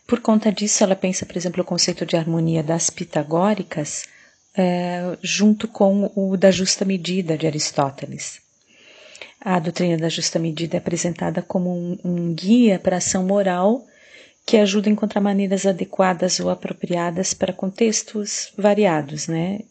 Por 0.05 0.19
conta 0.19 0.51
disso, 0.51 0.83
ela 0.83 0.95
pensa, 0.95 1.25
por 1.25 1.37
exemplo, 1.37 1.61
o 1.61 1.65
conceito 1.65 2.05
de 2.05 2.17
harmonia 2.17 2.61
das 2.61 2.89
pitagóricas 2.89 4.05
é, 4.55 5.17
junto 5.21 5.67
com 5.67 6.11
o 6.15 6.35
da 6.35 6.51
justa 6.51 6.83
medida 6.83 7.37
de 7.37 7.47
Aristóteles. 7.47 8.41
A 9.39 9.59
doutrina 9.59 9.97
da 9.97 10.09
justa 10.09 10.37
medida 10.37 10.77
é 10.77 10.79
apresentada 10.79 11.41
como 11.41 11.71
um, 11.71 11.97
um 12.03 12.33
guia 12.33 12.77
para 12.77 12.97
a 12.97 12.99
ação 12.99 13.23
moral 13.23 13.85
que 14.45 14.57
ajuda 14.57 14.89
a 14.89 14.91
encontrar 14.91 15.21
maneiras 15.21 15.65
adequadas 15.65 16.39
ou 16.39 16.49
apropriadas 16.49 17.33
para 17.33 17.53
contextos 17.53 18.51
variados, 18.57 19.27
né? 19.27 19.61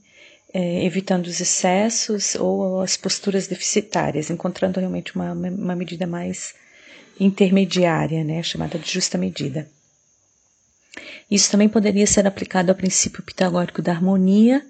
É, 0.52 0.84
evitando 0.84 1.26
os 1.26 1.40
excessos 1.40 2.34
ou 2.34 2.80
as 2.80 2.96
posturas 2.96 3.46
deficitárias, 3.46 4.30
encontrando 4.30 4.80
realmente 4.80 5.14
uma, 5.14 5.32
uma 5.32 5.76
medida 5.76 6.06
mais 6.06 6.54
intermediária, 7.18 8.24
né, 8.24 8.42
chamada 8.42 8.78
de 8.78 8.90
justa 8.90 9.16
medida. 9.18 9.68
Isso 11.30 11.50
também 11.50 11.68
poderia 11.68 12.06
ser 12.06 12.26
aplicado 12.26 12.70
ao 12.70 12.76
princípio 12.76 13.22
pitagórico 13.22 13.80
da 13.80 13.92
harmonia, 13.92 14.64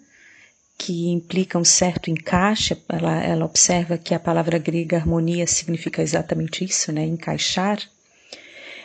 que 0.77 1.09
implica 1.09 1.59
um 1.59 1.65
certo 1.65 2.11
encaixe. 2.11 2.77
Ela, 2.89 3.23
ela 3.23 3.45
observa 3.45 3.97
que 3.97 4.15
a 4.15 4.19
palavra 4.19 4.59
grega 4.59 4.97
harmonia 4.97 5.47
significa 5.47 6.03
exatamente 6.03 6.65
isso, 6.65 6.93
né, 6.93 7.05
encaixar. 7.05 7.79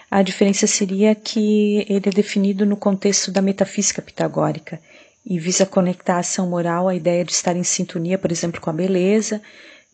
A 0.09 0.21
diferença 0.21 0.67
seria 0.67 1.15
que 1.15 1.85
ele 1.89 2.07
é 2.07 2.11
definido 2.11 2.65
no 2.65 2.77
contexto 2.77 3.31
da 3.31 3.41
metafísica 3.41 4.01
pitagórica 4.01 4.79
e 5.25 5.39
visa 5.39 5.65
conectar 5.65 6.17
a 6.17 6.19
ação 6.19 6.47
moral 6.47 6.87
à 6.87 6.95
ideia 6.95 7.25
de 7.25 7.31
estar 7.31 7.55
em 7.55 7.63
sintonia, 7.63 8.17
por 8.17 8.31
exemplo, 8.31 8.61
com 8.61 8.69
a 8.69 8.73
beleza 8.73 9.41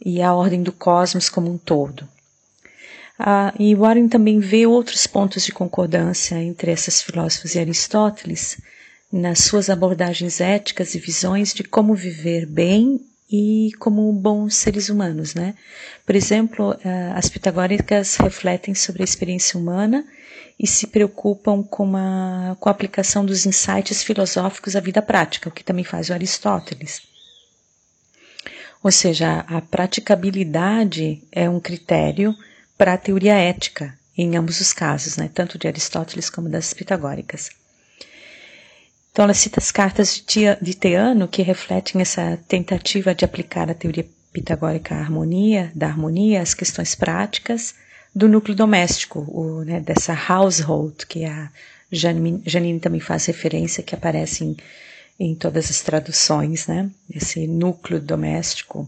e 0.03 0.21
a 0.21 0.33
ordem 0.33 0.61
do 0.61 0.71
cosmos 0.71 1.29
como 1.29 1.49
um 1.49 1.57
todo. 1.57 2.07
Ah, 3.17 3.53
e 3.59 3.75
Warren 3.75 4.07
também 4.09 4.39
vê 4.39 4.65
outros 4.65 5.05
pontos 5.05 5.45
de 5.45 5.51
concordância 5.51 6.41
entre 6.41 6.71
essas 6.71 7.01
filósofas 7.01 7.53
e 7.53 7.59
Aristóteles 7.59 8.59
nas 9.11 9.39
suas 9.39 9.69
abordagens 9.69 10.41
éticas 10.41 10.95
e 10.95 10.99
visões 10.99 11.53
de 11.53 11.63
como 11.63 11.93
viver 11.93 12.45
bem 12.45 12.99
e 13.31 13.71
como 13.79 14.11
bons 14.11 14.55
seres 14.55 14.89
humanos, 14.89 15.33
né? 15.33 15.55
Por 16.05 16.15
exemplo, 16.15 16.75
eh, 16.83 17.11
as 17.15 17.29
pitagóricas 17.29 18.17
refletem 18.17 18.75
sobre 18.75 19.03
a 19.03 19.05
experiência 19.05 19.57
humana 19.57 20.05
e 20.59 20.67
se 20.67 20.87
preocupam 20.87 21.63
com 21.63 21.95
a, 21.95 22.57
com 22.59 22.67
a 22.67 22.71
aplicação 22.71 23.25
dos 23.25 23.45
insights 23.45 24.03
filosóficos 24.03 24.75
à 24.75 24.81
vida 24.81 25.01
prática, 25.01 25.47
o 25.47 25.51
que 25.51 25.63
também 25.63 25.85
faz 25.85 26.09
o 26.09 26.13
Aristóteles. 26.13 27.01
Ou 28.83 28.91
seja, 28.91 29.45
a 29.47 29.61
praticabilidade 29.61 31.23
é 31.31 31.49
um 31.49 31.59
critério 31.59 32.35
para 32.77 32.93
a 32.93 32.97
teoria 32.97 33.35
ética, 33.35 33.97
em 34.17 34.35
ambos 34.35 34.59
os 34.59 34.73
casos, 34.73 35.15
né? 35.15 35.29
tanto 35.33 35.57
de 35.57 35.67
Aristóteles 35.67 36.29
como 36.29 36.49
das 36.49 36.73
pitagóricas. 36.73 37.60
Então, 39.11 39.23
ela 39.23 39.33
cita 39.33 39.59
as 39.59 39.71
cartas 39.71 40.23
de 40.25 40.73
Teano 40.73 41.27
que 41.27 41.41
refletem 41.41 42.01
essa 42.01 42.39
tentativa 42.47 43.13
de 43.13 43.25
aplicar 43.25 43.69
a 43.69 43.73
teoria 43.73 44.07
pitagórica 44.31 44.95
à 44.95 44.99
harmonia, 44.99 45.69
da 45.75 45.87
harmonia 45.87 46.41
às 46.41 46.53
questões 46.53 46.95
práticas 46.95 47.75
do 48.15 48.29
núcleo 48.29 48.55
doméstico, 48.55 49.19
o, 49.27 49.63
né, 49.63 49.81
dessa 49.81 50.13
household, 50.13 51.05
que 51.05 51.25
a 51.25 51.49
Janine, 51.91 52.41
Janine, 52.45 52.79
também 52.79 53.01
faz 53.01 53.25
referência, 53.25 53.83
que 53.83 53.93
aparece 53.93 54.45
em, 54.45 54.57
em 55.19 55.35
todas 55.35 55.69
as 55.69 55.81
traduções, 55.81 56.67
né? 56.67 56.89
Esse 57.13 57.47
núcleo 57.47 57.99
doméstico 57.99 58.87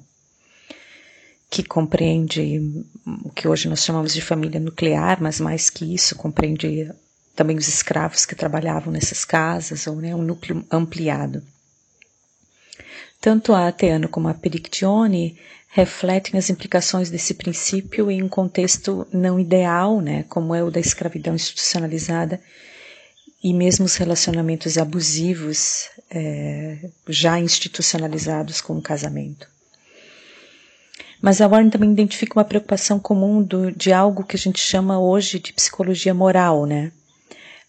que 1.50 1.64
compreende 1.64 2.62
o 3.06 3.30
que 3.30 3.48
hoje 3.48 3.68
nós 3.68 3.84
chamamos 3.84 4.14
de 4.14 4.22
família 4.22 4.60
nuclear, 4.60 5.22
mas 5.22 5.40
mais 5.40 5.70
que 5.70 5.94
isso, 5.94 6.16
compreende 6.16 6.92
também 7.36 7.58
os 7.58 7.68
escravos 7.68 8.26
que 8.26 8.36
trabalhavam 8.36 8.92
nessas 8.92 9.26
casas, 9.26 9.88
ou 9.88 9.96
né, 9.96 10.16
um 10.16 10.22
núcleo 10.22 10.66
ampliado. 10.72 11.44
Tanto 13.20 13.54
a 13.54 13.68
Ateano 13.68 14.08
como 14.10 14.28
a 14.28 14.34
Perictione 14.34 15.38
refletem 15.70 16.38
as 16.38 16.50
implicações 16.50 17.10
desse 17.10 17.34
princípio 17.34 18.12
em 18.12 18.22
um 18.22 18.30
contexto 18.30 19.08
não 19.12 19.40
ideal, 19.40 20.02
né, 20.02 20.24
como 20.30 20.54
é 20.54 20.64
o 20.64 20.70
da 20.70 20.80
escravidão 20.80 21.34
institucionalizada, 21.34 22.40
e 23.44 23.54
mesmo 23.54 23.86
os 23.86 23.96
relacionamentos 23.96 24.78
abusivos 24.78 25.90
é, 26.10 26.78
já 27.10 27.40
institucionalizados 27.40 28.62
com 28.62 28.78
o 28.78 28.82
casamento. 28.82 29.48
Mas 31.22 31.40
a 31.42 31.48
Warren 31.48 31.70
também 31.70 31.92
identifica 31.92 32.38
uma 32.38 32.46
preocupação 32.46 33.00
comum 33.00 33.42
do, 33.42 33.72
de 33.72 33.92
algo 33.92 34.24
que 34.24 34.36
a 34.36 34.40
gente 34.40 34.60
chama 34.60 35.00
hoje 35.00 35.40
de 35.40 35.54
psicologia 35.54 36.14
moral, 36.14 36.66
né? 36.66 36.92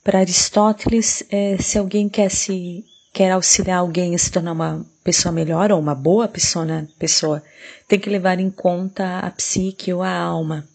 Para 0.05 0.18
Aristóteles, 0.18 1.24
é, 1.30 1.57
se 1.57 1.78
alguém 1.78 2.11
quer 2.11 2.30
se 2.30 2.84
quer 3.11 3.30
auxiliar 3.30 3.78
alguém 3.78 4.14
a 4.14 4.18
se 4.18 4.30
tornar 4.30 4.52
uma 4.52 4.84
pessoa 5.02 5.32
melhor 5.32 5.72
ou 5.72 5.80
uma 5.80 5.94
boa 5.94 6.28
pessoa, 6.28 6.66
pessoa 6.98 7.42
tem 7.88 7.98
que 7.98 8.11
levar 8.11 8.38
em 8.38 8.50
conta 8.50 9.20
a 9.20 9.30
psique 9.30 9.92
ou 9.92 10.02
a 10.02 10.11
alma, 10.11 10.68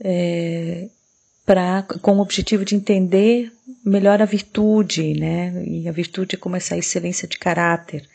é, 0.00 0.88
com 2.00 2.18
o 2.18 2.20
objetivo 2.20 2.64
de 2.64 2.74
entender 2.74 3.50
melhor 3.84 4.20
a 4.20 4.26
virtude, 4.26 5.14
né? 5.18 5.64
E 5.66 5.88
a 5.88 5.92
virtude 5.92 6.36
como 6.36 6.54
essa 6.54 6.76
excelência 6.76 7.26
de 7.26 7.38
caráter, 7.38 8.06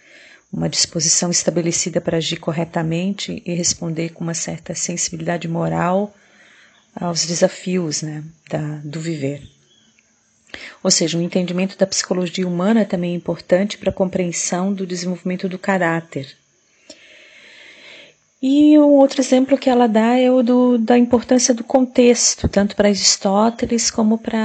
uma 0.52 0.70
disposição 0.70 1.32
estabelecida 1.32 2.00
para 2.00 2.18
agir 2.18 2.38
corretamente 2.38 3.42
e 3.44 3.54
responder 3.56 4.10
com 4.10 4.24
uma 4.24 4.36
certa 4.36 4.76
sensibilidade 4.76 5.48
moral 5.48 6.14
aos 6.96 7.26
desafios, 7.26 8.04
né, 8.04 8.24
da, 8.48 8.80
do 8.84 9.02
viver. 9.02 9.42
Ou 10.84 10.92
seja, 10.92 11.18
um 11.18 11.22
entendimento 11.22 11.78
da 11.78 11.88
psicologia 11.88 12.48
humana 12.48 12.86
também 12.86 13.14
é 13.14 13.16
importante 13.16 13.78
para 13.78 13.90
a 13.90 13.94
compreensão 13.94 14.74
do 14.74 14.86
desenvolvimento 14.86 15.50
do 15.50 15.58
caráter. 15.58 16.36
E 18.42 18.78
um 18.78 18.92
outro 18.96 19.22
exemplo 19.22 19.58
que 19.58 19.70
ela 19.70 19.88
dá 19.88 20.20
é 20.20 20.30
o 20.30 20.44
do, 20.44 20.78
da 20.78 20.98
importância 20.98 21.54
do 21.54 21.64
contexto, 21.64 22.50
tanto 22.50 22.76
para 22.76 22.90
Aristóteles 22.90 23.90
como 23.90 24.18
para 24.18 24.38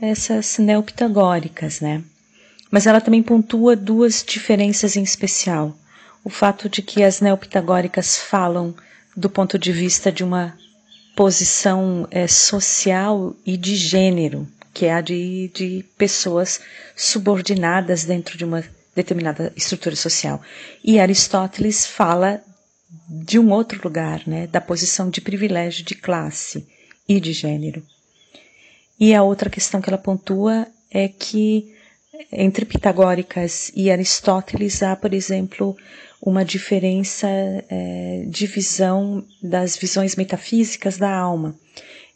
essas 0.00 0.58
neopitagóricas, 0.58 1.80
né? 1.80 2.04
Mas 2.70 2.86
ela 2.86 3.00
também 3.00 3.20
pontua 3.20 3.74
duas 3.74 4.24
diferenças 4.24 4.94
em 4.94 5.02
especial. 5.02 5.76
O 6.22 6.30
fato 6.30 6.68
de 6.68 6.82
que 6.82 7.02
as 7.02 7.20
neopitagóricas 7.20 8.16
falam 8.16 8.74
do 9.16 9.28
ponto 9.28 9.58
de 9.58 9.72
vista 9.72 10.12
de 10.12 10.22
uma 10.22 10.56
posição 11.16 12.06
é, 12.10 12.28
social 12.28 13.34
e 13.44 13.56
de 13.56 13.74
gênero, 13.74 14.46
que 14.72 14.86
é 14.86 14.94
a 14.94 15.00
de, 15.00 15.50
de 15.54 15.84
pessoas 15.96 16.60
subordinadas 16.96 18.04
dentro 18.04 18.36
de 18.38 18.44
uma 18.44 18.64
determinada 18.94 19.52
estrutura 19.56 19.96
social. 19.96 20.40
E 20.84 21.00
Aristóteles 21.00 21.86
fala 21.86 22.42
de 23.08 23.38
um 23.38 23.50
outro 23.50 23.80
lugar, 23.82 24.22
né, 24.26 24.46
da 24.46 24.60
posição 24.60 25.08
de 25.08 25.20
privilégio 25.20 25.84
de 25.84 25.94
classe 25.94 26.66
e 27.08 27.18
de 27.18 27.32
gênero. 27.32 27.82
E 29.00 29.14
a 29.14 29.22
outra 29.22 29.50
questão 29.50 29.80
que 29.80 29.88
ela 29.88 29.98
pontua 29.98 30.66
é 30.90 31.08
que 31.08 31.74
entre 32.30 32.64
pitagóricas 32.64 33.72
e 33.74 33.90
Aristóteles 33.90 34.82
há, 34.82 34.94
por 34.94 35.12
exemplo, 35.12 35.76
uma 36.20 36.44
diferença 36.44 37.26
é, 37.28 38.24
de 38.28 38.46
visão 38.46 39.24
das 39.42 39.76
visões 39.76 40.14
metafísicas 40.14 40.96
da 40.96 41.12
alma. 41.12 41.54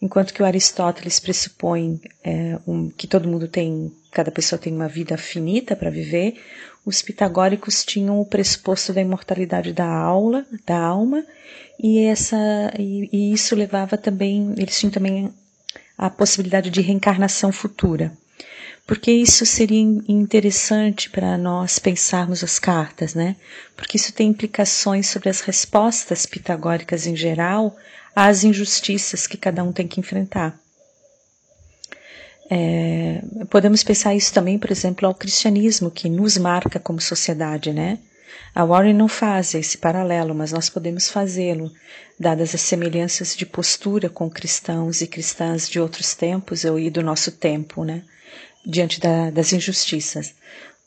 Enquanto 0.00 0.34
que 0.34 0.42
o 0.42 0.46
Aristóteles 0.46 1.18
pressupõe 1.18 2.00
é, 2.22 2.58
um, 2.66 2.90
que 2.90 3.06
todo 3.06 3.28
mundo 3.28 3.48
tem, 3.48 3.90
cada 4.10 4.30
pessoa 4.30 4.58
tem 4.58 4.74
uma 4.74 4.88
vida 4.88 5.16
finita 5.16 5.74
para 5.74 5.90
viver, 5.90 6.34
os 6.84 7.02
pitagóricos 7.02 7.84
tinham 7.84 8.20
o 8.20 8.26
pressuposto 8.26 8.92
da 8.92 9.00
imortalidade 9.00 9.72
da 9.72 9.88
aula, 9.88 10.46
da 10.66 10.78
alma, 10.78 11.24
e 11.82 12.00
essa 12.04 12.36
e, 12.78 13.08
e 13.12 13.32
isso 13.32 13.56
levava 13.56 13.96
também, 13.96 14.54
eles 14.56 14.78
tinham 14.78 14.92
também 14.92 15.32
a 15.96 16.10
possibilidade 16.10 16.70
de 16.70 16.80
reencarnação 16.82 17.50
futura. 17.50 18.12
Porque 18.86 19.10
isso 19.10 19.44
seria 19.44 19.80
interessante 20.06 21.10
para 21.10 21.36
nós 21.36 21.78
pensarmos 21.78 22.44
as 22.44 22.60
cartas, 22.60 23.14
né? 23.14 23.34
Porque 23.74 23.96
isso 23.96 24.12
tem 24.12 24.28
implicações 24.28 25.08
sobre 25.08 25.28
as 25.28 25.40
respostas 25.40 26.24
pitagóricas 26.24 27.04
em 27.04 27.16
geral 27.16 27.76
às 28.16 28.44
injustiças 28.44 29.26
que 29.26 29.36
cada 29.36 29.62
um 29.62 29.72
tem 29.72 29.86
que 29.86 30.00
enfrentar. 30.00 30.58
É, 32.48 33.20
podemos 33.50 33.82
pensar 33.82 34.14
isso 34.14 34.32
também, 34.32 34.58
por 34.58 34.70
exemplo, 34.70 35.06
ao 35.06 35.14
cristianismo, 35.14 35.90
que 35.90 36.08
nos 36.08 36.38
marca 36.38 36.80
como 36.80 36.98
sociedade, 36.98 37.74
né? 37.74 37.98
A 38.54 38.64
Warren 38.64 38.94
não 38.94 39.06
faz 39.06 39.54
esse 39.54 39.76
paralelo, 39.76 40.34
mas 40.34 40.50
nós 40.50 40.70
podemos 40.70 41.10
fazê-lo, 41.10 41.70
dadas 42.18 42.54
as 42.54 42.62
semelhanças 42.62 43.36
de 43.36 43.44
postura 43.44 44.08
com 44.08 44.30
cristãos 44.30 45.02
e 45.02 45.06
cristãs 45.06 45.68
de 45.68 45.78
outros 45.78 46.14
tempos 46.14 46.64
e 46.64 46.88
do 46.88 47.02
nosso 47.02 47.32
tempo, 47.32 47.84
né? 47.84 48.02
Diante 48.64 48.98
da, 48.98 49.28
das 49.30 49.52
injustiças. 49.52 50.34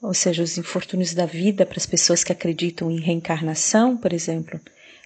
Ou 0.01 0.15
seja, 0.15 0.41
os 0.41 0.57
infortúnios 0.57 1.13
da 1.13 1.27
vida 1.27 1.63
para 1.65 1.77
as 1.77 1.85
pessoas 1.85 2.23
que 2.23 2.31
acreditam 2.31 2.89
em 2.89 2.99
reencarnação, 2.99 3.95
por 3.95 4.13
exemplo, 4.13 4.59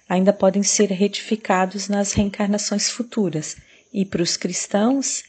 ainda 0.08 0.32
podem 0.32 0.62
ser 0.62 0.90
retificados 0.90 1.88
nas 1.88 2.12
reencarnações 2.12 2.90
futuras. 2.90 3.56
E 3.92 4.04
para 4.04 4.22
os 4.22 4.36
cristãos, 4.36 5.22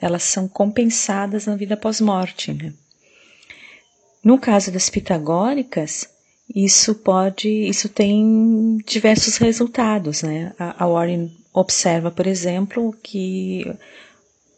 elas 0.00 0.22
são 0.22 0.48
compensadas 0.48 1.46
na 1.46 1.56
vida 1.56 1.76
pós-morte. 1.76 2.52
Né? 2.52 2.72
No 4.22 4.38
caso 4.38 4.70
das 4.70 4.88
pitagóricas, 4.88 6.08
isso 6.54 6.94
pode, 6.94 7.48
isso 7.48 7.88
tem 7.88 8.78
diversos 8.86 9.36
resultados, 9.36 10.22
né? 10.22 10.52
A, 10.58 10.84
a 10.84 10.86
Warren 10.86 11.30
observa, 11.52 12.10
por 12.10 12.26
exemplo, 12.26 12.94
que 13.02 13.64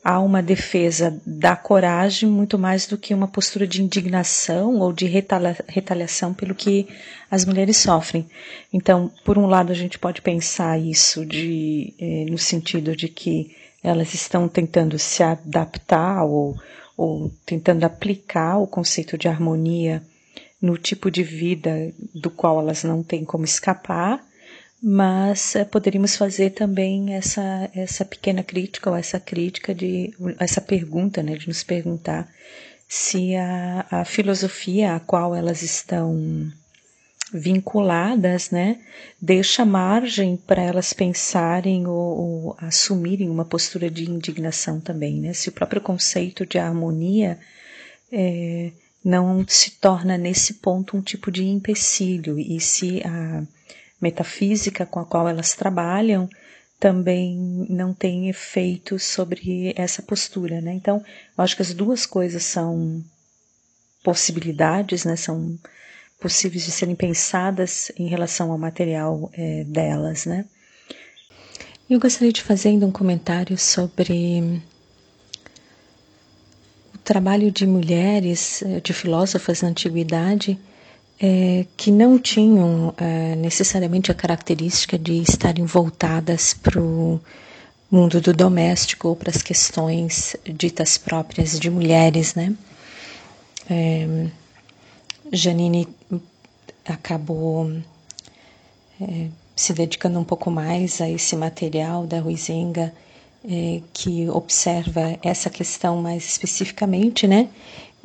há 0.04 0.20
uma 0.20 0.42
defesa 0.42 1.18
da 1.24 1.56
coragem 1.56 2.28
muito 2.28 2.58
mais 2.58 2.86
do 2.86 2.98
que 2.98 3.14
uma 3.14 3.26
postura 3.26 3.66
de 3.66 3.82
indignação 3.82 4.78
ou 4.80 4.92
de 4.92 5.06
retaliação 5.06 6.34
pelo 6.34 6.54
que 6.54 6.86
as 7.30 7.46
mulheres 7.46 7.78
sofrem. 7.78 8.28
Então, 8.70 9.10
por 9.24 9.38
um 9.38 9.46
lado, 9.46 9.72
a 9.72 9.74
gente 9.74 9.98
pode 9.98 10.20
pensar 10.20 10.78
isso 10.78 11.24
de, 11.24 11.94
eh, 11.98 12.26
no 12.30 12.36
sentido 12.36 12.94
de 12.94 13.08
que 13.08 13.56
elas 13.82 14.12
estão 14.12 14.46
tentando 14.46 14.98
se 14.98 15.22
adaptar 15.22 16.22
ou, 16.24 16.54
ou 16.98 17.32
tentando 17.46 17.84
aplicar 17.84 18.58
o 18.58 18.66
conceito 18.66 19.16
de 19.16 19.26
harmonia 19.26 20.02
no 20.60 20.76
tipo 20.76 21.10
de 21.10 21.22
vida 21.22 21.92
do 22.14 22.30
qual 22.30 22.60
elas 22.60 22.84
não 22.84 23.02
têm 23.02 23.24
como 23.24 23.44
escapar 23.44 24.22
mas 24.86 25.56
é, 25.56 25.64
poderíamos 25.64 26.14
fazer 26.14 26.50
também 26.50 27.14
essa 27.14 27.70
essa 27.74 28.04
pequena 28.04 28.42
crítica 28.42 28.90
ou 28.90 28.94
essa 28.96 29.18
crítica 29.18 29.74
de 29.74 30.12
essa 30.38 30.60
pergunta, 30.60 31.22
né, 31.22 31.36
de 31.36 31.48
nos 31.48 31.62
perguntar 31.64 32.28
se 32.86 33.34
a, 33.34 33.86
a 33.90 34.04
filosofia 34.04 34.94
a 34.94 35.00
qual 35.00 35.34
elas 35.34 35.62
estão 35.62 36.52
vinculadas, 37.32 38.50
né, 38.50 38.78
deixa 39.18 39.64
margem 39.64 40.36
para 40.36 40.62
elas 40.62 40.92
pensarem 40.92 41.86
ou, 41.86 42.18
ou, 42.18 42.56
assumirem 42.58 43.30
uma 43.30 43.46
postura 43.46 43.90
de 43.90 44.04
indignação 44.04 44.80
também, 44.80 45.18
né? 45.18 45.32
Se 45.32 45.48
o 45.48 45.52
próprio 45.52 45.80
conceito 45.80 46.44
de 46.44 46.58
harmonia 46.58 47.38
é, 48.12 48.70
não 49.02 49.46
se 49.48 49.70
torna 49.80 50.18
nesse 50.18 50.54
ponto 50.54 50.94
um 50.94 51.00
tipo 51.00 51.30
de 51.30 51.42
empecilho, 51.44 52.38
e 52.38 52.60
se 52.60 53.02
a 53.04 53.42
metafísica 54.04 54.84
com 54.84 55.00
a 55.00 55.04
qual 55.04 55.26
elas 55.26 55.54
trabalham 55.54 56.28
também 56.78 57.66
não 57.70 57.94
tem 57.94 58.28
efeito 58.28 58.98
sobre 58.98 59.72
essa 59.74 60.02
postura, 60.02 60.60
né? 60.60 60.74
Então, 60.74 61.02
eu 61.36 61.42
acho 61.42 61.56
que 61.56 61.62
as 61.62 61.72
duas 61.72 62.04
coisas 62.04 62.44
são 62.44 63.02
possibilidades, 64.02 65.04
né? 65.04 65.16
São 65.16 65.58
possíveis 66.20 66.64
de 66.64 66.70
serem 66.70 66.94
pensadas 66.94 67.90
em 67.98 68.06
relação 68.06 68.52
ao 68.52 68.58
material 68.58 69.30
é, 69.32 69.64
delas, 69.64 70.26
né? 70.26 70.44
Eu 71.88 71.98
gostaria 71.98 72.32
de 72.32 72.42
fazer 72.42 72.70
ainda 72.70 72.86
um 72.86 72.92
comentário 72.92 73.56
sobre 73.56 74.62
o 76.94 76.98
trabalho 76.98 77.50
de 77.50 77.66
mulheres, 77.66 78.62
eh, 78.62 78.80
de 78.80 78.92
filósofas 78.94 79.60
na 79.60 79.68
antiguidade, 79.68 80.58
é, 81.20 81.66
que 81.76 81.90
não 81.90 82.18
tinham 82.18 82.92
é, 82.96 83.36
necessariamente 83.36 84.10
a 84.10 84.14
característica 84.14 84.98
de 84.98 85.22
estarem 85.22 85.64
voltadas 85.64 86.54
para 86.54 86.80
o 86.80 87.20
mundo 87.90 88.20
do 88.20 88.32
doméstico 88.32 89.08
ou 89.08 89.16
para 89.16 89.30
as 89.30 89.42
questões 89.42 90.36
ditas 90.44 90.98
próprias 90.98 91.58
de 91.58 91.70
mulheres, 91.70 92.34
né? 92.34 92.54
É, 93.70 94.26
Janine 95.32 95.88
acabou 96.84 97.70
é, 99.00 99.28
se 99.56 99.72
dedicando 99.72 100.18
um 100.18 100.24
pouco 100.24 100.50
mais 100.50 101.00
a 101.00 101.08
esse 101.08 101.36
material 101.36 102.06
da 102.06 102.20
Ruizinga 102.20 102.92
é, 103.48 103.80
que 103.92 104.28
observa 104.28 105.18
essa 105.22 105.48
questão 105.48 106.00
mais 106.02 106.24
especificamente, 106.26 107.26
né? 107.26 107.48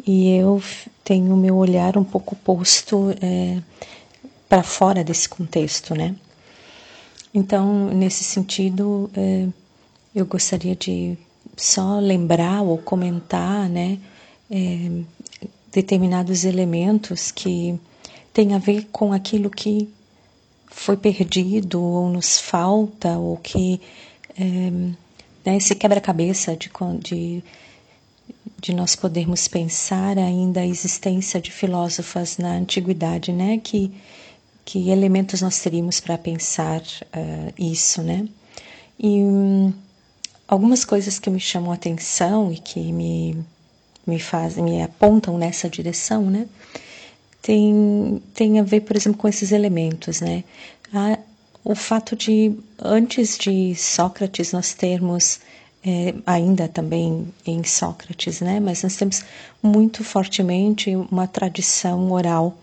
E 0.06 0.30
eu 0.30 0.62
tenho 1.04 1.36
meu 1.36 1.58
olhar 1.58 1.98
um 1.98 2.04
pouco 2.04 2.36
posto 2.36 3.14
é, 3.22 3.62
para 4.48 4.64
fora 4.64 5.04
desse 5.04 5.28
contexto, 5.28 5.94
né? 5.94 6.16
Então, 7.34 7.90
nesse 7.90 8.24
sentido, 8.24 9.10
é, 9.16 9.48
eu 10.16 10.26
gostaria 10.26 10.76
de 10.76 11.18
só 11.56 12.00
lembrar 12.00 12.62
ou 12.62 12.78
comentar, 12.78 13.70
né, 13.70 14.00
é, 14.50 15.04
determinados 15.72 16.44
elementos 16.46 17.32
que 17.32 17.80
têm 18.34 18.54
a 18.54 18.58
ver 18.58 18.88
com 18.92 19.14
aquilo 19.14 19.50
que 19.50 19.90
foi 20.68 20.98
perdido 20.98 21.82
ou 21.82 22.10
nos 22.10 22.40
falta 22.40 23.18
ou 23.18 23.38
que 23.38 23.80
é, 24.38 24.44
né, 25.46 25.58
esse 25.58 25.76
quebra-cabeça 25.76 26.56
de, 26.56 26.72
de, 27.00 27.44
de 28.62 28.74
nós 28.74 28.96
podermos 28.96 29.48
pensar 29.48 30.18
ainda 30.18 30.62
a 30.62 30.68
existência 30.68 31.40
de 31.40 31.52
filósofas 31.52 32.38
na 32.38 32.52
antiguidade, 32.52 33.32
né, 33.32 33.60
que, 33.64 33.92
que 34.66 34.90
elementos 34.90 35.42
nós 35.42 35.60
teríamos 35.60 36.00
para 36.00 36.18
pensar 36.18 36.82
uh, 36.82 37.54
isso, 37.58 38.02
né? 38.02 38.28
E 39.00 39.22
um, 39.24 39.74
algumas 40.48 40.84
coisas 40.84 41.20
que 41.20 41.30
me 41.30 41.40
chamam 41.40 41.72
a 41.72 41.76
atenção 41.76 42.52
e 42.52 42.58
que 42.58 42.92
me 42.92 43.38
me 44.08 44.20
fazem, 44.20 44.64
me 44.64 44.82
apontam 44.82 45.38
nessa 45.38 45.70
direção, 45.70 46.24
né? 46.24 46.48
tem, 47.42 48.22
tem 48.34 48.60
a 48.60 48.64
ver, 48.64 48.82
por 48.82 48.96
exemplo, 48.96 49.20
com 49.20 49.28
esses 49.28 49.52
elementos, 49.52 50.22
né? 50.22 50.44
A, 50.94 51.18
o 51.64 51.76
fato 51.76 52.16
de, 52.16 52.54
antes 52.78 53.38
de 53.38 53.76
Sócrates, 53.76 54.52
nós 54.52 54.74
termos, 54.74 55.40
é, 55.86 56.14
ainda 56.26 56.68
também 56.68 57.28
em 57.46 57.64
Sócrates, 57.64 58.42
né? 58.42 58.60
Mas 58.60 58.84
nós 58.84 58.96
temos 58.96 59.24
muito 59.62 60.04
fortemente 60.04 60.96
uma 60.96 61.28
tradição 61.28 62.12
oral. 62.12 62.58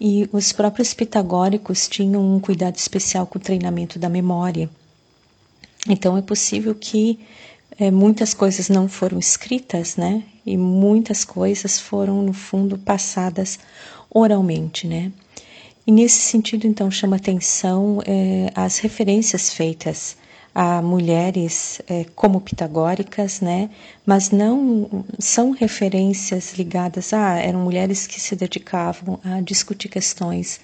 E 0.00 0.28
os 0.32 0.52
próprios 0.52 0.92
pitagóricos 0.92 1.88
tinham 1.88 2.34
um 2.34 2.40
cuidado 2.40 2.76
especial 2.76 3.26
com 3.26 3.38
o 3.38 3.42
treinamento 3.42 3.98
da 3.98 4.08
memória. 4.08 4.68
Então 5.88 6.16
é 6.16 6.22
possível 6.22 6.74
que 6.74 7.20
é, 7.78 7.90
muitas 7.90 8.34
coisas 8.34 8.68
não 8.68 8.88
foram 8.88 9.18
escritas, 9.18 9.96
né? 9.96 10.22
E 10.44 10.56
muitas 10.56 11.24
coisas 11.24 11.78
foram, 11.78 12.22
no 12.22 12.32
fundo, 12.32 12.78
passadas 12.78 13.58
oralmente, 14.10 14.86
né? 14.86 15.12
E 15.86 15.92
nesse 15.92 16.20
sentido, 16.20 16.66
então, 16.66 16.90
chama 16.90 17.16
atenção 17.16 18.00
é, 18.06 18.50
as 18.54 18.78
referências 18.78 19.52
feitas 19.52 20.16
a 20.54 20.80
mulheres 20.80 21.82
é, 21.88 22.04
como 22.14 22.40
pitagóricas, 22.40 23.40
né? 23.40 23.70
Mas 24.06 24.30
não 24.30 25.04
são 25.18 25.50
referências 25.50 26.54
ligadas 26.54 27.12
a 27.12 27.38
eram 27.38 27.60
mulheres 27.60 28.06
que 28.06 28.20
se 28.20 28.36
dedicavam 28.36 29.18
a 29.24 29.40
discutir 29.40 29.88
questões 29.88 30.60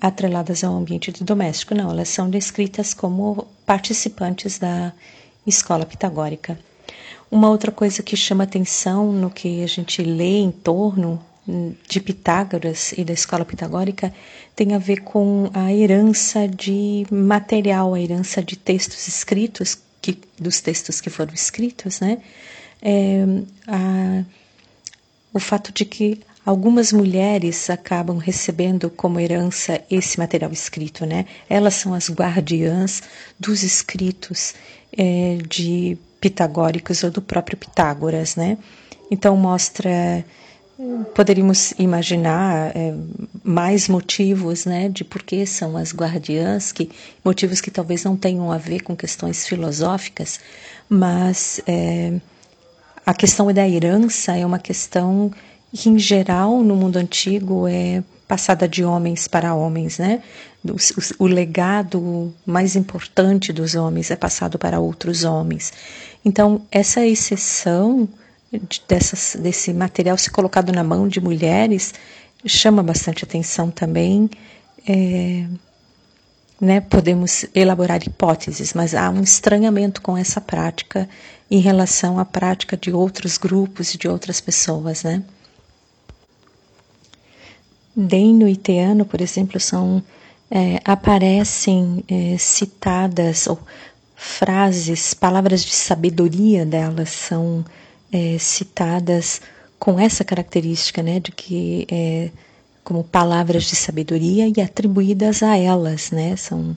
atreladas 0.00 0.64
ao 0.64 0.74
ambiente 0.74 1.12
doméstico. 1.22 1.74
Não, 1.74 1.90
elas 1.90 2.08
são 2.08 2.30
descritas 2.30 2.94
como 2.94 3.46
participantes 3.66 4.58
da 4.58 4.92
escola 5.46 5.84
pitagórica. 5.84 6.58
Uma 7.30 7.50
outra 7.50 7.70
coisa 7.70 8.02
que 8.02 8.16
chama 8.16 8.44
atenção 8.44 9.12
no 9.12 9.30
que 9.30 9.62
a 9.62 9.66
gente 9.66 10.02
lê 10.02 10.38
em 10.38 10.50
torno 10.50 11.20
de 11.88 12.00
Pitágoras 12.00 12.92
e 12.92 13.04
da 13.04 13.12
escola 13.12 13.44
pitagórica 13.44 14.12
tem 14.54 14.74
a 14.74 14.78
ver 14.78 15.02
com 15.02 15.48
a 15.54 15.72
herança 15.72 16.48
de 16.48 17.06
material, 17.10 17.94
a 17.94 18.00
herança 18.00 18.42
de 18.42 18.56
textos 18.56 19.06
escritos, 19.06 19.78
que, 20.02 20.18
dos 20.38 20.60
textos 20.60 21.00
que 21.00 21.10
foram 21.10 21.32
escritos, 21.32 22.00
né? 22.00 22.18
É, 22.82 23.24
a, 23.66 24.24
o 25.32 25.38
fato 25.38 25.72
de 25.72 25.84
que 25.84 26.20
algumas 26.44 26.92
mulheres 26.92 27.70
acabam 27.70 28.18
recebendo 28.18 28.90
como 28.90 29.20
herança 29.20 29.80
esse 29.90 30.18
material 30.18 30.50
escrito, 30.52 31.06
né? 31.06 31.26
Elas 31.48 31.74
são 31.74 31.94
as 31.94 32.10
guardiãs 32.10 33.02
dos 33.38 33.62
escritos 33.62 34.54
é, 34.96 35.38
de 35.48 35.96
pitagóricos 36.20 37.04
ou 37.04 37.10
do 37.10 37.22
próprio 37.22 37.56
Pitágoras, 37.56 38.34
né? 38.34 38.58
Então 39.10 39.36
mostra 39.36 40.24
poderíamos 41.14 41.72
imaginar 41.78 42.72
é, 42.76 42.94
mais 43.42 43.88
motivos, 43.88 44.66
né, 44.66 44.88
de 44.88 45.04
por 45.04 45.22
que 45.22 45.46
são 45.46 45.76
as 45.76 45.94
guardiãs, 45.94 46.70
que 46.70 46.90
motivos 47.24 47.60
que 47.60 47.70
talvez 47.70 48.04
não 48.04 48.16
tenham 48.16 48.52
a 48.52 48.58
ver 48.58 48.82
com 48.82 48.94
questões 48.94 49.46
filosóficas, 49.46 50.38
mas 50.88 51.60
é, 51.66 52.20
a 53.04 53.14
questão 53.14 53.50
da 53.52 53.66
herança 53.66 54.36
é 54.36 54.44
uma 54.44 54.58
questão 54.58 55.30
que, 55.72 55.88
em 55.88 55.98
geral, 55.98 56.62
no 56.62 56.76
mundo 56.76 56.96
antigo 56.96 57.66
é 57.66 58.02
passada 58.28 58.68
de 58.68 58.84
homens 58.84 59.28
para 59.28 59.54
homens, 59.54 59.98
né? 59.98 60.20
O, 60.64 61.24
o, 61.24 61.26
legado 61.28 62.34
mais 62.44 62.74
importante 62.74 63.52
dos 63.52 63.76
homens 63.76 64.10
é 64.10 64.16
passado 64.16 64.58
para 64.58 64.80
outros 64.80 65.22
homens. 65.22 65.72
Então, 66.24 66.62
essa 66.72 67.06
exceção 67.06 68.08
dessas, 68.88 69.36
desse 69.40 69.72
material 69.72 70.16
ser 70.18 70.30
colocado 70.30 70.72
na 70.72 70.84
mão 70.84 71.08
de 71.08 71.20
mulheres 71.20 71.94
chama 72.44 72.82
bastante 72.82 73.24
atenção 73.24 73.70
também. 73.70 74.30
É, 74.88 75.46
né, 76.60 76.80
podemos 76.80 77.44
elaborar 77.54 78.02
hipóteses, 78.02 78.72
mas 78.72 78.94
há 78.94 79.10
um 79.10 79.20
estranhamento 79.20 80.00
com 80.00 80.16
essa 80.16 80.40
prática 80.40 81.08
em 81.50 81.60
relação 81.60 82.18
à 82.18 82.24
prática 82.24 82.76
de 82.76 82.90
outros 82.90 83.36
grupos 83.36 83.94
e 83.94 83.98
de 83.98 84.08
outras 84.08 84.40
pessoas, 84.40 85.02
né? 85.02 85.22
Deino 87.94 88.48
e 88.48 88.56
Teano, 88.56 89.04
por 89.04 89.20
exemplo, 89.20 89.58
são 89.60 90.02
é, 90.50 90.80
aparecem 90.84 92.04
é, 92.08 92.36
citadas 92.38 93.46
ou 93.46 93.58
frases, 94.14 95.12
palavras 95.12 95.62
de 95.62 95.72
sabedoria 95.72 96.64
delas 96.64 97.10
são 97.10 97.64
é, 98.16 98.38
citadas 98.38 99.42
com 99.78 100.00
essa 100.00 100.24
característica, 100.24 101.02
né, 101.02 101.20
de 101.20 101.30
que 101.30 101.86
é, 101.90 102.30
como 102.82 103.04
palavras 103.04 103.64
de 103.64 103.76
sabedoria 103.76 104.50
e 104.56 104.60
atribuídas 104.62 105.42
a 105.42 105.58
elas, 105.58 106.10
né, 106.10 106.34
são 106.34 106.74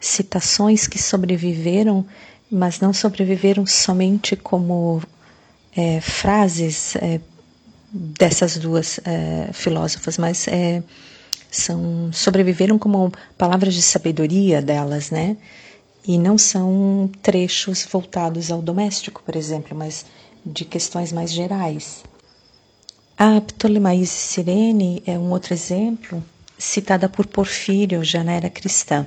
citações 0.00 0.86
que 0.86 0.98
sobreviveram, 0.98 2.06
mas 2.50 2.80
não 2.80 2.94
sobreviveram 2.94 3.66
somente 3.66 4.34
como 4.34 5.02
é, 5.76 6.00
frases 6.00 6.96
é, 6.96 7.20
dessas 7.92 8.56
duas 8.56 8.98
é, 9.04 9.50
filósofas, 9.52 10.16
mas 10.16 10.48
é, 10.48 10.82
são 11.50 12.10
sobreviveram 12.12 12.78
como 12.78 13.12
palavras 13.36 13.74
de 13.74 13.82
sabedoria 13.82 14.62
delas, 14.62 15.10
né? 15.10 15.36
E 16.06 16.18
não 16.18 16.38
são 16.38 17.10
trechos 17.20 17.86
voltados 17.90 18.50
ao 18.50 18.62
doméstico, 18.62 19.22
por 19.24 19.36
exemplo, 19.36 19.76
mas 19.76 20.06
de 20.52 20.64
questões 20.64 21.12
mais 21.12 21.32
gerais. 21.32 22.02
A 23.16 23.40
Ptolemaíse 23.40 24.12
Sirene 24.12 25.02
é 25.06 25.18
um 25.18 25.30
outro 25.30 25.52
exemplo, 25.52 26.22
citada 26.56 27.08
por 27.08 27.26
Porfírio 27.26 28.04
já 28.04 28.22
na 28.24 28.32
era 28.32 28.48
cristã. 28.48 29.06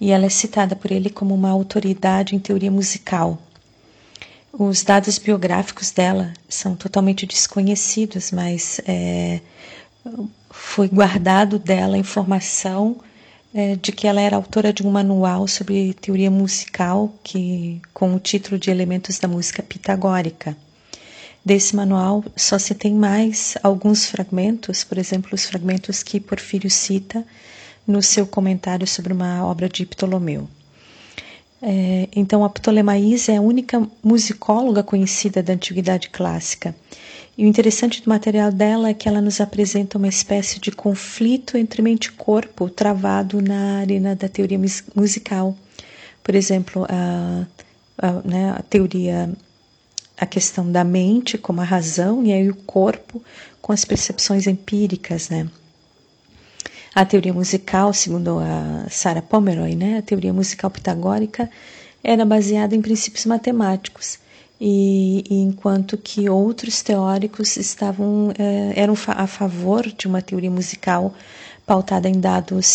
E 0.00 0.10
ela 0.10 0.26
é 0.26 0.28
citada 0.28 0.76
por 0.76 0.92
ele 0.92 1.10
como 1.10 1.34
uma 1.34 1.50
autoridade 1.50 2.34
em 2.34 2.38
teoria 2.38 2.70
musical. 2.70 3.38
Os 4.52 4.82
dados 4.82 5.18
biográficos 5.18 5.90
dela 5.90 6.32
são 6.48 6.74
totalmente 6.74 7.26
desconhecidos, 7.26 8.30
mas 8.32 8.80
é, 8.86 9.40
foi 10.50 10.88
guardado 10.88 11.58
dela 11.58 11.98
informação 11.98 12.96
é, 13.54 13.76
de 13.76 13.92
que 13.92 14.06
ela 14.06 14.20
era 14.20 14.36
autora 14.36 14.72
de 14.72 14.86
um 14.86 14.90
manual 14.90 15.48
sobre 15.48 15.94
teoria 15.94 16.30
musical 16.30 17.12
que, 17.22 17.80
com 17.94 18.14
o 18.14 18.20
título 18.20 18.58
de 18.58 18.70
Elementos 18.70 19.18
da 19.18 19.28
Música 19.28 19.62
Pitagórica. 19.62 20.56
Desse 21.44 21.74
manual 21.74 22.24
só 22.36 22.58
se 22.58 22.74
tem 22.74 22.94
mais 22.94 23.56
alguns 23.62 24.06
fragmentos, 24.06 24.84
por 24.84 24.98
exemplo, 24.98 25.30
os 25.32 25.46
fragmentos 25.46 26.02
que 26.02 26.20
Porfírio 26.20 26.70
cita 26.70 27.24
no 27.86 28.02
seu 28.02 28.26
comentário 28.26 28.86
sobre 28.86 29.12
uma 29.12 29.44
obra 29.46 29.68
de 29.68 29.86
Ptolomeu. 29.86 30.46
É, 31.60 32.08
então, 32.14 32.44
a 32.44 32.50
Ptolemaísa 32.50 33.32
é 33.32 33.36
a 33.36 33.40
única 33.40 33.84
musicóloga 34.02 34.82
conhecida 34.82 35.42
da 35.42 35.54
Antiguidade 35.54 36.10
Clássica. 36.10 36.74
E 37.38 37.44
o 37.44 37.46
interessante 37.46 38.02
do 38.02 38.08
material 38.08 38.50
dela 38.50 38.88
é 38.88 38.94
que 38.94 39.08
ela 39.08 39.20
nos 39.20 39.40
apresenta 39.40 39.96
uma 39.96 40.08
espécie 40.08 40.58
de 40.58 40.72
conflito 40.72 41.56
entre 41.56 41.80
mente 41.80 42.06
e 42.06 42.12
corpo 42.12 42.68
travado 42.68 43.40
na 43.40 43.78
arena 43.78 44.16
da 44.16 44.28
teoria 44.28 44.58
musical. 44.92 45.56
Por 46.20 46.34
exemplo, 46.34 46.84
a, 46.88 47.46
a, 47.96 48.12
né, 48.28 48.50
a 48.50 48.62
teoria, 48.62 49.32
a 50.16 50.26
questão 50.26 50.72
da 50.72 50.82
mente 50.82 51.38
como 51.38 51.60
a 51.60 51.64
razão 51.64 52.26
e 52.26 52.32
aí 52.32 52.50
o 52.50 52.56
corpo 52.56 53.22
com 53.62 53.72
as 53.72 53.84
percepções 53.84 54.48
empíricas, 54.48 55.28
né? 55.28 55.48
A 56.92 57.04
teoria 57.04 57.32
musical, 57.32 57.94
segundo 57.94 58.40
a 58.40 58.88
Sarah 58.90 59.22
Pomeroy, 59.22 59.76
né, 59.76 59.98
a 59.98 60.02
teoria 60.02 60.32
musical 60.32 60.72
pitagórica 60.72 61.48
era 62.02 62.24
baseada 62.24 62.74
em 62.74 62.82
princípios 62.82 63.26
matemáticos, 63.26 64.18
e, 64.60 65.24
e 65.30 65.34
enquanto 65.42 65.96
que 65.96 66.28
outros 66.28 66.82
teóricos 66.82 67.56
estavam 67.56 68.32
eh, 68.38 68.72
eram 68.76 68.94
a 69.08 69.26
favor 69.26 69.86
de 69.86 70.06
uma 70.06 70.20
teoria 70.20 70.50
musical 70.50 71.14
pautada 71.64 72.08
em 72.08 72.18
dados 72.18 72.66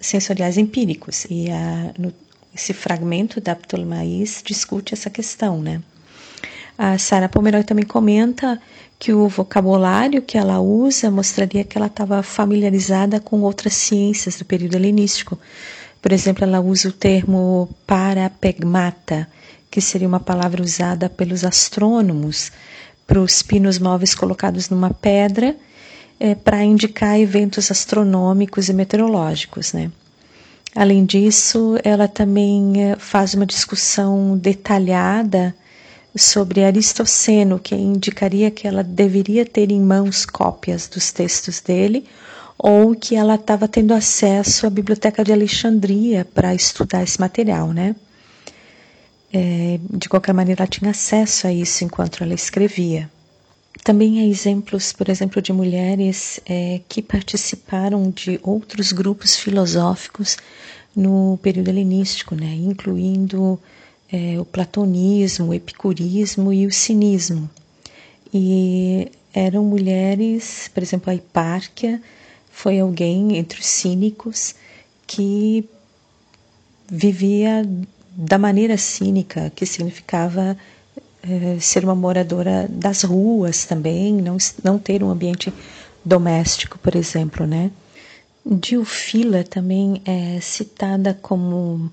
sensoriais 0.00 0.58
empíricos. 0.58 1.26
E 1.30 1.50
a, 1.50 1.92
no, 1.98 2.12
esse 2.54 2.72
fragmento 2.72 3.40
da 3.40 3.54
Ptolemaís 3.54 4.42
discute 4.44 4.92
essa 4.92 5.08
questão, 5.08 5.60
né? 5.60 5.80
A 6.76 6.98
Sarah 6.98 7.28
Pomeroy 7.28 7.64
também 7.64 7.84
comenta 7.84 8.60
que 8.98 9.12
o 9.12 9.28
vocabulário 9.28 10.22
que 10.22 10.38
ela 10.38 10.60
usa 10.60 11.10
mostraria 11.10 11.64
que 11.64 11.76
ela 11.76 11.86
estava 11.86 12.22
familiarizada 12.22 13.20
com 13.20 13.40
outras 13.40 13.74
ciências 13.74 14.36
do 14.36 14.44
período 14.44 14.74
helenístico. 14.74 15.38
Por 16.00 16.12
exemplo, 16.12 16.44
ela 16.44 16.60
usa 16.60 16.88
o 16.88 16.92
termo 16.92 17.68
parapegmata, 17.86 19.28
que 19.72 19.80
seria 19.80 20.06
uma 20.06 20.20
palavra 20.20 20.62
usada 20.62 21.08
pelos 21.08 21.46
astrônomos 21.46 22.52
para 23.06 23.18
os 23.18 23.42
pinos 23.42 23.78
móveis 23.78 24.14
colocados 24.14 24.68
numa 24.68 24.90
pedra 24.90 25.56
é, 26.20 26.34
para 26.34 26.62
indicar 26.62 27.18
eventos 27.18 27.70
astronômicos 27.70 28.68
e 28.68 28.74
meteorológicos, 28.74 29.72
né? 29.72 29.90
Além 30.76 31.06
disso, 31.06 31.78
ela 31.82 32.06
também 32.06 32.82
é, 32.82 32.96
faz 32.96 33.32
uma 33.32 33.46
discussão 33.46 34.36
detalhada 34.36 35.54
sobre 36.14 36.62
Aristoceno, 36.62 37.58
que 37.58 37.74
indicaria 37.74 38.50
que 38.50 38.68
ela 38.68 38.84
deveria 38.84 39.46
ter 39.46 39.72
em 39.72 39.80
mãos 39.80 40.26
cópias 40.26 40.86
dos 40.86 41.10
textos 41.12 41.62
dele, 41.62 42.04
ou 42.58 42.94
que 42.94 43.16
ela 43.16 43.36
estava 43.36 43.66
tendo 43.66 43.94
acesso 43.94 44.66
à 44.66 44.70
Biblioteca 44.70 45.24
de 45.24 45.32
Alexandria 45.32 46.26
para 46.34 46.54
estudar 46.54 47.02
esse 47.02 47.18
material, 47.18 47.72
né? 47.72 47.96
É, 49.32 49.80
de 49.90 50.08
qualquer 50.08 50.34
maneira, 50.34 50.62
ela 50.62 50.68
tinha 50.68 50.90
acesso 50.90 51.46
a 51.46 51.52
isso 51.52 51.84
enquanto 51.84 52.22
ela 52.22 52.34
escrevia. 52.34 53.10
Também 53.82 54.20
há 54.20 54.26
exemplos, 54.26 54.92
por 54.92 55.08
exemplo, 55.08 55.40
de 55.40 55.52
mulheres 55.52 56.38
é, 56.44 56.80
que 56.88 57.00
participaram 57.00 58.10
de 58.10 58.38
outros 58.42 58.92
grupos 58.92 59.36
filosóficos 59.36 60.36
no 60.94 61.38
período 61.42 61.68
helenístico, 61.68 62.34
né, 62.34 62.54
incluindo 62.54 63.58
é, 64.12 64.38
o 64.38 64.44
platonismo, 64.44 65.48
o 65.48 65.54
epicurismo 65.54 66.52
e 66.52 66.66
o 66.66 66.72
cinismo. 66.72 67.48
E 68.32 69.10
eram 69.32 69.64
mulheres, 69.64 70.70
por 70.72 70.82
exemplo, 70.82 71.10
a 71.10 71.14
Hipárquia 71.14 72.00
foi 72.50 72.78
alguém 72.78 73.38
entre 73.38 73.60
os 73.60 73.66
cínicos 73.66 74.54
que 75.06 75.64
vivia 76.86 77.66
da 78.14 78.38
maneira 78.38 78.76
cínica, 78.76 79.50
que 79.54 79.64
significava 79.64 80.56
é, 81.22 81.58
ser 81.60 81.84
uma 81.84 81.94
moradora 81.94 82.66
das 82.68 83.02
ruas 83.02 83.64
também, 83.64 84.14
não, 84.14 84.36
não 84.62 84.78
ter 84.78 85.02
um 85.02 85.10
ambiente 85.10 85.52
doméstico, 86.04 86.78
por 86.78 86.94
exemplo, 86.96 87.46
né? 87.46 87.70
Diofila 88.44 89.44
também 89.44 90.02
é 90.04 90.40
citada 90.40 91.16
como 91.22 91.90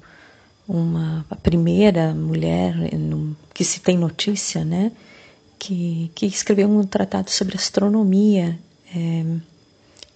uma 0.67 1.25
a 1.29 1.35
primeira 1.35 2.13
mulher 2.13 2.75
no, 2.93 3.35
que 3.53 3.63
se 3.63 3.79
tem 3.79 3.97
notícia, 3.97 4.63
né, 4.63 4.91
que, 5.57 6.11
que 6.13 6.25
escreveu 6.27 6.69
um 6.69 6.83
tratado 6.83 7.31
sobre 7.31 7.55
astronomia 7.55 8.57
é, 8.95 9.25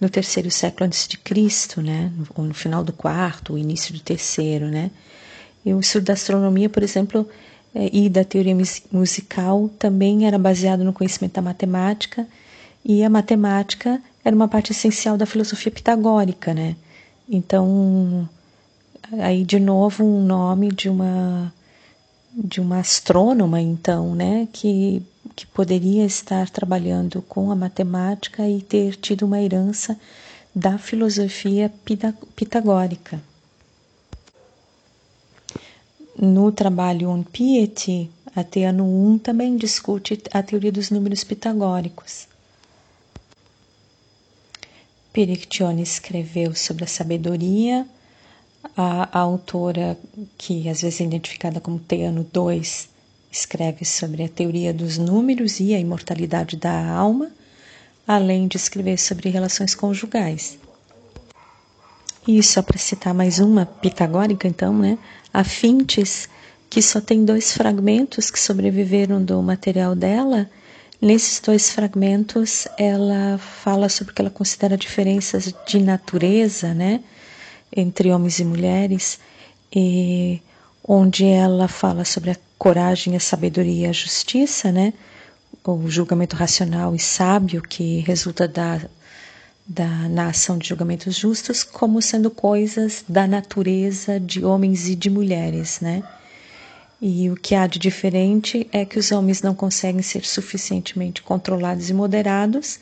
no 0.00 0.08
terceiro 0.08 0.50
século 0.50 0.86
antes 0.86 1.06
de 1.06 1.18
Cristo, 1.18 1.82
né, 1.82 2.12
ou 2.36 2.44
no 2.44 2.54
final 2.54 2.82
do 2.84 2.92
quarto, 2.92 3.54
o 3.54 3.58
início 3.58 3.92
do 3.92 4.00
terceiro, 4.00 4.66
né. 4.68 4.90
O 5.64 5.80
estudo 5.80 6.04
da 6.04 6.12
astronomia, 6.12 6.68
por 6.68 6.82
exemplo, 6.82 7.28
é, 7.74 7.88
e 7.92 8.08
da 8.08 8.24
teoria 8.24 8.56
musical 8.92 9.68
também 9.78 10.26
era 10.26 10.38
baseado 10.38 10.84
no 10.84 10.92
conhecimento 10.92 11.34
da 11.34 11.42
matemática, 11.42 12.26
e 12.84 13.02
a 13.02 13.10
matemática 13.10 14.00
era 14.24 14.36
uma 14.36 14.48
parte 14.48 14.72
essencial 14.72 15.16
da 15.16 15.26
filosofia 15.26 15.72
pitagórica, 15.72 16.52
né. 16.52 16.76
Então 17.28 18.28
aí 19.20 19.44
de 19.44 19.58
novo 19.58 20.04
um 20.04 20.24
nome 20.24 20.70
de 20.70 20.88
uma 20.88 21.52
de 22.36 22.60
uma 22.60 22.78
astrônoma 22.80 23.60
então, 23.60 24.14
né, 24.14 24.48
que 24.52 25.02
que 25.34 25.46
poderia 25.46 26.04
estar 26.04 26.48
trabalhando 26.50 27.22
com 27.22 27.50
a 27.50 27.56
matemática 27.56 28.48
e 28.48 28.60
ter 28.60 28.94
tido 28.96 29.24
uma 29.26 29.40
herança 29.40 29.98
da 30.54 30.78
filosofia 30.78 31.72
pitagórica. 32.36 33.20
No 36.16 36.52
trabalho 36.52 37.10
On 37.10 37.24
Piety, 37.24 38.08
Ateano 38.36 38.84
1 38.84 39.18
também 39.18 39.56
discute 39.56 40.20
a 40.32 40.42
teoria 40.42 40.70
dos 40.70 40.90
números 40.90 41.24
pitagóricos. 41.24 42.28
Perictione 45.12 45.82
escreveu 45.82 46.54
sobre 46.54 46.84
a 46.84 46.86
sabedoria, 46.88 47.86
a, 48.76 49.18
a 49.18 49.22
autora, 49.22 49.98
que 50.38 50.68
às 50.68 50.82
vezes 50.82 51.00
é 51.00 51.04
identificada 51.04 51.60
como 51.60 51.78
Teano 51.78 52.24
II, 52.34 52.62
escreve 53.30 53.84
sobre 53.84 54.22
a 54.22 54.28
teoria 54.28 54.72
dos 54.72 54.98
números 54.98 55.58
e 55.58 55.74
a 55.74 55.80
imortalidade 55.80 56.56
da 56.56 56.90
alma, 56.90 57.30
além 58.06 58.46
de 58.46 58.56
escrever 58.56 58.98
sobre 58.98 59.30
relações 59.30 59.74
conjugais. 59.74 60.58
E 62.26 62.42
só 62.42 62.62
para 62.62 62.78
citar 62.78 63.12
mais 63.12 63.38
uma 63.38 63.66
pitagórica, 63.66 64.48
então, 64.48 64.76
né? 64.76 64.98
A 65.32 65.44
Fintes, 65.44 66.28
que 66.70 66.80
só 66.80 67.00
tem 67.00 67.24
dois 67.24 67.52
fragmentos 67.52 68.30
que 68.30 68.40
sobreviveram 68.40 69.22
do 69.22 69.42
material 69.42 69.94
dela. 69.94 70.48
Nesses 71.00 71.38
dois 71.38 71.70
fragmentos, 71.70 72.66
ela 72.78 73.36
fala 73.38 73.88
sobre 73.90 74.12
o 74.12 74.14
que 74.14 74.22
ela 74.22 74.30
considera 74.30 74.76
diferenças 74.76 75.54
de 75.66 75.80
natureza, 75.80 76.72
né? 76.72 77.00
entre 77.76 78.10
homens 78.10 78.38
e 78.38 78.44
mulheres, 78.44 79.18
e 79.74 80.40
onde 80.86 81.24
ela 81.26 81.66
fala 81.66 82.04
sobre 82.04 82.30
a 82.30 82.36
coragem, 82.56 83.16
a 83.16 83.20
sabedoria 83.20 83.86
e 83.86 83.90
a 83.90 83.92
justiça, 83.92 84.70
né? 84.70 84.92
o 85.64 85.88
julgamento 85.88 86.36
racional 86.36 86.94
e 86.94 86.98
sábio 86.98 87.62
que 87.62 88.00
resulta 88.00 88.46
da, 88.46 88.80
da, 89.66 90.08
na 90.08 90.28
ação 90.28 90.58
de 90.58 90.68
julgamentos 90.68 91.16
justos, 91.16 91.62
como 91.62 92.02
sendo 92.02 92.30
coisas 92.30 93.04
da 93.08 93.26
natureza 93.26 94.20
de 94.20 94.44
homens 94.44 94.88
e 94.88 94.94
de 94.94 95.08
mulheres, 95.08 95.80
né? 95.80 96.02
E 97.00 97.30
o 97.30 97.36
que 97.36 97.54
há 97.54 97.66
de 97.66 97.78
diferente 97.78 98.68
é 98.72 98.84
que 98.84 98.98
os 98.98 99.10
homens 99.10 99.42
não 99.42 99.54
conseguem 99.54 100.02
ser 100.02 100.24
suficientemente 100.24 101.22
controlados 101.22 101.90
e 101.90 101.94
moderados, 101.94 102.78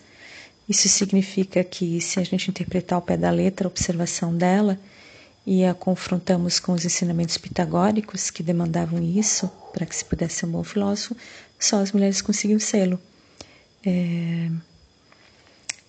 isso 0.69 0.89
significa 0.89 1.65
que, 1.65 2.01
se 2.01 2.21
a 2.21 2.25
gente 2.25 2.49
interpretar 2.49 2.97
ao 2.97 3.03
pé 3.03 3.17
da 3.17 3.31
letra 3.31 3.67
a 3.67 3.71
observação 3.71 4.35
dela 4.35 4.79
e 5.45 5.65
a 5.65 5.75
confrontamos 5.75 6.61
com 6.61 6.73
os 6.73 6.85
ensinamentos 6.85 7.37
pitagóricos 7.37 8.31
que 8.31 8.43
demandavam 8.43 9.03
isso 9.03 9.51
para 9.73 9.85
que 9.85 9.95
se 9.95 10.05
pudesse 10.05 10.37
ser 10.37 10.47
um 10.47 10.53
bom 10.53 10.63
filósofo, 10.63 11.17
só 11.59 11.81
as 11.81 11.93
mulheres 11.93 12.23
conseguiam 12.23 12.61
sê-lo. 12.61 12.99
É... 13.85 14.49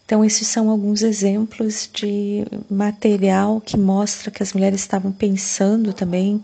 Então, 0.06 0.24
esses 0.24 0.48
são 0.48 0.70
alguns 0.70 1.02
exemplos 1.02 1.90
de 1.92 2.46
material 2.70 3.62
que 3.62 3.78
mostra 3.78 4.30
que 4.30 4.44
as 4.44 4.54
mulheres 4.54 4.82
estavam 4.82 5.12
pensando 5.12 5.94
também 5.94 6.42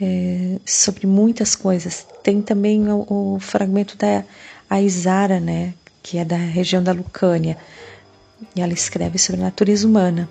é, 0.00 0.56
sobre 0.66 1.06
muitas 1.06 1.54
coisas. 1.54 2.06
Tem 2.22 2.42
também 2.42 2.88
o, 2.88 3.06
o 3.08 3.38
fragmento 3.40 3.96
da 3.96 4.24
Aizara, 4.68 5.38
né, 5.38 5.72
que 6.02 6.18
é 6.18 6.24
da 6.24 6.36
região 6.36 6.82
da 6.82 6.92
Lucânia, 6.92 7.56
e 8.56 8.60
ela 8.60 8.72
escreve 8.72 9.18
sobre 9.18 9.40
a 9.40 9.44
natureza 9.44 9.86
humana. 9.86 10.28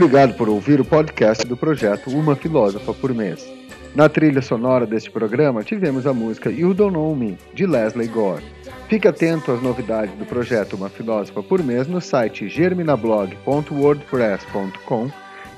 Obrigado 0.00 0.32
por 0.32 0.48
ouvir 0.48 0.80
o 0.80 0.84
podcast 0.84 1.46
do 1.46 1.58
projeto 1.58 2.08
Uma 2.08 2.34
Filósofa 2.34 2.94
por 2.94 3.12
Mês. 3.12 3.46
Na 3.94 4.08
trilha 4.08 4.40
sonora 4.40 4.86
deste 4.86 5.10
programa, 5.10 5.62
tivemos 5.62 6.06
a 6.06 6.14
música 6.14 6.50
You 6.50 6.72
Don't 6.72 6.94
Know 6.94 7.14
Me, 7.14 7.36
de 7.52 7.66
Leslie 7.66 8.08
Gore. 8.08 8.42
Fique 8.88 9.06
atento 9.06 9.52
às 9.52 9.60
novidades 9.60 10.14
do 10.14 10.24
projeto 10.24 10.74
Uma 10.74 10.88
Filósofa 10.88 11.42
por 11.42 11.62
Mês 11.62 11.86
no 11.86 12.00
site 12.00 12.48
germinablog.wordpress.com 12.48 15.10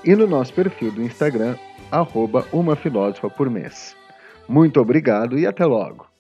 e 0.05 0.17
no 0.17 0.27
nosso 0.27 0.53
perfil 0.53 0.91
do 0.91 1.05
Instagram, 1.05 1.55
arroba 1.89 2.45
Uma 2.53 2.75
Filósofa 2.75 3.31
por 3.31 3.49
Mês. 3.49 3.95
Muito 4.49 4.81
obrigado 4.81 5.39
e 5.39 5.47
até 5.47 5.65
logo! 5.65 6.12